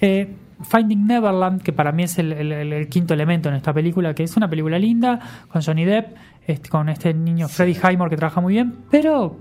Eh, 0.00 0.34
Finding 0.64 1.06
Neverland, 1.08 1.60
que 1.62 1.72
para 1.72 1.90
mí 1.90 2.04
es 2.04 2.18
el, 2.20 2.32
el- 2.32 2.52
el- 2.52 2.72
el 2.72 2.88
quinto 2.88 3.14
elemento 3.14 3.48
en 3.48 3.56
esta 3.56 3.72
película, 3.72 4.14
que 4.14 4.22
es 4.22 4.36
una 4.36 4.48
película 4.48 4.78
linda, 4.78 5.18
con 5.48 5.60
Johnny 5.60 5.84
Depp, 5.84 6.14
este, 6.46 6.68
con 6.68 6.88
este 6.88 7.12
niño 7.14 7.48
Freddie 7.48 7.74
Highmore 7.82 8.10
que 8.10 8.16
trabaja 8.16 8.40
muy 8.40 8.52
bien, 8.54 8.72
pero 8.88 9.40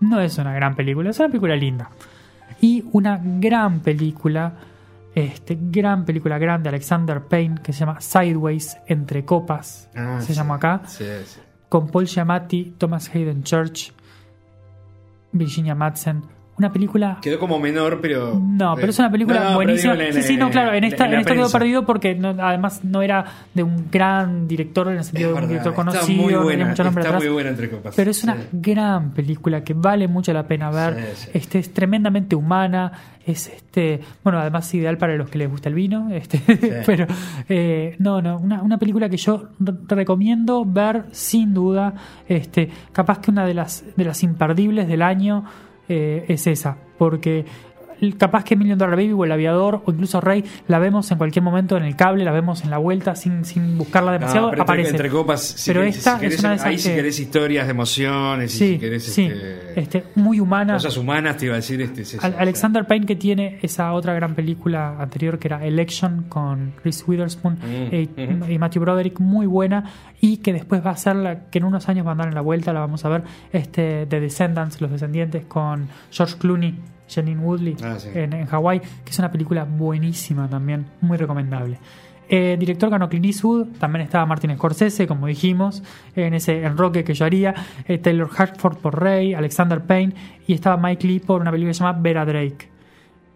no 0.00 0.20
es 0.20 0.36
una 0.38 0.52
gran 0.54 0.74
película, 0.74 1.10
es 1.10 1.18
una 1.20 1.28
película 1.28 1.54
linda. 1.54 1.90
Y 2.60 2.82
una 2.90 3.20
gran 3.22 3.78
película, 3.80 4.52
este, 5.24 5.58
gran 5.60 6.04
película 6.04 6.38
grande, 6.38 6.68
Alexander 6.68 7.20
Payne, 7.22 7.60
que 7.62 7.72
se 7.72 7.80
llama 7.80 8.00
Sideways, 8.00 8.78
Entre 8.86 9.24
Copas, 9.24 9.88
Ah, 9.94 10.18
se 10.20 10.28
sí. 10.28 10.34
llama 10.34 10.54
acá 10.56 10.82
Sí, 10.86 11.04
sí. 11.24 11.40
con 11.68 11.88
Paul 11.88 12.06
Giamatti, 12.06 12.74
Thomas 12.78 13.08
Hayden 13.14 13.42
Church, 13.42 13.92
Virginia 15.32 15.74
Madsen. 15.74 16.22
Una 16.58 16.72
película. 16.72 17.18
Quedó 17.22 17.38
como 17.38 17.58
menor, 17.58 18.00
pero. 18.00 18.34
No, 18.42 18.74
pero 18.74 18.90
es 18.90 18.98
una 18.98 19.10
película 19.10 19.44
No, 19.50 19.54
buenísima. 19.54 19.94
en- 19.94 20.12
sí, 20.12 20.22
sí, 20.22 20.36
no, 20.36 20.50
claro. 20.50 20.72
En 20.74 20.84
esta, 20.84 21.06
en 21.06 21.14
en 21.14 21.20
esta 21.20 21.34
quedó 21.34 21.50
perdido 21.50 21.86
porque 21.86 22.14
no- 22.14 22.34
además 22.40 22.84
no 22.84 23.00
era 23.02 23.24
de 23.54 23.62
un 23.62 23.86
gran 23.90 24.48
director 24.48 24.88
en 24.88 24.98
el 24.98 25.04
sentido 25.04 25.30
Es 25.30 25.36
de 25.36 25.42
un 25.42 25.48
director 25.48 25.74
conocido, 25.74 26.22
muy 26.22 26.34
buena, 26.34 26.66
mucho 26.66 26.84
nombre 26.84 27.02
está 27.02 27.10
atrás. 27.14 27.22
muy 27.24 27.32
buena 27.32 27.50
entre 27.50 27.70
copas. 27.70 27.94
Pero 27.96 28.10
es 28.10 28.24
una 28.24 28.34
Sí. 28.34 28.40
gran 28.52 29.10
película 29.12 29.62
que 29.62 29.74
vale 29.74 30.08
mucho 30.08 30.32
la 30.32 30.46
pena 30.46 30.70
ver. 30.70 30.96
Sí, 31.14 31.24
sí. 31.26 31.30
Este 31.34 31.58
es 31.60 31.72
tremendamente 31.72 32.34
humana. 32.36 32.92
Es 33.24 33.46
este, 33.48 34.00
bueno, 34.24 34.38
además 34.38 34.72
ideal 34.74 34.96
para 34.96 35.14
los 35.14 35.28
que 35.28 35.36
les 35.38 35.50
gusta 35.50 35.68
el 35.68 35.74
vino. 35.74 36.08
Este, 36.12 36.40
pero 36.86 37.06
eh, 37.48 37.94
no, 37.98 38.20
no, 38.22 38.38
una, 38.38 38.62
una 38.62 38.78
película 38.78 39.08
que 39.08 39.16
yo 39.18 39.48
re- 39.60 39.74
recomiendo 39.96 40.64
ver 40.64 41.04
sin 41.12 41.54
duda. 41.54 41.92
Este, 42.26 42.68
capaz 42.92 43.18
que 43.20 43.30
una 43.30 43.44
de 43.46 43.54
las 43.54 43.84
de 43.96 44.04
las 44.04 44.22
imperdibles 44.22 44.88
del 44.88 45.02
año 45.02 45.44
eh, 45.88 46.24
es 46.28 46.46
esa, 46.46 46.78
porque 46.98 47.44
capaz 48.16 48.44
que 48.44 48.56
Million 48.56 48.78
Dollar 48.78 48.96
Baby 48.96 49.12
o 49.12 49.24
El 49.24 49.32
Aviador 49.32 49.82
o 49.84 49.90
incluso 49.92 50.20
Rey 50.20 50.44
la 50.68 50.78
vemos 50.78 51.10
en 51.10 51.18
cualquier 51.18 51.42
momento 51.42 51.76
en 51.76 51.84
el 51.84 51.96
cable, 51.96 52.24
la 52.24 52.32
vemos 52.32 52.64
en 52.64 52.70
la 52.70 52.78
vuelta 52.78 53.14
sin, 53.14 53.44
sin 53.44 53.76
buscarla 53.78 54.12
demasiado, 54.12 54.46
No, 54.46 54.50
pero 54.50 54.62
aparece. 54.62 54.90
Entre, 54.90 55.10
copas, 55.10 55.42
si 55.42 55.70
pero 55.70 55.82
querés- 55.82 55.96
esta 55.96 56.18
si 56.18 56.24
querés- 56.26 56.34
es 56.34 56.40
una 56.40 56.48
de 56.50 56.54
esas 56.56 56.66
ahí 56.66 56.78
si 56.78 56.88
que- 56.90 56.94
querés 56.96 57.20
historias 57.20 57.66
de 57.66 57.70
emociones, 57.70 58.54
y 58.54 58.58
sí, 58.58 58.72
si 58.74 58.78
querés 58.78 59.02
sí, 59.04 59.24
este, 59.26 59.80
este, 59.80 60.04
muy 60.14 60.40
humana. 60.40 60.74
cosas 60.74 60.96
humanas, 60.96 61.36
te 61.36 61.46
iba 61.46 61.54
a 61.54 61.56
decir 61.56 61.80
este, 61.82 62.02
es 62.02 62.22
Al-. 62.24 62.36
Alexander 62.38 62.86
Payne 62.86 63.06
que 63.06 63.16
tiene 63.16 63.58
esa 63.62 63.92
otra 63.92 64.14
gran 64.14 64.34
película 64.34 64.96
anterior 65.00 65.38
que 65.38 65.48
era 65.48 65.64
Election 65.64 66.24
con 66.28 66.72
Reese 66.84 67.04
Witherspoon 67.06 67.54
Mm, 67.54 67.88
eh, 67.92 68.08
y 68.50 68.58
Matthew 68.58 68.82
Broderick 68.82 69.20
muy 69.20 69.46
buena 69.46 69.84
y 70.20 70.38
que 70.38 70.52
después 70.52 70.84
va 70.84 70.90
a 70.90 70.96
ser 70.96 71.16
la 71.16 71.44
que 71.50 71.58
en 71.58 71.64
unos 71.64 71.88
años 71.88 72.04
va 72.06 72.10
a 72.10 72.12
andar 72.12 72.28
en 72.28 72.34
la 72.34 72.40
vuelta 72.40 72.72
la 72.72 72.80
vamos 72.80 73.04
a 73.04 73.08
ver 73.08 73.22
este 73.52 74.06
The 74.06 74.20
Descendants 74.20 74.80
Los 74.80 74.90
Descendientes 74.90 75.44
con 75.46 75.88
George 76.10 76.36
Clooney 76.38 76.74
Janine 77.08 77.40
Woodley 77.40 77.76
Ah, 77.82 77.96
sí. 77.98 78.08
en, 78.14 78.32
en 78.32 78.46
Hawái 78.46 78.80
que 78.80 79.10
es 79.10 79.18
una 79.18 79.30
película 79.30 79.64
buenísima 79.64 80.48
también 80.48 80.86
muy 81.00 81.16
recomendable 81.16 81.78
eh, 82.30 82.56
director 82.60 82.90
ganó 82.90 83.08
Clint 83.08 83.24
Eastwood, 83.24 83.68
también 83.78 84.04
estaba 84.04 84.26
Martin 84.26 84.54
Scorsese, 84.54 85.06
como 85.06 85.26
dijimos, 85.26 85.82
en 86.14 86.34
ese 86.34 86.62
enroque 86.62 87.02
que 87.02 87.14
yo 87.14 87.24
haría, 87.24 87.54
eh, 87.86 87.96
Taylor 87.96 88.28
Hackford 88.28 88.76
por 88.76 89.02
Rey, 89.02 89.32
Alexander 89.32 89.80
Payne, 89.80 90.12
y 90.46 90.52
estaba 90.52 90.76
Mike 90.76 91.06
Lee 91.06 91.20
por 91.20 91.40
una 91.40 91.50
película 91.50 91.70
que 91.70 91.74
se 91.74 91.84
llama 91.84 91.98
Vera 91.98 92.26
Drake. 92.26 92.68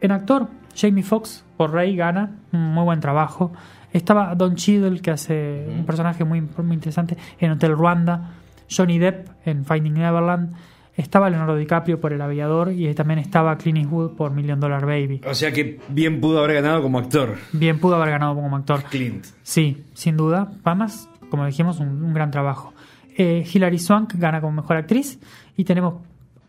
En 0.03 0.13
actor, 0.13 0.49
Jamie 0.77 1.03
Foxx 1.03 1.43
por 1.57 1.73
Rey 1.73 1.97
gana, 1.97 2.33
muy 2.51 2.85
buen 2.85 3.01
trabajo. 3.01 3.53
Estaba 3.95 4.35
Don 4.35 4.57
Cheadle, 4.57 5.01
que 5.01 5.11
hace 5.11 5.67
un 5.75 5.87
personaje 5.87 6.25
muy, 6.25 6.43
muy 6.43 6.75
interesante 6.75 7.17
en 7.39 7.53
Hotel 7.53 7.73
Rwanda, 7.73 8.33
Johnny 8.71 8.99
Depp 8.99 9.27
en 9.47 9.65
Finding 9.65 9.95
Neverland, 9.95 10.53
estaba 10.97 11.31
Leonardo 11.31 11.57
DiCaprio 11.57 12.01
por 12.01 12.13
El 12.13 12.21
Aviador 12.21 12.73
y 12.73 12.93
también 12.95 13.19
estaba 13.19 13.57
Clint 13.57 13.79
Eastwood 13.79 14.17
por 14.17 14.33
Million 14.33 14.61
Dollar 14.61 14.85
Baby. 14.85 15.23
O 15.27 15.35
sea 15.35 15.53
que 15.53 15.81
bien 15.89 16.21
pudo 16.21 16.39
haber 16.39 16.55
ganado 16.63 16.83
como 16.83 16.99
actor, 16.99 17.37
Bien 17.53 17.79
pudo 17.79 17.97
haber 17.97 18.11
ganado 18.11 18.35
como 18.35 18.55
actor. 18.57 18.83
Clint. 18.85 19.25
Sí, 19.43 19.85
sin 19.95 20.17
duda. 20.17 20.53
Además, 20.65 21.09
como 21.31 21.47
dijimos, 21.47 21.81
un, 21.81 22.03
un 22.03 22.13
gran 22.13 22.31
trabajo. 22.31 22.75
Eh, 23.17 23.47
Hilary 23.51 23.79
Swank 23.79 24.15
gana 24.15 24.41
como 24.41 24.53
mejor 24.53 24.77
actriz. 24.77 25.19
Y 25.57 25.65
tenemos, 25.65 25.95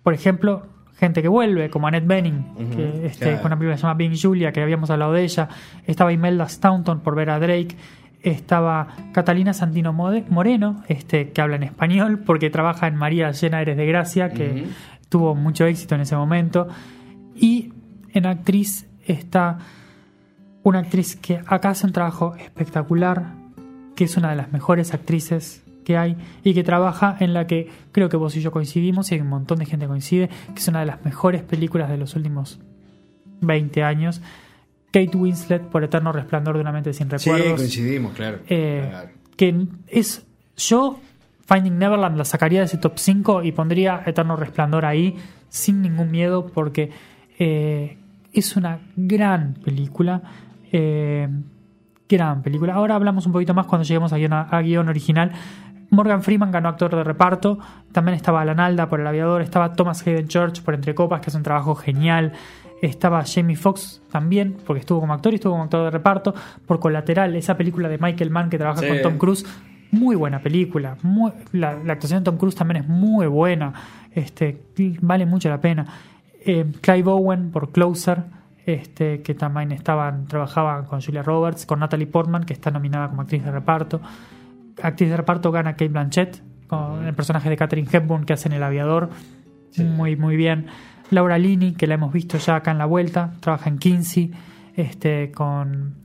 por 0.01 0.13
ejemplo, 0.13 0.63
gente 0.97 1.21
que 1.21 1.27
vuelve, 1.27 1.69
como 1.69 1.87
Annette 1.87 2.07
Bening, 2.07 2.69
que, 2.75 3.05
este, 3.07 3.25
claro. 3.25 3.41
con 3.41 3.47
una 3.47 3.57
película 3.57 3.75
que 3.75 3.77
se 3.77 3.83
llama 3.83 3.95
Being 3.95 4.17
Julia, 4.21 4.51
que 4.51 4.61
habíamos 4.61 4.89
hablado 4.89 5.13
de 5.13 5.23
ella. 5.23 5.49
Estaba 5.85 6.13
Imelda 6.13 6.47
Staunton 6.47 7.01
por 7.01 7.15
Vera 7.15 7.39
Drake. 7.39 7.75
Estaba 8.23 8.87
Catalina 9.11 9.53
Santino 9.53 9.93
Moreno, 9.93 10.83
este, 10.87 11.31
que 11.31 11.41
habla 11.41 11.57
en 11.57 11.63
español, 11.63 12.19
porque 12.25 12.49
trabaja 12.49 12.87
en 12.87 12.95
María 12.95 13.31
Llena 13.31 13.61
Eres 13.61 13.77
de 13.77 13.85
Gracia, 13.85 14.29
que 14.29 14.65
tuvo 15.09 15.35
mucho 15.35 15.65
éxito 15.65 15.95
en 15.95 16.01
ese 16.01 16.15
momento. 16.15 16.67
Y 17.35 17.73
en 18.13 18.25
actriz 18.25 18.87
está 19.05 19.59
una 20.63 20.79
actriz 20.79 21.15
que 21.17 21.41
acá 21.45 21.69
hace 21.69 21.85
un 21.85 21.93
trabajo 21.93 22.35
espectacular, 22.35 23.33
que 23.95 24.05
es 24.05 24.17
una 24.17 24.29
de 24.29 24.37
las 24.37 24.51
mejores 24.51 24.93
actrices 24.93 25.63
que 25.83 25.97
hay 25.97 26.15
y 26.43 26.53
que 26.53 26.63
trabaja 26.63 27.17
en 27.19 27.33
la 27.33 27.45
que 27.45 27.69
creo 27.91 28.09
que 28.09 28.17
vos 28.17 28.35
y 28.35 28.41
yo 28.41 28.51
coincidimos 28.51 29.11
y 29.11 29.19
un 29.19 29.27
montón 29.27 29.59
de 29.59 29.65
gente 29.65 29.85
coincide, 29.87 30.29
que 30.53 30.59
es 30.59 30.67
una 30.67 30.79
de 30.79 30.85
las 30.85 31.03
mejores 31.03 31.43
películas 31.43 31.89
de 31.89 31.97
los 31.97 32.15
últimos 32.15 32.59
20 33.41 33.83
años. 33.83 34.21
Kate 34.93 35.17
Winslet 35.17 35.63
por 35.63 35.83
Eterno 35.83 36.11
Resplandor 36.13 36.55
de 36.55 36.61
una 36.61 36.71
mente 36.71 36.93
sin 36.93 37.09
Sí, 37.19 37.29
recuerdos. 37.31 37.59
coincidimos, 37.59 38.13
claro. 38.13 38.37
Eh, 38.47 38.87
Claro. 38.89 39.09
que 39.35 39.65
es 39.87 40.25
yo 40.55 40.99
Finding 41.47 41.77
Neverland 41.79 42.15
la 42.15 42.23
sacaría 42.25 42.59
de 42.59 42.65
ese 42.65 42.77
top 42.77 42.93
5 42.97 43.43
y 43.43 43.51
pondría 43.51 44.03
Eterno 44.05 44.35
Resplandor 44.37 44.85
ahí 44.85 45.17
sin 45.49 45.81
ningún 45.81 46.09
miedo 46.11 46.45
porque 46.47 46.91
eh, 47.39 47.97
es 48.31 48.55
una 48.55 48.79
gran 48.95 49.55
película 49.55 50.21
eh, 50.71 51.27
gran 52.07 52.41
película 52.43 52.75
ahora 52.75 52.95
hablamos 52.95 53.25
un 53.25 53.31
poquito 53.33 53.53
más 53.53 53.65
cuando 53.65 53.83
lleguemos 53.85 54.13
a 54.13 54.17
guion, 54.17 54.33
a 54.33 54.61
guion 54.61 54.87
original 54.89 55.31
Morgan 55.89 56.23
Freeman 56.23 56.51
ganó 56.51 56.69
actor 56.69 56.95
de 56.95 57.03
reparto 57.03 57.59
también 57.91 58.15
estaba 58.15 58.41
Alan 58.41 58.59
Alda 58.59 58.87
por 58.89 58.99
El 58.99 59.07
Aviador 59.07 59.41
estaba 59.41 59.73
Thomas 59.73 60.05
Hayden 60.07 60.27
Church 60.27 60.61
por 60.61 60.73
Entre 60.75 60.95
Copas 60.95 61.21
que 61.21 61.29
hace 61.29 61.37
un 61.37 61.43
trabajo 61.43 61.75
genial 61.75 62.33
estaba 62.85 63.23
Jamie 63.25 63.55
Foxx 63.55 64.01
también, 64.11 64.57
porque 64.65 64.81
estuvo 64.81 64.99
como 64.99 65.13
actor 65.13 65.31
y 65.33 65.35
estuvo 65.35 65.53
como 65.53 65.63
actor 65.63 65.85
de 65.85 65.91
reparto, 65.91 66.33
por 66.65 66.79
Colateral, 66.79 67.35
esa 67.35 67.55
película 67.57 67.87
de 67.89 67.97
Michael 67.97 68.29
Mann 68.29 68.49
que 68.49 68.57
trabaja 68.57 68.81
Sí. 68.81 68.87
con 68.87 69.01
Tom 69.01 69.17
Cruise. 69.17 69.45
Muy 69.91 70.15
buena 70.15 70.39
película. 70.39 70.97
muy- 71.03 71.31
la, 71.51 71.75
la 71.83 71.93
actuación 71.93 72.19
de 72.21 72.25
Tom 72.25 72.37
Cruise 72.37 72.55
también 72.55 72.83
es 72.83 72.87
muy 72.89 73.27
buena. 73.27 73.73
Este, 74.11 74.61
vale 75.01 75.25
mucho 75.25 75.49
la 75.49 75.61
pena. 75.61 75.85
Eh, 76.45 76.65
Clive 76.81 77.09
Owen 77.11 77.51
por 77.51 77.71
Closer, 77.71 78.23
este, 78.65 79.21
que 79.21 79.33
también 79.35 79.71
estaban, 79.71 80.25
trabajaban 80.25 80.85
con 80.85 81.01
Julia 81.01 81.21
Roberts, 81.23 81.65
con 81.65 81.79
Natalie 81.79 82.07
Portman, 82.07 82.43
que 82.43 82.53
está 82.53 82.71
nominada 82.71 83.09
como 83.09 83.21
actriz 83.21 83.43
de 83.45 83.51
reparto. 83.51 84.01
Actriz 84.81 85.09
de 85.09 85.17
reparto 85.17 85.51
gana 85.51 85.73
Kate 85.73 85.89
Blanchett, 85.89 86.41
con 86.67 87.05
el 87.05 87.13
personaje 87.13 87.49
de 87.49 87.55
Catherine 87.57 87.87
Hepburn 87.91 88.25
que 88.25 88.33
hace 88.33 88.49
en 88.49 88.53
El 88.55 88.63
Aviador. 88.63 89.09
Muy, 89.77 90.15
muy 90.15 90.35
bien. 90.35 90.67
Laura 91.09 91.37
Linney, 91.37 91.73
que 91.73 91.87
la 91.87 91.95
hemos 91.95 92.13
visto 92.13 92.37
ya 92.37 92.55
acá 92.55 92.71
en 92.71 92.77
la 92.77 92.85
vuelta, 92.85 93.33
trabaja 93.39 93.69
en 93.69 93.77
Kinsey, 93.77 94.31
este, 94.75 95.31
con 95.31 95.95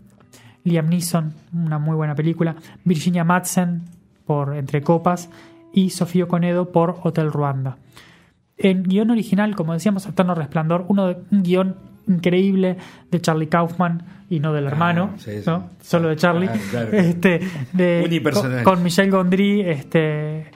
Liam 0.64 0.88
Neeson, 0.88 1.32
una 1.52 1.78
muy 1.78 1.96
buena 1.96 2.14
película. 2.14 2.56
Virginia 2.84 3.24
Madsen 3.24 3.82
por 4.26 4.56
Entre 4.56 4.82
Copas 4.82 5.30
y 5.72 5.90
Sofía 5.90 6.26
Conedo 6.26 6.70
por 6.70 7.00
Hotel 7.02 7.32
Ruanda. 7.32 7.78
En 8.56 8.82
guion 8.82 9.10
original, 9.10 9.54
como 9.54 9.72
decíamos, 9.72 10.06
Eterno 10.06 10.34
Resplandor, 10.34 10.84
uno 10.88 11.06
de, 11.06 11.16
un 11.30 11.42
guion 11.42 11.76
increíble 12.08 12.76
de 13.10 13.20
Charlie 13.20 13.48
Kaufman 13.48 14.02
y 14.28 14.40
no 14.40 14.52
del 14.52 14.66
hermano, 14.66 15.12
sí, 15.18 15.38
sí. 15.38 15.42
¿no? 15.46 15.70
solo 15.80 16.08
de 16.08 16.16
Charlie. 16.16 16.48
Ah, 16.48 16.56
claro. 16.70 16.92
este, 16.92 17.40
de, 17.72 18.02
Unipersonal. 18.04 18.64
con, 18.64 18.74
con 18.74 18.82
Michel 18.82 19.10
Gondry 19.10 19.60
este, 19.62 20.50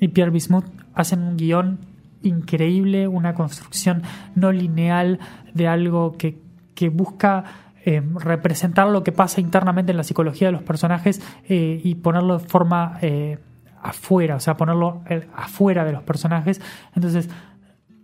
y 0.00 0.08
Pierre 0.08 0.30
Bismuth 0.30 0.66
hacen 0.94 1.22
un 1.22 1.36
guion 1.36 1.78
increíble, 2.22 3.08
una 3.08 3.34
construcción 3.34 4.02
no 4.34 4.52
lineal 4.52 5.18
de 5.54 5.68
algo 5.68 6.16
que, 6.16 6.38
que 6.74 6.88
busca 6.88 7.44
eh, 7.84 8.02
representar 8.16 8.88
lo 8.88 9.04
que 9.04 9.12
pasa 9.12 9.40
internamente 9.40 9.92
en 9.92 9.96
la 9.96 10.04
psicología 10.04 10.48
de 10.48 10.52
los 10.52 10.62
personajes 10.62 11.22
eh, 11.48 11.80
y 11.82 11.94
ponerlo 11.96 12.38
de 12.38 12.44
forma 12.44 12.98
eh, 13.00 13.38
afuera, 13.86 14.36
o 14.36 14.40
sea, 14.40 14.56
ponerlo 14.56 15.02
eh, 15.08 15.26
afuera 15.34 15.84
de 15.84 15.92
los 15.92 16.02
personajes. 16.02 16.60
Entonces, 16.94 17.28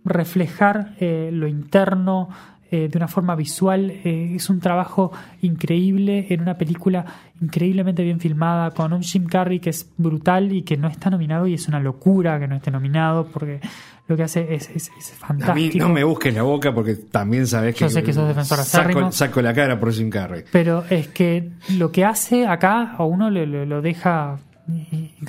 reflejar 0.05 0.93
eh, 0.99 1.29
lo 1.31 1.47
interno 1.47 2.29
eh, 2.71 2.87
de 2.89 2.97
una 2.97 3.07
forma 3.07 3.35
visual 3.35 3.91
es 4.03 4.49
un 4.49 4.59
trabajo 4.59 5.11
increíble 5.41 6.27
en 6.29 6.41
una 6.41 6.57
película 6.57 7.05
increíblemente 7.39 8.03
bien 8.03 8.19
filmada 8.19 8.71
con 8.71 8.93
un 8.93 9.03
Jim 9.03 9.27
Carrey 9.27 9.59
que 9.59 9.69
es 9.69 9.91
brutal 9.97 10.51
y 10.51 10.63
que 10.63 10.75
no 10.75 10.87
está 10.87 11.11
nominado 11.11 11.45
y 11.45 11.53
es 11.53 11.67
una 11.67 11.79
locura 11.79 12.39
que 12.39 12.47
no 12.47 12.55
esté 12.55 12.71
nominado 12.71 13.27
porque 13.27 13.59
lo 14.07 14.17
que 14.17 14.23
hace 14.23 14.53
es, 14.53 14.69
es, 14.69 14.91
es 14.97 15.11
A 15.23 15.33
mí 15.33 15.39
fantástico. 15.41 15.77
no 15.77 15.89
me 15.93 16.03
busques 16.03 16.33
la 16.33 16.43
boca 16.43 16.73
porque 16.73 16.95
también 16.95 17.47
sabes 17.47 17.73
que 17.75 17.81
Yo 17.85 17.89
sé 17.89 18.03
que 18.03 18.11
sos 18.13 18.27
defensor 18.27 18.57
saco, 18.59 19.11
saco 19.11 19.41
la 19.41 19.53
cara 19.53 19.79
por 19.79 19.93
Jim 19.93 20.09
Carrey. 20.09 20.43
Pero 20.51 20.83
es 20.89 21.07
que 21.07 21.51
lo 21.77 21.91
que 21.91 22.03
hace 22.05 22.45
acá 22.45 22.95
a 22.97 23.05
uno 23.05 23.29
le- 23.29 23.45
lo 23.65 23.81
deja 23.81 24.39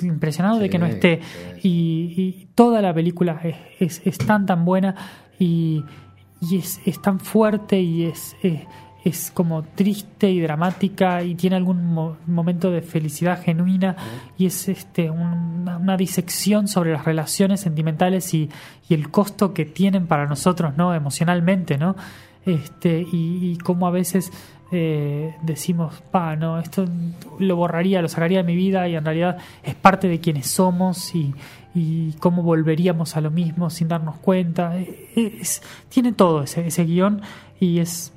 impresionado 0.02 0.58
de 0.58 0.70
que 0.70 0.78
no 0.78 0.86
esté. 0.86 1.20
sí. 1.60 1.68
Y, 1.68 2.14
y 2.22 2.48
toda 2.54 2.80
la 2.82 2.92
película 2.94 3.40
es, 3.42 3.56
es- 3.80 4.02
es 4.04 4.18
tan 4.18 4.46
tan 4.46 4.64
buena 4.64 4.94
y, 5.38 5.84
y 6.40 6.58
es, 6.58 6.80
es 6.84 7.00
tan 7.00 7.20
fuerte 7.20 7.80
y 7.80 8.04
es, 8.04 8.36
es, 9.04 9.30
como 9.30 9.62
triste 9.62 10.30
y 10.30 10.40
dramática 10.40 11.22
y 11.22 11.34
tiene 11.34 11.56
algún 11.56 11.84
mo- 11.92 12.16
momento 12.26 12.70
de 12.70 12.80
felicidad 12.82 13.42
genuina 13.42 13.96
y 14.38 14.46
es 14.46 14.68
este 14.68 15.10
un- 15.10 15.68
una, 15.68 15.96
disección 15.96 16.66
sobre 16.68 16.92
las 16.92 17.04
relaciones 17.04 17.60
sentimentales 17.60 18.32
y, 18.34 18.48
y 18.88 18.94
el 18.94 19.10
costo 19.10 19.52
que 19.52 19.64
tienen 19.66 20.06
para 20.06 20.26
nosotros 20.26 20.76
no 20.76 20.94
emocionalmente 20.94 21.76
no 21.78 21.94
este 22.46 23.00
y, 23.12 23.52
y 23.52 23.58
cómo 23.58 23.86
a 23.86 23.90
veces 23.90 24.32
eh, 24.72 25.34
decimos 25.42 26.02
pa 26.10 26.34
no 26.36 26.58
esto 26.58 26.86
lo 27.38 27.56
borraría 27.56 28.02
lo 28.02 28.08
sacaría 28.08 28.38
de 28.38 28.44
mi 28.44 28.56
vida 28.56 28.88
y 28.88 28.96
en 28.96 29.04
realidad 29.04 29.36
es 29.62 29.74
parte 29.74 30.08
de 30.08 30.18
quienes 30.20 30.46
somos 30.50 31.14
y, 31.14 31.34
y 31.74 32.12
cómo 32.14 32.42
volveríamos 32.42 33.16
a 33.16 33.20
lo 33.20 33.30
mismo 33.30 33.68
sin 33.68 33.88
darnos 33.88 34.16
cuenta. 34.18 34.76
Eh, 34.78 35.36
es- 35.40 35.62
tiene 35.88 36.12
todo 36.12 36.42
ese, 36.44 36.66
ese 36.66 36.84
guion 36.84 37.20
y 37.60 37.78
es 37.80 38.12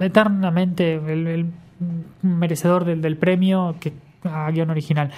eternamente 0.00 0.94
el, 0.94 1.26
el 1.26 1.46
merecedor 2.22 2.84
del, 2.84 3.00
del 3.02 3.16
premio 3.16 3.76
que 3.80 3.92
a 4.24 4.50
guion 4.50 4.70
original 4.70 5.10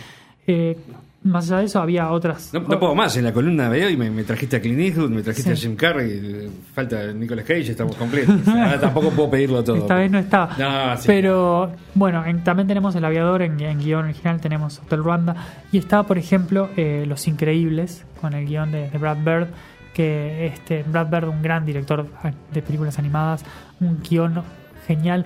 Eh, 0.47 0.77
más 1.25 1.47
allá 1.51 1.59
de 1.59 1.65
eso 1.67 1.81
había 1.81 2.11
otras 2.11 2.55
No, 2.55 2.61
no 2.61 2.79
puedo 2.81 2.95
más, 2.95 3.15
en 3.17 3.25
la 3.25 3.33
columna 3.33 3.69
veo 3.69 3.91
y 3.91 3.97
me, 3.97 4.09
me 4.11 4.25
trajiste 4.25 4.57
a 4.57 4.61
Clint 4.63 4.79
Eastwood, 4.81 5.11
me 5.11 5.23
trajiste 5.23 5.55
Sí. 5.57 5.67
a 5.67 5.69
Jim 5.69 5.77
Carrey, 5.77 6.49
falta 6.73 7.13
Nicolas 7.13 7.45
Cage, 7.45 7.71
estamos 7.73 7.97
completos. 7.97 8.47
Ahora 8.49 8.81
tampoco 8.81 9.11
puedo 9.11 9.29
pedirlo 9.31 9.63
todo. 9.63 9.77
Esta 9.77 9.97
vez 9.97 10.11
no 10.11 10.19
estaba. 10.21 10.57
No, 10.57 10.97
sí. 10.97 11.05
Pero 11.07 11.73
bueno, 11.95 12.25
en- 12.25 12.45
también 12.45 12.67
tenemos 12.69 12.95
El 12.95 13.05
Aviador, 13.05 13.43
en, 13.43 13.61
en 13.61 13.79
guion 13.79 14.05
original 14.05 14.41
tenemos 14.41 14.79
Hotel 14.79 15.03
Ruanda. 15.03 15.35
Y 15.73 15.79
está, 15.79 16.05
por 16.05 16.17
ejemplo, 16.19 16.71
eh, 16.77 17.05
Los 17.07 17.27
Increíbles, 17.29 18.07
con 18.21 18.33
el 18.33 18.47
guion 18.47 18.71
de, 18.71 18.89
de 18.89 18.97
Brad 18.99 19.19
Bird, 19.19 19.49
que 19.93 20.47
este 20.47 20.85
Brad 20.85 21.09
Bird, 21.11 21.29
un 21.29 21.43
gran 21.43 21.67
director 21.67 22.07
de 22.55 22.63
películas 22.63 22.99
animadas, 22.99 23.45
un 23.81 24.01
guion 24.09 24.41
genial. 24.89 25.25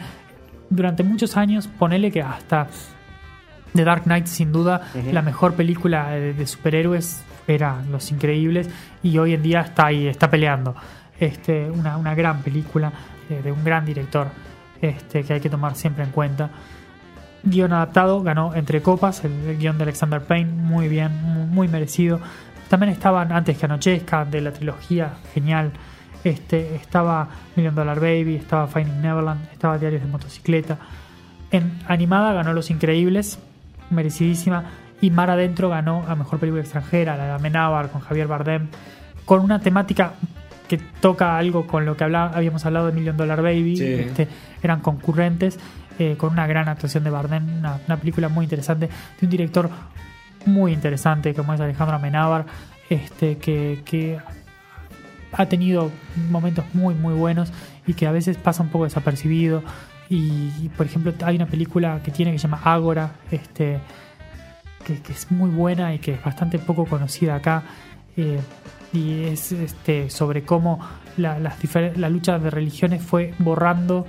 Durante 0.68 1.02
muchos 1.02 1.38
años, 1.38 1.68
ponele 1.68 2.10
que 2.10 2.20
hasta 2.20 2.66
The 3.74 3.84
Dark 3.84 4.02
Knight, 4.02 4.26
sin 4.26 4.52
duda, 4.52 4.82
la 5.10 5.22
mejor 5.22 5.54
película 5.54 6.10
de, 6.10 6.34
de 6.34 6.46
superhéroes 6.46 7.24
era 7.46 7.80
Los 7.90 8.10
Increíbles 8.10 8.68
y 9.02 9.16
hoy 9.16 9.32
en 9.32 9.42
día 9.42 9.60
está 9.60 9.86
ahí, 9.86 10.06
está 10.06 10.28
peleando. 10.28 10.74
Este, 11.18 11.70
una, 11.70 11.96
una 11.96 12.14
gran 12.14 12.42
película 12.42 12.92
de, 13.28 13.42
de 13.42 13.52
un 13.52 13.62
gran 13.64 13.86
director 13.86 14.28
este, 14.80 15.22
que 15.22 15.34
hay 15.34 15.40
que 15.40 15.48
tomar 15.48 15.76
siempre 15.76 16.04
en 16.04 16.10
cuenta. 16.10 16.50
Guión 17.44 17.72
adaptado, 17.72 18.22
ganó 18.22 18.54
Entre 18.54 18.82
Copas, 18.82 19.24
el, 19.24 19.32
el 19.46 19.58
guion 19.58 19.76
de 19.78 19.84
Alexander 19.84 20.20
Payne, 20.20 20.52
muy 20.52 20.88
bien, 20.88 21.10
muy, 21.22 21.46
muy 21.46 21.68
merecido. 21.68 22.20
También 22.68 22.92
estaban 22.92 23.32
Antes 23.32 23.58
que 23.58 23.66
Anochezca, 23.66 24.24
de 24.24 24.40
la 24.40 24.52
trilogía, 24.52 25.14
genial. 25.34 25.72
Este, 26.24 26.76
estaba 26.76 27.28
Million 27.56 27.74
Dollar 27.74 27.98
Baby, 27.98 28.36
estaba 28.36 28.66
Finding 28.68 29.00
Neverland, 29.02 29.48
estaba 29.52 29.78
Diarios 29.78 30.02
de 30.02 30.08
Motocicleta. 30.08 30.78
En 31.50 31.80
animada 31.88 32.32
ganó 32.32 32.52
Los 32.52 32.70
Increíbles, 32.70 33.38
merecidísima. 33.90 34.64
Y 35.00 35.10
Mar 35.10 35.30
Adentro 35.30 35.68
ganó 35.68 36.04
a 36.06 36.14
Mejor 36.14 36.38
Película 36.38 36.62
Extranjera, 36.62 37.16
la 37.16 37.24
de 37.26 37.32
Amenábar 37.32 37.90
con 37.90 38.00
Javier 38.02 38.28
Bardem, 38.28 38.68
con 39.24 39.40
una 39.40 39.58
temática 39.58 40.12
que 40.68 40.78
toca 40.78 41.36
algo 41.36 41.66
con 41.66 41.84
lo 41.84 41.96
que 41.96 42.04
habla- 42.04 42.30
habíamos 42.32 42.64
hablado 42.64 42.86
de 42.86 42.92
Million 42.92 43.16
Dollar 43.16 43.42
Baby. 43.42 43.76
Sí. 43.76 43.84
Este, 43.84 44.28
eran 44.62 44.80
concurrentes, 44.80 45.58
eh, 45.98 46.14
con 46.16 46.30
una 46.32 46.46
gran 46.46 46.68
actuación 46.68 47.02
de 47.02 47.10
Bardem, 47.10 47.58
una, 47.58 47.80
una 47.86 47.96
película 47.96 48.28
muy 48.28 48.44
interesante, 48.44 48.86
de 49.20 49.26
un 49.26 49.30
director 49.30 49.68
muy 50.46 50.72
interesante 50.72 51.34
como 51.34 51.52
es 51.52 51.60
Alejandro 51.60 51.96
Amenábar, 51.96 52.46
este, 52.88 53.38
que, 53.38 53.82
que 53.84 54.18
ha 55.32 55.46
tenido 55.46 55.90
momentos 56.30 56.64
muy 56.74 56.94
muy 56.94 57.14
buenos 57.14 57.52
y 57.86 57.94
que 57.94 58.06
a 58.06 58.12
veces 58.12 58.36
pasa 58.36 58.62
un 58.62 58.68
poco 58.70 58.84
desapercibido. 58.84 59.62
Y, 60.08 60.68
por 60.76 60.84
ejemplo, 60.84 61.14
hay 61.24 61.36
una 61.36 61.46
película 61.46 62.00
que 62.04 62.10
tiene 62.10 62.32
que 62.32 62.38
se 62.38 62.42
llama 62.42 62.60
Ágora, 62.64 63.12
este, 63.30 63.78
que, 64.84 65.00
es 65.12 65.30
muy 65.30 65.48
buena 65.48 65.94
y 65.94 65.98
que 66.00 66.12
es 66.14 66.22
bastante 66.22 66.58
poco 66.58 66.84
conocida 66.84 67.34
acá. 67.36 67.62
eh, 68.16 68.40
y 68.92 69.22
es 69.24 69.52
este, 69.52 70.10
sobre 70.10 70.42
cómo 70.42 70.78
la, 71.16 71.38
las 71.38 71.56
la 71.96 72.10
lucha 72.10 72.38
de 72.38 72.50
religiones 72.50 73.00
fue 73.02 73.32
borrando 73.38 74.06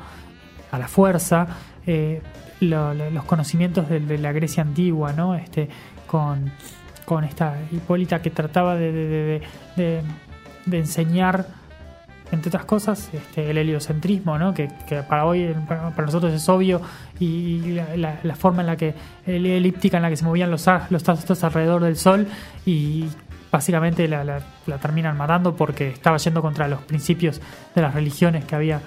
a 0.72 0.78
la 0.78 0.90
fuerza 0.90 1.48
eh, 1.88 2.22
lo- 2.60 2.94
lo- 2.94 3.10
los 3.10 3.24
conocimientos 3.24 3.88
de, 3.88 4.02
de 4.02 4.18
la 4.18 4.34
Grecia 4.34 4.62
antigua, 4.64 5.14
¿no? 5.14 5.36
Este, 5.36 5.70
con, 6.06 6.52
con 7.06 7.24
esta 7.24 7.56
Hipólita 7.72 8.22
que 8.22 8.30
trataba 8.30 8.76
de, 8.76 8.92
de- 8.92 9.42
de- 9.78 10.02
de- 10.66 10.80
enseñar, 10.80 11.48
entre 12.32 12.50
otras 12.50 12.66
cosas, 12.66 13.10
este, 13.14 13.50
el 13.52 13.58
heliocentrismo, 13.58 14.38
¿no? 14.40 14.54
Que, 14.54 14.70
para 15.08 15.26
hoy, 15.26 15.56
para, 15.68 15.92
nosotros 16.06 16.34
es 16.34 16.48
obvio, 16.50 16.82
y, 17.20 17.74
la, 17.74 17.96
la- 17.96 18.20
la 18.24 18.36
forma 18.36 18.62
en 18.62 18.68
la 18.68 18.76
que, 18.76 18.96
el- 19.26 19.46
elíptica 19.46 19.98
en 19.98 20.04
la 20.04 20.10
que 20.10 20.18
se 20.18 20.26
movían 20.26 20.50
los, 20.50 20.66
los 20.90 21.10
astros 21.10 21.44
alrededor 21.44 21.84
del 21.84 21.96
Sol, 21.96 22.28
y 22.66 23.06
básicamente 23.52 24.08
la- 24.08 24.24
la 24.24 24.78
terminan 24.80 25.16
matando 25.16 25.56
porque 25.56 25.90
estaba 25.90 26.18
yendo 26.18 26.42
contra 26.42 26.68
los 26.68 26.82
principios 26.82 27.40
de 27.76 27.82
las 27.84 27.94
religiones 27.94 28.46
que 28.46 28.56
había 28.56 28.82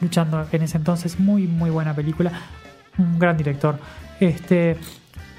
luchando 0.00 0.44
en 0.50 0.62
ese 0.62 0.76
entonces. 0.76 1.20
Muy, 1.20 1.46
muy 1.46 1.70
buena 1.70 1.94
película. 1.94 2.32
Un 2.98 3.18
gran 3.18 3.36
director. 3.36 3.78
Este, 4.18 4.76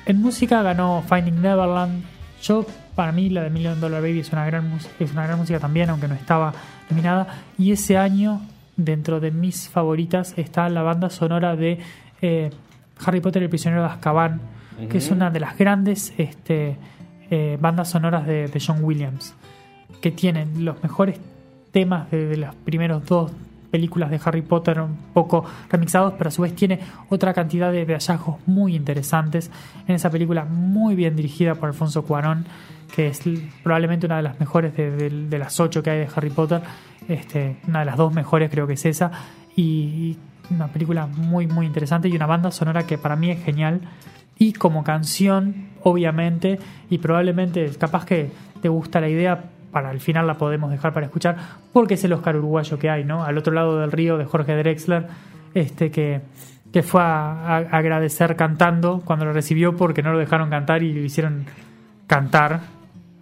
en 0.05 0.21
música 0.21 0.61
ganó 0.61 1.03
Finding 1.09 1.41
Neverland. 1.41 2.03
Yo, 2.41 2.65
para 2.99 3.13
mí, 3.13 3.29
la 3.29 3.43
de 3.43 3.49
Million 3.49 3.79
Dollar 3.79 4.01
Baby 4.01 4.19
es 4.19 4.33
una 4.33 4.45
gran, 4.45 4.77
es 4.99 5.13
una 5.13 5.25
gran 5.25 5.39
música 5.39 5.57
también, 5.57 5.89
aunque 5.89 6.09
no 6.09 6.15
estaba 6.15 6.51
nominada. 6.89 7.45
Y 7.57 7.71
ese 7.71 7.95
año, 7.95 8.41
dentro 8.75 9.21
de 9.21 9.31
mis 9.31 9.69
favoritas, 9.69 10.33
está 10.35 10.67
la 10.67 10.81
banda 10.81 11.09
sonora 11.09 11.55
de 11.55 11.79
eh, 12.21 12.49
Harry 13.05 13.21
Potter 13.21 13.41
y 13.41 13.45
el 13.45 13.49
prisionero 13.49 13.83
de 13.83 13.87
Azkaban, 13.87 14.41
que 14.89 14.97
es 14.97 15.11
una 15.11 15.29
de 15.29 15.39
las 15.39 15.57
grandes 15.57 16.13
este, 16.17 16.75
eh, 17.31 17.57
bandas 17.61 17.89
sonoras 17.89 18.27
de, 18.27 18.49
de 18.49 18.59
John 18.59 18.83
Williams, 18.83 19.33
que 20.01 20.11
tienen 20.11 20.65
los 20.65 20.83
mejores 20.83 21.21
temas 21.71 22.11
de, 22.11 22.27
de 22.27 22.35
los 22.35 22.53
primeros 22.53 23.05
dos 23.05 23.31
películas 23.71 24.09
de 24.09 24.19
Harry 24.25 24.41
Potter 24.41 24.81
un 24.81 24.97
poco 25.13 25.45
remixados, 25.69 26.15
pero 26.17 26.27
a 26.27 26.31
su 26.31 26.41
vez 26.41 26.53
tiene 26.53 26.81
otra 27.07 27.33
cantidad 27.33 27.71
de, 27.71 27.85
de 27.85 27.93
hallazgos 27.93 28.45
muy 28.45 28.75
interesantes 28.75 29.49
en 29.87 29.95
esa 29.95 30.09
película 30.09 30.43
muy 30.43 30.95
bien 30.95 31.15
dirigida 31.15 31.55
por 31.55 31.69
Alfonso 31.69 32.03
Cuarón, 32.03 32.45
que 32.93 33.07
es 33.07 33.21
probablemente 33.63 34.05
una 34.05 34.17
de 34.17 34.23
las 34.23 34.39
mejores 34.39 34.75
de, 34.75 35.37
las 35.37 35.59
ocho 35.59 35.81
que 35.83 35.89
hay 35.89 35.99
de 35.99 36.07
Harry 36.15 36.29
Potter, 36.29 36.61
este, 37.07 37.57
una 37.67 37.79
de 37.79 37.85
las 37.85 37.97
dos 37.97 38.13
mejores 38.13 38.49
creo 38.49 38.67
que 38.67 38.73
es 38.73 38.85
esa, 38.85 39.11
y, 39.55 40.17
una 40.51 40.67
película 40.67 41.05
muy 41.05 41.45
muy 41.45 41.67
interesante 41.67 42.07
y 42.07 42.15
una 42.15 42.25
banda 42.25 42.49
sonora 42.49 42.87
que 42.87 42.97
para 42.97 43.15
mí 43.15 43.29
es 43.29 43.43
genial. 43.43 43.81
Y 44.39 44.53
como 44.53 44.83
canción 44.83 45.67
obviamente 45.83 46.59
y 46.89 46.97
probablemente 46.97 47.69
capaz 47.77 48.05
que 48.05 48.31
te 48.61 48.69
gusta 48.69 48.99
la 48.99 49.09
idea 49.09 49.43
para 49.71 49.91
el 49.91 49.99
final 49.99 50.25
la 50.27 50.35
podemos 50.35 50.71
dejar 50.71 50.93
para 50.93 51.05
escuchar 51.05 51.37
porque 51.71 51.93
es 51.93 52.03
el 52.03 52.13
Oscar 52.13 52.35
uruguayo 52.35 52.79
que 52.79 52.89
hay 52.89 53.03
no 53.03 53.23
al 53.23 53.37
otro 53.37 53.53
lado 53.53 53.79
del 53.79 53.91
río 53.91 54.17
de 54.17 54.25
Jorge 54.25 54.55
Drexler 54.55 55.07
este 55.53 55.91
que 55.91 56.21
que 56.73 56.83
fue 56.83 57.01
a, 57.01 57.57
agradecer 57.57 58.35
cantando 58.35 59.01
cuando 59.03 59.25
lo 59.25 59.33
recibió 59.33 59.75
porque 59.75 60.01
no 60.01 60.11
lo 60.13 60.19
dejaron 60.19 60.49
cantar 60.49 60.83
y 60.83 60.93
lo 60.93 61.01
hicieron 61.01 61.45
cantar 62.07 62.61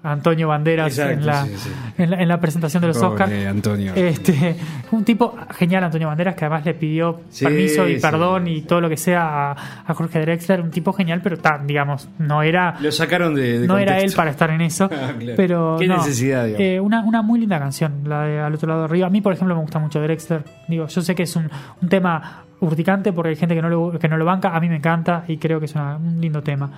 Antonio 0.03 0.47
Banderas 0.47 0.87
Exacto, 0.97 1.13
en, 1.19 1.25
la, 1.25 1.45
sí, 1.45 1.51
sí. 1.57 1.69
En, 1.97 2.11
la, 2.11 2.21
en 2.21 2.27
la 2.29 2.39
presentación 2.39 2.79
de 2.81 2.87
los 2.87 2.97
Oscars 3.01 3.31
Antonio. 3.47 3.93
este, 3.95 4.55
un 4.91 5.03
tipo 5.03 5.35
genial, 5.57 5.83
Antonio 5.83 6.07
Banderas, 6.07 6.35
que 6.35 6.45
además 6.45 6.63
le 6.65 6.75
pidió 6.75 7.21
Sí, 7.29 7.43
permiso 7.45 7.89
y 7.89 7.99
perdón 7.99 8.47
y 8.47 8.61
todo 8.61 8.79
lo 8.79 8.89
que 8.89 8.95
sea 8.95 9.51
a, 9.51 9.55
a 9.85 9.93
Jorge 9.93 10.21
Drexler. 10.21 10.61
Un 10.61 10.71
tipo 10.71 10.93
genial, 10.93 11.19
pero 11.23 11.37
tan, 11.39 11.67
digamos, 11.67 12.07
no 12.19 12.41
era, 12.43 12.75
Lo 12.79 12.91
sacaron 12.91 13.35
de, 13.35 13.59
de 13.59 13.67
no 13.67 13.77
era 13.77 13.99
él 13.99 14.13
para 14.15 14.31
estar 14.31 14.49
en 14.51 14.61
eso. 14.61 14.89
Ah, 14.97 15.13
claro. 15.17 15.33
Pero 15.35 15.75
Qué 15.79 15.87
no. 15.87 15.97
necesidad, 15.97 16.45
digamos. 16.45 16.61
Eh, 16.65 16.79
una, 16.79 17.03
una 17.03 17.21
muy 17.21 17.39
linda 17.39 17.59
canción, 17.59 18.03
la 18.05 18.21
de 18.23 18.39
Al 18.39 18.53
otro 18.53 18.67
lado 18.69 18.81
del 18.83 18.89
río. 18.91 19.05
A 19.05 19.09
mí, 19.09 19.19
por 19.21 19.33
ejemplo, 19.33 19.55
me 19.55 19.61
gusta 19.61 19.79
mucho 19.79 19.99
Drexler. 20.01 20.43
Digo, 20.67 20.87
yo 20.87 21.01
sé 21.01 21.15
que 21.15 21.23
es 21.23 21.35
un, 21.35 21.49
un 21.81 21.89
tema 21.89 22.43
urticante 22.59 23.11
porque 23.13 23.29
hay 23.29 23.35
gente 23.35 23.55
que 23.55 23.61
no, 23.61 23.69
lo, 23.69 23.99
que 23.99 24.07
no 24.07 24.17
lo 24.17 24.25
banca. 24.25 24.55
A 24.55 24.59
mí 24.59 24.69
me 24.69 24.77
encanta 24.77 25.23
y 25.27 25.37
creo 25.37 25.59
que 25.59 25.65
es 25.65 25.75
una- 25.75 25.97
un 25.97 26.19
lindo 26.21 26.41
tema. 26.41 26.71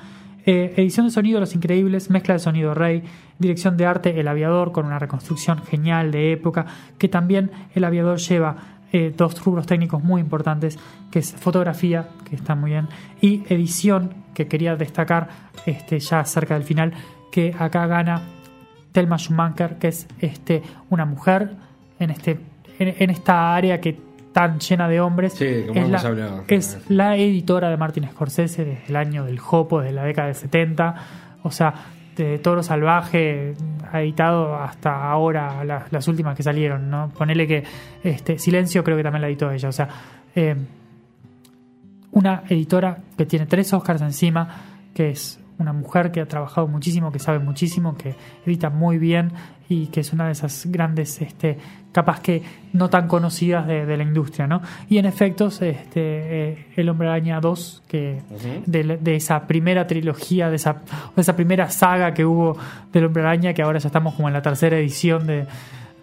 Eh, 0.45 0.73
edición 0.77 1.07
de 1.07 1.11
sonido 1.11 1.39
Los 1.39 1.55
Increíbles, 1.55 2.09
mezcla 2.09 2.33
de 2.33 2.39
sonido 2.39 2.73
Rey, 2.73 3.03
dirección 3.39 3.77
de 3.77 3.85
arte 3.85 4.19
El 4.19 4.27
Aviador 4.27 4.71
con 4.71 4.85
una 4.85 4.99
reconstrucción 4.99 5.61
genial 5.63 6.11
de 6.11 6.31
época, 6.31 6.65
que 6.97 7.09
también 7.09 7.51
El 7.75 7.83
Aviador 7.83 8.17
lleva 8.19 8.55
eh, 8.91 9.13
dos 9.15 9.43
rubros 9.43 9.67
técnicos 9.67 10.03
muy 10.03 10.21
importantes, 10.21 10.79
que 11.11 11.19
es 11.19 11.33
fotografía, 11.33 12.09
que 12.27 12.35
está 12.35 12.55
muy 12.55 12.71
bien, 12.71 12.87
y 13.21 13.43
edición, 13.53 14.13
que 14.33 14.47
quería 14.47 14.75
destacar 14.75 15.29
este, 15.65 15.99
ya 15.99 16.23
cerca 16.23 16.53
del 16.53 16.63
final, 16.63 16.93
que 17.31 17.53
acá 17.57 17.85
gana 17.87 18.21
Thelma 18.91 19.17
Schumacher, 19.17 19.77
que 19.77 19.89
es 19.89 20.07
este, 20.19 20.63
una 20.89 21.05
mujer 21.05 21.55
en, 21.99 22.09
este, 22.09 22.39
en, 22.79 22.95
en 22.97 23.09
esta 23.09 23.53
área 23.53 23.79
que 23.79 24.08
tan 24.31 24.59
llena 24.59 24.87
de 24.87 24.99
hombres. 25.01 25.33
Sí, 25.33 25.63
como 25.67 25.79
es 25.79 25.87
hemos 25.87 26.03
la, 26.03 26.09
hablado. 26.09 26.43
Es 26.47 26.77
la 26.89 27.15
editora 27.17 27.69
de 27.69 27.77
Martin 27.77 28.07
Scorsese 28.09 28.65
desde 28.65 28.83
el 28.87 28.95
año 28.95 29.25
del 29.25 29.39
Jopo, 29.39 29.81
desde 29.81 29.93
la 29.93 30.03
década 30.03 30.27
del 30.27 30.35
70. 30.35 30.95
O 31.43 31.51
sea, 31.51 31.73
de 32.15 32.37
Toro 32.39 32.61
Salvaje 32.63 33.53
ha 33.91 34.01
editado 34.01 34.55
hasta 34.55 35.09
ahora 35.09 35.63
las, 35.63 35.91
las 35.91 36.07
últimas 36.07 36.35
que 36.35 36.43
salieron, 36.43 36.89
¿no? 36.89 37.09
Ponele 37.09 37.47
que 37.47 37.63
este, 38.03 38.37
Silencio 38.37 38.83
creo 38.83 38.97
que 38.97 39.03
también 39.03 39.21
la 39.21 39.27
editó 39.27 39.49
ella. 39.51 39.69
O 39.69 39.73
sea, 39.73 39.87
eh, 40.35 40.55
una 42.11 42.43
editora 42.49 42.97
que 43.17 43.25
tiene 43.25 43.45
tres 43.45 43.73
Oscars 43.73 44.01
encima, 44.01 44.47
que 44.93 45.09
es 45.11 45.39
una 45.59 45.73
mujer 45.73 46.11
que 46.11 46.21
ha 46.21 46.27
trabajado 46.27 46.67
muchísimo, 46.67 47.11
que 47.11 47.19
sabe 47.19 47.39
muchísimo, 47.39 47.95
que 47.95 48.15
edita 48.45 48.69
muy 48.69 48.97
bien 48.97 49.31
y 49.69 49.87
que 49.87 49.99
es 49.99 50.11
una 50.11 50.25
de 50.25 50.31
esas 50.31 50.65
grandes, 50.65 51.21
este, 51.21 51.57
capaz 51.91 52.21
que 52.21 52.41
no 52.73 52.89
tan 52.89 53.07
conocidas 53.07 53.67
de, 53.67 53.85
de 53.85 53.97
la 53.97 54.03
industria, 54.03 54.47
¿no? 54.47 54.61
Y 54.89 54.97
en 54.97 55.05
efectos, 55.05 55.61
este, 55.61 56.01
eh, 56.01 56.65
El 56.75 56.89
Hombre 56.89 57.07
Araña 57.07 57.39
2, 57.39 57.83
que 57.87 58.21
de 58.65 59.15
esa 59.15 59.45
primera 59.45 59.85
trilogía, 59.85 60.49
de 60.49 60.55
esa, 60.55 60.81
de 61.15 61.21
esa 61.21 61.35
primera 61.35 61.69
saga 61.69 62.15
que 62.15 62.25
hubo 62.25 62.57
del 62.91 63.05
Hombre 63.05 63.21
Araña, 63.21 63.53
que 63.53 63.61
ahora 63.61 63.77
ya 63.77 63.87
estamos 63.87 64.15
como 64.15 64.27
en 64.27 64.33
la 64.33 64.41
tercera 64.41 64.75
edición 64.75 65.27
de, 65.27 65.45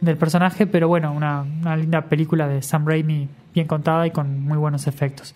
del 0.00 0.16
personaje, 0.16 0.68
pero 0.68 0.86
bueno, 0.86 1.12
una, 1.12 1.42
una 1.42 1.76
linda 1.76 2.02
película 2.02 2.46
de 2.46 2.62
Sam 2.62 2.86
Raimi 2.86 3.28
bien 3.52 3.66
contada 3.66 4.06
y 4.06 4.12
con 4.12 4.42
muy 4.42 4.58
buenos 4.58 4.86
efectos. 4.86 5.34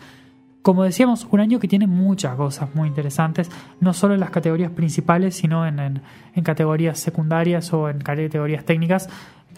Como 0.63 0.85
decíamos, 0.85 1.27
un 1.31 1.41
año 1.41 1.59
que 1.59 1.69
tiene 1.69 1.87
muchas 1.87 2.35
cosas 2.37 2.75
muy 2.75 2.87
interesantes, 2.89 3.51
no 3.81 3.95
solo 3.95 4.15
en 4.15 4.21
las 4.21 4.31
categorías 4.31 4.71
principales, 4.73 5.35
sino 5.37 5.67
en, 5.67 5.79
en- 5.79 6.03
en 6.35 6.45
categorías 6.45 6.99
secundarias 7.01 7.73
o 7.73 7.89
en 7.89 7.99
categorías 8.01 8.65
técnicas, 8.65 9.09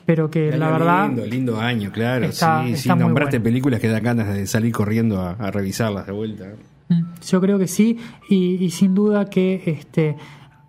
pero 0.07 0.31
que 0.31 0.57
la 0.57 0.71
verdad 0.71 1.07
Lindo, 1.09 1.27
lindo 1.27 1.61
año, 1.61 1.91
claro. 1.93 2.27
Está- 2.27 2.63
sí, 2.65 2.73
está 2.73 2.95
sí, 2.97 3.03
bueno. 3.03 3.43
películas 3.43 3.81
que 3.81 3.89
dan 3.89 4.03
ganas 4.03 4.33
de 4.33 4.47
salir 4.47 4.73
corriendo 4.73 5.21
a, 5.21 5.33
a 5.33 5.51
revisarlas 5.51 6.07
de 6.07 6.13
vuelta. 6.13 6.45
Mm, 6.89 7.03
Yo 7.29 7.41
creo 7.41 7.59
que 7.59 7.67
sí, 7.69 7.99
y, 8.29 8.65
y 8.65 8.71
sin 8.71 8.95
duda 8.95 9.29
que 9.29 9.63
este 9.67 10.17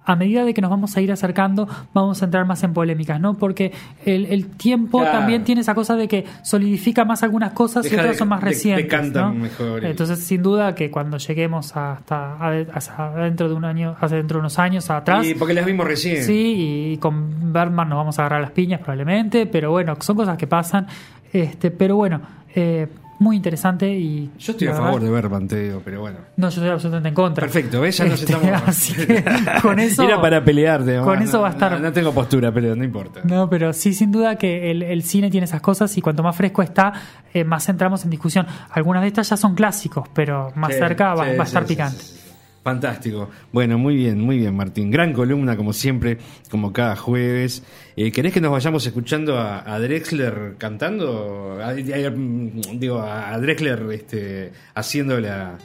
a 0.05 0.15
medida 0.15 0.43
de 0.45 0.53
que 0.53 0.61
nos 0.61 0.69
vamos 0.69 0.95
a 0.97 1.01
ir 1.01 1.11
acercando, 1.11 1.67
vamos 1.93 2.21
a 2.21 2.25
entrar 2.25 2.45
más 2.45 2.63
en 2.63 2.73
polémicas, 2.73 3.19
¿no? 3.21 3.35
Porque 3.35 3.71
el, 4.05 4.25
el 4.27 4.47
tiempo 4.47 4.99
Claro. 4.99 5.17
también 5.19 5.43
tiene 5.43 5.61
esa 5.61 5.73
cosa 5.75 5.95
de 5.95 6.07
que 6.07 6.25
solidifica 6.43 7.05
más 7.05 7.23
algunas 7.23 7.53
cosas 7.53 7.85
y 7.85 7.95
otras 7.95 8.09
de- 8.09 8.13
son 8.15 8.27
más 8.29 8.41
de- 8.41 8.47
recientes. 8.49 8.83
decantan 8.85 9.33
¿no? 9.37 9.43
mejor 9.43 9.83
y- 9.83 9.87
Entonces, 9.87 10.19
sin 10.19 10.43
duda 10.43 10.75
que 10.75 10.91
cuando 10.91 11.17
lleguemos 11.17 11.75
hasta 11.75 12.37
dentro 13.17 13.47
de 13.49 13.55
un 13.55 13.65
año, 13.65 13.95
hasta 13.99 14.15
dentro 14.15 14.37
de 14.37 14.39
unos 14.41 14.59
años 14.59 14.89
atrás, 14.89 15.25
Y 15.25 15.33
porque 15.35 15.53
las 15.53 15.65
vimos 15.65 15.85
recién. 15.87 16.23
Sí, 16.23 16.93
y 16.93 16.97
con 16.97 17.53
Bergman 17.53 17.89
nos 17.89 17.97
vamos 17.97 18.19
a 18.19 18.23
agarrar 18.23 18.41
las 18.41 18.51
piñas 18.51 18.79
probablemente, 18.81 19.45
pero 19.45 19.71
bueno, 19.71 19.95
son 19.99 20.15
cosas 20.15 20.37
que 20.37 20.47
pasan. 20.47 20.87
Este, 21.31 21.71
pero 21.71 21.95
bueno, 21.95 22.21
eh, 22.55 22.87
muy 23.19 23.35
interesante 23.37 23.89
y 23.93 24.29
Yo 24.37 24.51
estoy 24.53 24.67
a 24.67 24.73
favor 24.73 25.01
de 25.01 25.09
Berman, 25.09 25.47
te 25.47 25.63
digo, 25.63 25.81
pero 25.83 26.01
bueno. 26.01 26.17
No, 26.37 26.49
yo 26.49 26.55
estoy 26.61 26.69
absolutamente 26.69 27.09
en 27.09 27.15
contra. 27.15 27.41
Perfecto, 27.45 27.79
¿ves? 27.81 27.97
Ya 27.97 28.05
nos 28.05 28.19
Este, 28.21 28.33
estamos. 28.33 28.61
así 28.67 28.93
que 28.93 29.23
con 29.61 29.79
eso 29.79 30.03
Era 30.03 30.21
para 30.21 30.43
pelear, 30.43 30.83
de- 30.83 30.99
con 30.99 31.19
no, 31.19 31.25
eso 31.25 31.41
va 31.41 31.47
a 31.47 31.51
no, 31.51 31.55
estar- 31.57 31.79
No, 31.81 31.91
tengo 31.93 32.11
postura, 32.13 32.51
pero 32.51 32.75
no 32.75 32.83
importa. 32.83 33.21
No, 33.23 33.49
pero 33.49 33.71
sí, 33.73 33.93
sin 33.93 34.11
duda 34.11 34.35
que 34.37 34.71
el, 34.71 34.83
el 34.83 35.03
cine 35.03 35.29
tiene 35.29 35.45
esas 35.45 35.61
cosas 35.61 35.95
y 35.97 36.01
cuanto 36.01 36.23
más 36.23 36.35
fresco 36.35 36.61
está, 36.61 36.93
eh, 37.33 37.43
más 37.43 37.67
entramos 37.69 38.03
en 38.03 38.09
discusión. 38.09 38.45
Algunas 38.71 39.01
de 39.03 39.07
estas 39.09 39.29
ya 39.29 39.37
son 39.37 39.55
clásicos, 39.55 40.07
pero 40.13 40.51
más 40.55 40.73
Sí, 40.73 40.79
cerca 40.79 41.13
va, 41.13 41.25
sí, 41.29 41.37
va 41.37 41.43
a 41.43 41.45
sí, 41.45 41.49
estar 41.49 41.63
sí, 41.63 41.69
picante. 41.69 42.03
Fantástico. 42.63 43.29
Bueno, 43.51 43.77
muy 43.77 43.95
bien, 43.95 44.21
muy 44.21 44.37
bien, 44.37 44.55
Martín. 44.55 44.89
Gran 44.89 45.11
columna, 45.11 45.57
como 45.57 45.73
siempre, 45.73 46.17
como 46.49 46.71
cada 46.71 46.95
jueves. 46.95 47.61
Eh, 47.97 48.11
¿Querés 48.13 48.31
que 48.33 48.39
nos 48.39 48.51
vayamos 48.51 48.85
escuchando 48.85 49.37
a, 49.37 49.77
Drexler 49.79 50.55
cantando? 50.57 51.59
A- 51.61 51.69
a- 51.69 51.73
digo, 52.73 53.01
a 53.01 53.37
Drexler 53.37 53.81
este, 53.91 54.51
haciendo 54.75 55.19
la, 55.19 55.57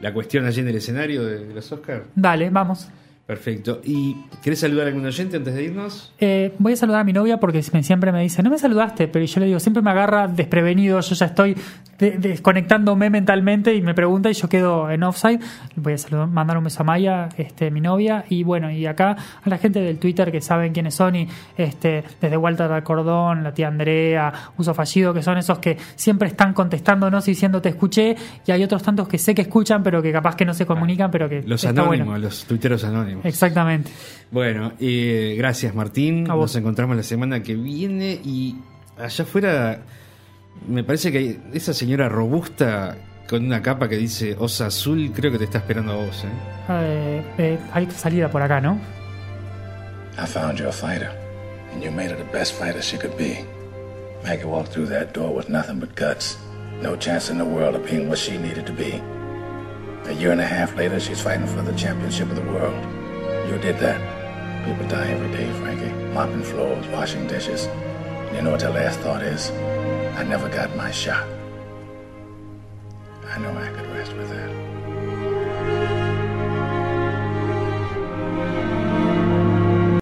la 0.00 0.12
cuestión 0.14 0.44
allí 0.46 0.60
en 0.60 0.68
el 0.68 0.76
escenario 0.76 1.24
de, 1.24 1.46
de 1.46 1.54
los 1.54 1.72
Oscars. 1.72 2.04
Dale, 2.14 2.48
vamos. 2.50 2.88
Perfecto. 3.26 3.80
¿Y 3.82 4.16
querés 4.40 4.60
saludar 4.60 4.86
a 4.86 4.88
algún 4.90 5.04
oyente 5.04 5.36
antes 5.36 5.52
de 5.52 5.64
irnos? 5.64 6.12
Eh, 6.20 6.54
voy 6.60 6.74
a 6.74 6.76
saludar 6.76 7.00
a 7.00 7.04
mi 7.04 7.12
novia 7.12 7.38
porque 7.40 7.60
siempre 7.62 8.12
me 8.12 8.22
dice, 8.22 8.40
no 8.42 8.50
me 8.50 8.58
saludaste, 8.58 9.08
pero 9.08 9.24
yo 9.24 9.40
le 9.40 9.46
digo, 9.46 9.58
siempre 9.58 9.82
me 9.82 9.90
agarra 9.90 10.28
desprevenido, 10.28 11.00
yo 11.00 11.14
ya 11.16 11.26
estoy 11.26 11.56
de- 11.98 12.18
desconectándome 12.18 13.10
mentalmente 13.10 13.74
y 13.74 13.82
me 13.82 13.94
pregunta 13.94 14.30
y 14.30 14.34
yo 14.34 14.48
quedo 14.48 14.88
en 14.92 15.02
offside. 15.02 15.40
Voy 15.74 15.94
a 15.94 15.98
saludar, 15.98 16.28
mandar 16.28 16.56
un 16.56 16.62
beso 16.64 16.82
a 16.82 16.84
Maya, 16.84 17.28
este, 17.36 17.72
mi 17.72 17.80
novia, 17.80 18.24
y 18.28 18.44
bueno, 18.44 18.70
y 18.70 18.86
acá 18.86 19.16
a 19.42 19.48
la 19.50 19.58
gente 19.58 19.80
del 19.80 19.98
Twitter 19.98 20.30
que 20.30 20.40
saben 20.40 20.72
quiénes 20.72 20.94
son 20.94 21.16
y 21.16 21.28
este, 21.56 22.04
desde 22.20 22.36
Walter 22.36 22.70
Alcordón, 22.70 23.42
la 23.42 23.52
tía 23.52 23.66
Andrea, 23.66 24.32
Uso 24.56 24.72
Fallido, 24.72 25.12
que 25.12 25.22
son 25.22 25.36
esos 25.36 25.58
que 25.58 25.76
siempre 25.96 26.28
están 26.28 26.54
contestándonos 26.54 27.26
y 27.26 27.32
diciendo 27.32 27.60
te 27.60 27.70
escuché, 27.70 28.14
y 28.46 28.52
hay 28.52 28.62
otros 28.62 28.84
tantos 28.84 29.08
que 29.08 29.18
sé 29.18 29.34
que 29.34 29.42
escuchan, 29.42 29.82
pero 29.82 30.00
que 30.00 30.12
capaz 30.12 30.36
que 30.36 30.44
no 30.44 30.54
se 30.54 30.64
comunican, 30.64 31.10
pero 31.10 31.28
que 31.28 31.42
Los 31.42 31.64
anónimos, 31.64 32.06
bueno. 32.06 32.18
los 32.18 32.44
tuiteros 32.44 32.84
anónimos. 32.84 33.15
Exactamente. 33.24 33.90
Bueno, 34.30 34.72
eh, 34.80 35.34
gracias 35.38 35.74
Martín. 35.74 36.30
A 36.30 36.34
vos. 36.34 36.50
Nos 36.52 36.56
encontramos 36.56 36.96
la 36.96 37.02
semana 37.02 37.42
que 37.42 37.54
viene 37.54 38.20
y 38.24 38.56
allá 38.98 39.24
afuera 39.24 39.82
me 40.68 40.82
parece 40.84 41.12
que 41.12 41.18
hay 41.18 41.40
esa 41.52 41.74
señora 41.74 42.08
robusta 42.08 42.96
con 43.28 43.44
una 43.44 43.60
capa 43.60 43.88
que 43.88 43.96
dice 43.96 44.36
Osa 44.38 44.66
Azul, 44.66 45.12
creo 45.14 45.32
que 45.32 45.38
te 45.38 45.44
está 45.44 45.58
esperando 45.58 45.92
a 45.92 45.96
vos. 45.96 46.24
¿eh? 46.24 46.28
Eh, 46.68 47.24
eh, 47.38 47.58
hay 47.72 47.90
salida 47.90 48.30
por 48.30 48.42
acá, 48.42 48.60
¿no? 48.60 48.78
I 50.18 50.26
found 50.26 50.58
you 50.58 50.68
a 50.68 50.72
fighter, 50.72 51.10
and 51.72 51.82
you 51.82 51.90
made 51.90 52.10
her 52.10 52.16
the 52.16 52.32
best 52.32 52.54
fighter 52.54 52.80
she 52.80 52.96
could 52.96 53.16
be. 53.18 53.44
Maggie 54.24 54.44
walked 54.44 54.72
through 54.72 54.88
that 54.88 55.12
door 55.12 55.34
with 55.34 55.48
nothing 55.48 55.78
but 55.78 55.94
guts. 55.94 56.38
No 56.82 56.96
chance 56.96 57.30
in 57.30 57.38
the 57.38 57.44
world 57.44 57.74
of 57.74 57.84
being 57.84 58.08
what 58.08 58.18
she 58.18 58.38
needed 58.38 58.66
to 58.66 58.72
be. 58.72 59.00
A 60.06 60.12
year 60.12 60.32
and 60.32 60.40
a 60.40 60.46
half 60.46 60.74
later, 60.76 60.98
she's 61.00 61.20
fighting 61.20 61.46
for 61.46 61.62
the 61.62 61.72
championship 61.72 62.30
of 62.30 62.36
the 62.36 62.52
world. 62.52 62.95
You 63.48 63.58
did 63.58 63.78
that. 63.78 64.00
People 64.66 64.88
die 64.88 65.08
every 65.12 65.30
day, 65.30 65.48
Frankie. 65.60 65.92
Mopping 66.12 66.42
floors, 66.42 66.86
washing 66.88 67.26
dishes. 67.28 67.66
You 68.34 68.42
know 68.42 68.50
what 68.50 68.60
your 68.60 68.72
last 68.72 68.98
thought 69.00 69.22
is? 69.22 69.50
I 70.18 70.24
never 70.24 70.48
got 70.48 70.74
my 70.74 70.90
shot. 70.90 71.26
I 73.28 73.38
know 73.38 73.56
I 73.56 73.68
could 73.68 73.86
rest 73.94 74.12
with 74.14 74.28
that. 74.30 74.65